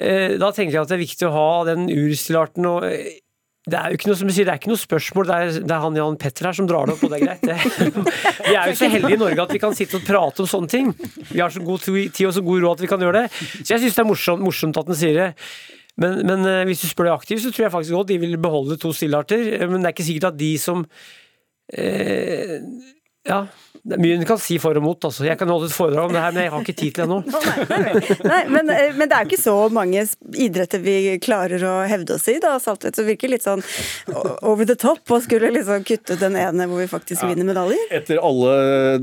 eh, 0.00 0.38
Da 0.40 0.52
tenker 0.54 0.78
jeg 0.78 0.82
at 0.84 0.92
det 0.92 0.96
er 0.96 1.04
viktig 1.04 1.28
å 1.28 1.34
ha 1.34 1.50
den 1.72 1.90
urstilarten. 1.90 2.70
og 2.70 2.86
eh, 2.88 3.18
det 3.64 3.78
er 3.78 3.92
jo 3.92 3.96
ikke 3.96 4.08
noe 4.10 4.18
som 4.20 4.28
du 4.28 4.32
sier, 4.36 4.44
det 4.44 4.52
er 4.52 4.60
ikke 4.60 4.68
noe 4.68 4.80
spørsmål, 4.80 5.28
det 5.28 5.36
er, 5.36 5.54
det 5.64 5.72
er 5.72 5.84
han 5.86 5.94
Jan 5.96 6.16
Petter 6.20 6.48
her 6.50 6.56
som 6.56 6.66
drar 6.68 6.84
det 6.84 6.96
opp, 6.98 7.04
og 7.06 7.14
det 7.14 7.20
er 7.20 7.22
greit. 7.24 7.44
Det. 7.48 8.02
Vi 8.50 8.56
er 8.60 8.68
jo 8.68 8.74
så 8.76 8.90
heldige 8.92 9.16
i 9.16 9.20
Norge 9.22 9.46
at 9.46 9.54
vi 9.54 9.60
kan 9.62 9.76
sitte 9.76 9.96
og 9.96 10.04
prate 10.04 10.44
om 10.44 10.50
sånne 10.50 10.68
ting. 10.68 10.90
Vi 11.30 11.40
har 11.40 11.54
så 11.54 11.62
god 11.64 11.86
tid 11.86 12.26
og 12.28 12.34
så 12.36 12.42
god 12.44 12.60
råd 12.60 12.76
at 12.76 12.84
vi 12.84 12.90
kan 12.90 13.04
gjøre 13.06 13.22
det. 13.22 13.38
Så 13.62 13.72
jeg 13.72 13.86
syns 13.86 13.96
det 13.96 14.02
er 14.02 14.10
morsomt, 14.10 14.44
morsomt 14.44 14.80
at 14.82 14.92
han 14.92 15.00
sier 15.00 15.16
det. 15.16 15.30
Men, 15.96 16.20
men 16.28 16.44
eh, 16.50 16.60
hvis 16.68 16.84
du 16.84 16.90
spør 16.90 17.08
de 17.08 17.14
aktive, 17.14 17.40
så 17.40 17.54
tror 17.54 17.64
jeg 17.64 17.74
faktisk 17.78 17.96
godt 17.96 18.10
de 18.12 18.20
vil 18.20 18.36
beholde 18.42 18.76
to 18.82 18.92
stillarter. 18.92 19.46
Men 19.70 19.80
det 19.80 19.88
er 19.88 19.96
ikke 19.96 20.08
sikkert 20.10 20.32
at 20.34 20.40
de 20.40 20.52
som 20.60 20.84
eh, 21.72 22.58
Ja, 23.24 23.46
det 23.82 23.96
er 23.96 24.00
mye 24.00 24.16
en 24.16 24.24
kan 24.28 24.38
si 24.40 24.56
for 24.62 24.78
og 24.78 24.84
mot. 24.84 25.04
Altså. 25.04 25.26
Jeg 25.26 25.36
kan 25.40 25.50
holde 25.50 25.66
et 25.68 25.74
foredrag 25.76 26.08
om 26.08 26.14
det 26.14 26.22
her, 26.22 26.32
men 26.32 26.46
jeg 26.46 26.52
har 26.54 26.62
ikke 26.64 26.76
tid 26.78 26.94
til 26.96 27.04
det 27.04 27.10
nå. 27.10 27.18
Nei, 28.32 28.40
men, 28.48 28.70
eh, 28.72 28.94
men 28.96 29.10
det 29.10 29.16
er 29.16 29.26
jo 29.26 29.32
ikke 29.32 29.42
så 29.42 29.56
mange 29.74 30.04
idretter 30.40 30.80
vi 30.84 30.94
klarer 31.24 31.64
å 31.68 31.74
hevde 31.90 32.16
oss 32.16 32.24
i, 32.32 32.38
da, 32.42 32.54
Saltvedt. 32.62 32.96
Så 32.96 33.04
det 33.04 33.10
virker 33.12 33.32
litt 33.32 33.44
sånn 33.44 33.64
over 34.46 34.68
the 34.68 34.76
top 34.80 35.12
å 35.12 35.18
skulle 35.24 35.50
liksom 35.52 35.84
kutte 35.84 36.16
den 36.20 36.38
ene 36.40 36.68
hvor 36.70 36.80
vi 36.80 36.88
faktisk 36.88 37.26
vinner 37.28 37.48
medaljer. 37.48 37.82
Etter 37.98 38.22
alle 38.24 38.54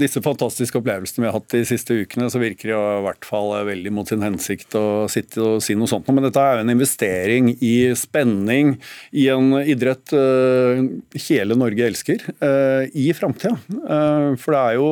disse 0.02 0.24
fantastiske 0.24 0.82
opplevelsene 0.82 1.26
vi 1.26 1.30
har 1.30 1.38
hatt 1.38 1.52
de 1.54 1.64
siste 1.68 2.00
ukene, 2.02 2.32
så 2.34 2.42
virker 2.42 2.72
det 2.72 2.76
jo 2.76 2.82
i 2.82 3.06
hvert 3.06 3.28
fall 3.28 3.54
veldig 3.68 3.94
mot 3.94 4.10
sin 4.10 4.26
hensikt 4.26 4.78
å 4.80 4.86
sitte 5.12 5.44
og 5.46 5.62
si 5.66 5.76
noe 5.78 5.90
sånt. 5.92 6.10
Men 6.10 6.26
dette 6.26 6.42
er 6.42 6.58
jo 6.58 6.66
en 6.66 6.74
investering 6.74 7.54
i 7.62 7.76
spenning 7.98 8.74
i 9.14 9.28
en 9.34 9.54
idrett 9.62 10.14
eh, 10.18 10.84
hele 11.28 11.58
Norge 11.60 11.86
elsker, 11.92 12.26
eh, 12.42 12.90
i 12.98 13.12
framtida. 13.18 13.58
Eh, 13.70 14.28
For 14.42 14.56
det 14.56 14.61
er 14.62 14.78
jo 14.80 14.92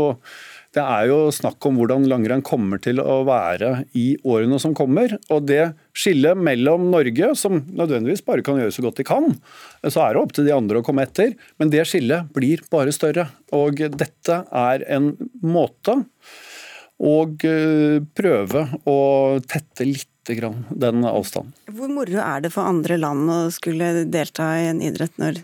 det 0.77 0.83
er 0.83 1.07
jo 1.09 1.31
snakk 1.33 1.65
om 1.65 1.79
hvordan 1.79 2.03
langrenn 2.05 2.43
kommer 2.45 2.77
til 2.81 2.99
å 3.01 3.23
være 3.25 3.87
i 3.97 4.11
årene 4.21 4.59
som 4.61 4.75
kommer. 4.77 5.15
Og 5.33 5.47
det 5.49 5.71
skillet 5.97 6.37
mellom 6.37 6.91
Norge, 6.91 7.31
som 7.39 7.63
nødvendigvis 7.65 8.21
bare 8.27 8.45
kan 8.45 8.59
gjøre 8.61 8.75
så 8.75 8.85
godt 8.85 9.01
de 9.01 9.07
kan, 9.09 9.31
så 9.81 10.03
er 10.03 10.13
det 10.13 10.21
opp 10.21 10.35
til 10.37 10.45
de 10.45 10.53
andre 10.53 10.81
å 10.81 10.85
komme 10.85 11.07
etter, 11.07 11.33
men 11.57 11.73
det 11.73 11.87
skillet 11.89 12.29
blir 12.35 12.61
bare 12.69 12.93
større. 12.93 13.25
Og 13.57 13.81
dette 13.97 14.43
er 14.45 14.85
en 14.93 15.15
måte 15.41 15.97
å 16.99 17.17
eh, 17.25 17.97
prøve 18.21 18.65
å 18.85 18.99
tette 19.49 19.89
litt 19.89 20.07
den 20.29 21.05
avstanden. 21.09 21.55
Hvor 21.73 21.89
moro 21.89 22.19
er 22.21 22.43
det 22.43 22.51
for 22.53 22.69
andre 22.69 22.99
land 23.01 23.31
å 23.33 23.37
skulle 23.49 24.03
delta 24.05 24.51
i 24.59 24.67
en 24.69 24.83
idrett 24.85 25.15
når 25.17 25.39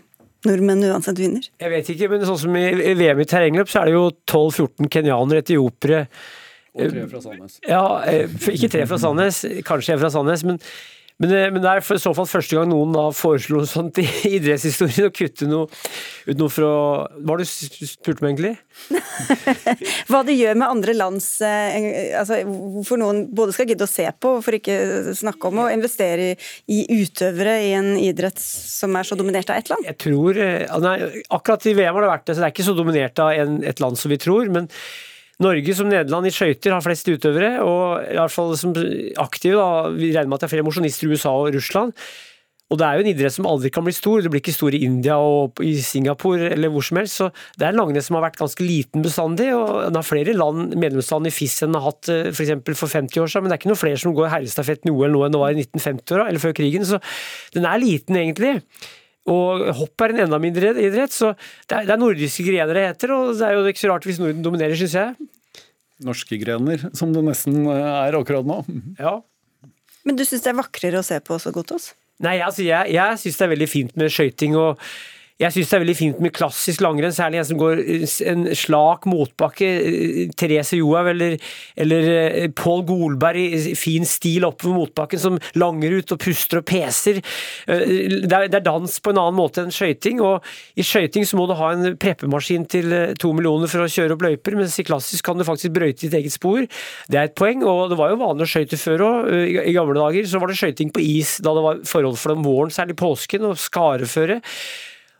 nordmenn 0.48 0.86
uansett 0.88 1.20
vinner? 1.20 1.46
Jeg 1.62 1.72
vet 1.72 1.92
ikke, 1.94 2.10
men 2.12 2.26
sånn 2.28 2.42
som 2.46 2.58
i 2.58 2.66
i 2.72 2.96
VM 2.98 3.22
i 3.22 3.28
terrengløp, 3.28 3.70
så 3.70 3.82
er 3.82 3.90
det 3.90 3.96
jo 3.96 4.08
12-14 4.30 4.90
kenyanere, 4.92 5.44
etiopiere 5.44 6.04
Og 6.76 6.92
tre 6.92 7.06
fra 7.08 7.22
Sandnes. 7.24 7.58
Ja, 7.64 7.84
eh, 8.04 8.36
ikke 8.52 8.70
tre 8.72 8.84
fra 8.88 8.98
Sandnes, 9.00 9.42
kanskje 9.66 9.96
en 9.96 10.02
fra 10.02 10.12
Sandnes, 10.12 10.44
men, 10.44 10.60
men, 11.22 11.32
eh, 11.32 11.48
men 11.48 11.62
det 11.64 11.70
er 11.70 11.84
for 11.84 11.96
i 11.96 12.02
så 12.02 12.12
fall 12.16 12.28
første 12.28 12.58
gang 12.58 12.68
noen 12.68 12.92
da 12.92 13.06
foreslo 13.16 13.62
noe 13.62 13.70
sånt 13.70 14.00
i 14.02 14.04
idrettshistorien, 14.36 15.08
å 15.08 15.14
kutte 15.14 15.48
noe 15.48 15.70
ut 16.26 16.36
noe 16.36 16.52
fra 16.52 16.68
Hva 17.16 17.30
var 17.30 17.40
det 17.40 17.46
du 17.46 17.86
spurte 17.88 18.24
meg 18.24 18.34
egentlig? 18.34 18.52
Hva 20.10 20.20
det 20.26 20.36
gjør 20.36 20.58
med 20.60 20.66
andre 20.68 20.96
lands 20.98 21.30
eh, 21.46 22.12
altså 22.20 22.42
Hvorfor 22.44 23.00
noen 23.00 23.24
både 23.36 23.56
skal 23.56 23.70
gidde 23.70 23.88
å 23.88 23.90
se 23.90 24.06
på, 24.20 24.36
for 24.44 24.58
ikke 24.58 25.16
snakke 25.16 25.48
om 25.50 25.64
å 25.64 25.70
investere 25.72 26.32
i, 26.34 26.36
i 26.68 27.00
utøvere 27.00 27.56
i 27.64 27.72
en 27.78 27.92
idrett 28.00 28.40
som 28.42 28.96
er 28.98 29.08
så 29.08 29.18
dominert 29.18 29.50
av 29.52 29.62
ett 29.62 29.72
land? 29.72 29.88
Jeg 29.88 30.00
tror, 30.02 30.36
eh, 30.36 30.66
nei, 30.84 30.96
Akkurat 31.32 31.64
i 31.70 31.76
VM 31.76 31.96
har 31.96 32.04
det 32.04 32.14
vært 32.14 32.28
det, 32.28 32.36
så 32.36 32.42
det 32.42 32.50
er 32.50 32.56
ikke 32.58 32.70
så 32.70 32.76
dominert 32.76 33.24
av 33.24 33.32
en, 33.32 33.60
et 33.64 33.80
land 33.82 33.96
som 34.00 34.12
vi 34.12 34.20
tror. 34.20 34.52
men 34.52 34.68
Norge 35.42 35.74
som 35.76 35.90
Nederland 35.90 36.28
i 36.28 36.32
skøyter 36.32 36.72
har 36.72 36.84
flest 36.84 37.08
utøvere, 37.12 37.58
og 37.60 38.06
i 38.08 38.16
hvert 38.16 38.32
fall 38.32 38.54
som 38.56 38.72
aktive. 39.20 39.58
da, 39.58 39.90
Vi 39.92 40.14
regner 40.14 40.30
med 40.30 40.38
at 40.38 40.46
det 40.46 40.48
er 40.48 40.54
flere 40.56 40.68
mosjonister 40.68 41.04
i 41.04 41.12
USA 41.12 41.34
og 41.36 41.52
Russland. 41.54 41.92
Og 42.66 42.80
det 42.80 42.86
er 42.86 42.96
jo 42.98 43.04
en 43.04 43.10
idrett 43.12 43.34
som 43.36 43.46
aldri 43.46 43.70
kan 43.70 43.84
bli 43.86 43.92
stor. 43.94 44.24
Det 44.24 44.30
blir 44.32 44.40
ikke 44.42 44.54
stor 44.56 44.74
i 44.74 44.80
India 44.82 45.20
og 45.22 45.60
i 45.62 45.76
Singapore 45.86 46.48
eller 46.50 46.72
hvor 46.72 46.82
som 46.82 46.98
helst. 46.98 47.20
Så 47.20 47.28
det 47.54 47.62
er 47.62 47.70
en 47.70 47.78
langrenn 47.78 48.02
som 48.02 48.18
har 48.18 48.24
vært 48.24 48.40
ganske 48.40 48.64
liten 48.66 49.04
bestandig, 49.06 49.52
og 49.54 49.84
den 49.84 50.00
har 50.00 50.06
flere 50.06 50.34
land, 50.34 50.74
medlemsland 50.74 51.30
i 51.30 51.34
FIS 51.34 51.60
enn 51.62 51.70
den 51.70 51.78
har 51.78 51.92
hatt 51.92 52.10
f.eks. 52.32 52.56
For, 52.66 52.80
for 52.82 52.94
50 52.96 53.22
år 53.22 53.30
siden. 53.30 53.46
Men 53.46 53.52
det 53.52 53.58
er 53.58 53.62
ikke 53.62 53.70
noen 53.70 53.82
flere 53.84 54.02
som 54.02 54.16
går 54.18 54.32
herrestafett 54.32 54.88
i 54.88 54.94
OL 54.94 55.14
nå 55.14 55.22
enn 55.26 55.36
det 55.36 55.42
var 55.44 55.54
i 55.54 55.62
1950-åra, 55.62 56.26
eller 56.26 56.42
før 56.42 56.56
krigen. 56.58 56.88
Så 56.88 56.98
den 57.54 57.68
er 57.70 57.82
liten, 57.84 58.18
egentlig. 58.18 58.56
Og 59.32 59.64
hopp 59.74 60.04
er 60.04 60.14
en 60.14 60.24
enda 60.26 60.38
mindre 60.42 60.70
idrett, 60.78 61.14
så 61.14 61.32
det 61.66 61.80
er, 61.80 61.86
det 61.88 61.94
er 61.96 62.02
nordiske 62.02 62.44
grener 62.46 62.78
det 62.78 62.84
heter, 62.92 63.14
og 63.16 63.32
det 63.34 63.48
er 63.48 63.56
jo 63.56 63.64
ikke 63.72 63.82
så 63.82 63.90
rart 63.90 64.06
hvis 64.06 64.20
Norden 64.22 64.44
dominerer, 64.44 64.78
syns 64.78 64.94
jeg. 64.94 65.28
Norske 66.06 66.38
grener, 66.38 66.86
som 66.94 67.14
det 67.14 67.24
nesten 67.26 67.66
er 67.72 68.18
akkurat 68.18 68.46
nå. 68.46 68.62
Ja. 69.02 69.18
Men 70.06 70.18
du 70.18 70.22
syns 70.22 70.44
det 70.44 70.52
er 70.52 70.60
vakrere 70.60 71.00
å 71.02 71.06
se 71.06 71.18
på 71.24 71.34
også, 71.34 71.50
Gotos? 71.54 71.90
Nei, 72.22 72.38
altså 72.40 72.62
jeg, 72.62 72.94
jeg 72.94 73.20
syns 73.20 73.38
det 73.40 73.44
er 73.44 73.52
veldig 73.52 73.68
fint 73.68 73.96
med 73.98 74.12
skøyting. 74.14 74.54
og 74.56 74.78
jeg 75.36 75.52
syns 75.52 75.68
det 75.68 75.76
er 75.76 75.82
veldig 75.82 75.96
fint 75.98 76.20
med 76.24 76.32
klassisk 76.32 76.80
langrenn, 76.80 77.12
særlig 77.12 77.42
en 77.42 77.48
som 77.50 77.58
går 77.60 77.80
en 78.30 78.46
slak 78.56 79.04
motbakke. 79.10 79.68
Therese 80.32 80.78
Johaug 80.78 81.10
eller, 81.10 81.36
eller 81.76 82.48
Pål 82.56 82.84
Golberg 82.88 83.42
i 83.42 83.74
fin 83.76 84.08
stil 84.08 84.46
oppover 84.48 84.78
motbakken, 84.80 85.20
som 85.20 85.36
langer 85.60 85.98
ut 85.98 86.14
og 86.16 86.22
puster 86.24 86.62
og 86.62 86.66
peser. 86.70 87.20
Det 87.68 88.32
er, 88.32 88.48
det 88.48 88.62
er 88.62 88.64
dans 88.64 88.96
på 88.96 89.12
en 89.12 89.20
annen 89.20 89.36
måte 89.36 89.66
enn 89.66 89.74
skøyting. 89.76 90.24
Og 90.24 90.40
i 90.80 90.86
skøyting 90.86 91.28
så 91.28 91.36
må 91.36 91.44
du 91.50 91.56
ha 91.60 91.74
en 91.74 92.00
preppemaskin 92.00 92.64
til 92.72 92.96
to 93.20 93.34
millioner 93.36 93.68
for 93.68 93.84
å 93.84 93.92
kjøre 93.92 94.16
opp 94.16 94.24
løyper, 94.24 94.56
mens 94.56 94.80
i 94.80 94.88
klassisk 94.88 95.28
kan 95.28 95.36
du 95.36 95.44
faktisk 95.44 95.76
brøyte 95.76 96.06
ditt 96.06 96.16
eget 96.16 96.38
spor. 96.38 96.64
Det 97.12 97.20
er 97.20 97.28
et 97.28 97.36
poeng, 97.36 97.60
og 97.68 97.92
det 97.92 98.00
var 98.00 98.14
jo 98.14 98.22
vanlig 98.24 98.48
å 98.48 98.54
skøyte 98.56 98.80
før 98.80 99.08
òg. 99.10 99.32
I 99.68 99.76
gamle 99.76 100.00
dager 100.00 100.32
så 100.32 100.40
var 100.40 100.48
det 100.48 100.60
skøyting 100.64 100.96
på 100.96 101.04
is 101.04 101.36
da 101.44 101.52
det 101.52 101.68
var 101.68 101.86
forhold 101.92 102.16
for 102.24 102.40
våren, 102.40 102.72
særlig 102.72 102.96
påsken, 103.04 103.50
og 103.52 103.60
skareføre. 103.60 104.40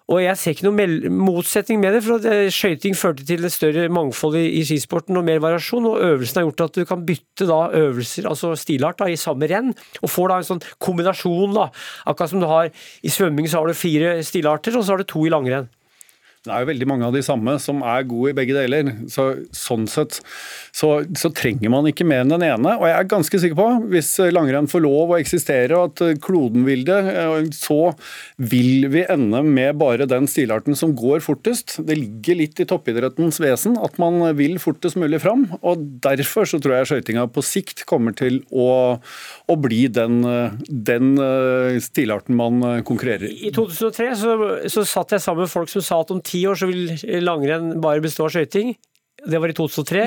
Og 0.06 0.20
jeg 0.22 0.38
ser 0.38 0.54
ikke 0.54 0.68
noen 0.68 1.16
motsetning 1.18 1.80
med 1.82 1.96
det, 1.96 2.02
for 2.06 2.22
skøyting 2.54 2.94
førte 2.94 3.24
til 3.26 3.42
et 3.46 3.54
større 3.54 3.88
mangfold 3.90 4.36
i, 4.38 4.44
i 4.60 4.62
skisporten 4.66 5.18
og 5.18 5.26
mer 5.26 5.40
variasjon, 5.42 5.88
og 5.90 5.98
øvelsen 5.98 6.38
har 6.38 6.46
gjort 6.46 6.62
at 6.68 6.78
du 6.78 6.86
kan 6.86 7.02
bytte 7.08 7.48
da 7.50 7.58
øvelser, 7.74 8.28
altså 8.30 8.52
stilart, 8.54 9.00
da, 9.00 9.10
i 9.10 9.18
samme 9.18 9.48
renn, 9.50 9.74
og 10.02 10.12
får 10.12 10.30
da 10.30 10.36
en 10.38 10.50
sånn 10.52 10.62
kombinasjon, 10.78 11.56
da. 11.58 11.66
Akkurat 12.06 12.30
som 12.30 12.44
du 12.44 12.46
har 12.50 12.70
i 12.70 13.10
svømming 13.10 13.50
så 13.50 13.64
har 13.64 13.72
du 13.72 13.78
fire 13.78 14.20
stilarter, 14.26 14.78
og 14.78 14.86
så 14.86 14.94
har 14.94 15.02
du 15.02 15.10
to 15.10 15.26
i 15.26 15.34
langrenn. 15.34 15.66
Det 16.46 16.54
er 16.54 16.62
jo 16.62 16.70
veldig 16.70 16.86
mange 16.88 17.06
av 17.08 17.14
de 17.16 17.22
samme 17.26 17.56
som 17.62 17.82
er 17.82 18.06
gode 18.06 18.30
i 18.30 18.36
begge 18.38 18.54
deler. 18.54 18.92
Så, 19.10 19.26
sånn 19.54 19.88
sett 19.90 20.20
så, 20.76 20.90
så, 21.18 21.30
trenger 21.34 21.72
man 21.72 21.88
ikke 21.90 22.06
mer 22.06 22.22
enn 22.22 22.30
den 22.30 22.44
ene. 22.46 22.76
Og 22.78 22.86
jeg 22.86 22.96
er 22.96 23.08
ganske 23.10 23.40
sikker 23.42 23.58
på, 23.58 23.66
hvis 23.90 24.12
langrenn 24.34 24.70
får 24.70 24.84
lov 24.84 25.14
å 25.14 25.18
eksistere 25.18 25.76
og 25.76 25.96
at 25.96 26.22
kloden 26.22 26.66
vil 26.68 26.84
det, 26.86 27.00
så 27.56 27.92
vil 28.38 28.86
vi 28.92 29.02
ende 29.10 29.42
med 29.46 29.80
bare 29.80 30.06
den 30.08 30.28
stilarten 30.30 30.78
som 30.78 30.94
går 30.96 31.24
fortest. 31.24 31.78
Det 31.86 31.98
ligger 31.98 32.38
litt 32.38 32.62
i 32.62 32.68
toppidrettens 32.68 33.40
vesen 33.42 33.76
at 33.82 33.98
man 34.02 34.22
vil 34.38 34.60
fortest 34.62 35.00
mulig 35.00 35.22
fram. 35.24 35.48
Og 35.66 35.82
derfor 36.04 36.46
så 36.46 36.60
tror 36.62 36.78
jeg 36.78 36.90
skøytinga 36.92 37.26
på 37.34 37.44
sikt 37.44 37.86
kommer 37.90 38.14
til 38.16 38.42
å, 38.54 38.68
å 39.50 39.58
bli 39.58 39.86
den, 39.90 40.22
den 40.70 41.12
stilarten 41.82 42.38
man 42.38 42.62
konkurrerer 42.86 43.26
i. 43.32 43.48
I 43.48 43.54
2003 43.56 44.12
så, 44.20 44.36
så 44.72 44.86
satt 44.86 45.16
jeg 45.16 45.24
sammen 45.24 45.46
med 45.46 45.52
folk 45.52 45.72
som 45.72 45.84
sa 45.84 46.02
at 46.04 46.12
om 46.14 46.22
ti 46.22 46.35
år 46.48 46.58
så 46.60 46.68
vil 46.68 46.92
langrenn 47.24 47.78
bare 47.82 48.04
bestå 48.04 48.26
av 48.26 48.34
skøyting. 48.34 48.74
Det 49.26 49.38
var 49.42 49.50
i 49.50 49.54
2003. 49.56 50.02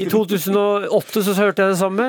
I 0.00 0.06
2008 0.08 1.22
så 1.26 1.34
hørte 1.36 1.62
jeg 1.62 1.74
det 1.74 1.78
samme. 1.78 2.06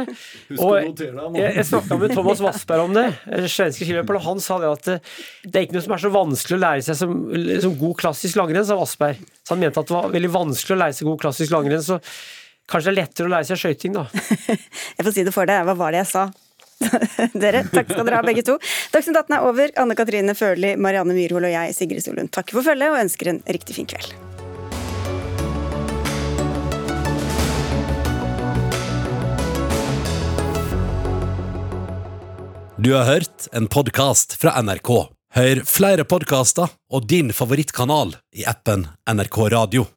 Og 0.56 0.72
jeg, 0.80 1.52
jeg 1.60 1.66
snakka 1.68 1.98
med 2.00 2.14
Thomas 2.16 2.42
Wassberg 2.42 2.86
om 2.88 2.96
det, 2.96 3.06
eh, 3.28 3.46
svenske 3.52 3.86
skiløper, 3.86 4.18
og 4.18 4.26
han 4.26 4.42
sa 4.42 4.58
det 4.64 4.72
at 4.72 4.88
det, 4.88 4.98
det 5.46 5.60
er 5.60 5.68
ikke 5.68 5.78
noe 5.78 5.86
som 5.86 5.96
er 5.98 6.04
så 6.06 6.14
vanskelig 6.16 6.58
å 6.58 6.62
lære 6.64 6.86
seg 6.88 7.00
som, 7.04 7.16
som 7.68 7.78
god 7.84 7.96
klassisk 8.02 8.40
langrenn, 8.40 8.66
sa 8.66 8.80
Wassberg. 8.80 9.22
Så 9.44 9.54
han 9.54 9.62
mente 9.62 9.84
at 9.84 9.92
det 9.92 9.98
var 10.00 10.14
veldig 10.16 10.34
vanskelig 10.40 10.78
å 10.78 10.82
lære 10.86 10.98
seg 10.98 11.12
god 11.12 11.24
klassisk 11.28 11.54
langrenn, 11.54 11.86
så 11.86 12.00
kanskje 12.72 12.90
det 12.90 12.96
er 12.96 13.02
lettere 13.04 13.30
å 13.30 13.34
lære 13.36 13.50
seg 13.52 13.64
skøyting, 13.66 14.00
da. 14.00 14.08
Jeg 14.98 15.06
får 15.06 15.18
si 15.20 15.28
det 15.28 15.36
for 15.36 15.50
deg, 15.50 15.68
hva 15.68 15.78
var 15.78 15.94
det 15.94 16.06
jeg 16.06 16.14
sa? 16.16 16.30
Dere, 17.44 17.66
takk 17.68 17.92
skal 17.92 18.06
dere 18.08 18.22
ha 18.22 18.26
begge 18.26 18.46
to. 18.48 18.56
Dagsnytt 18.94 19.20
18 19.20 19.36
er 19.36 19.46
over. 19.50 19.76
Anne 19.82 19.98
Katrine 20.00 20.36
Førli, 20.38 20.76
Marianne 20.80 21.16
Myrhol 21.18 21.50
og 21.50 21.54
jeg, 21.54 21.76
Sigrid 21.78 22.06
Solund, 22.06 22.32
takker 22.36 22.60
for 22.60 22.72
følget 22.72 22.94
og 22.94 23.04
ønsker 23.04 23.34
en 23.34 23.44
riktig 23.50 23.78
fin 23.80 23.90
kveld. 23.90 24.16
Du 32.80 32.94
har 32.96 33.04
hørt 33.10 33.50
en 33.52 33.68
podkast 33.68 34.38
fra 34.40 34.56
NRK. 34.64 34.92
Hør 35.36 35.60
flere 35.68 36.08
podkaster 36.08 36.72
og 36.88 37.10
din 37.12 37.34
favorittkanal 37.36 38.16
i 38.40 38.48
appen 38.48 38.88
NRK 39.04 39.40
Radio. 39.52 39.90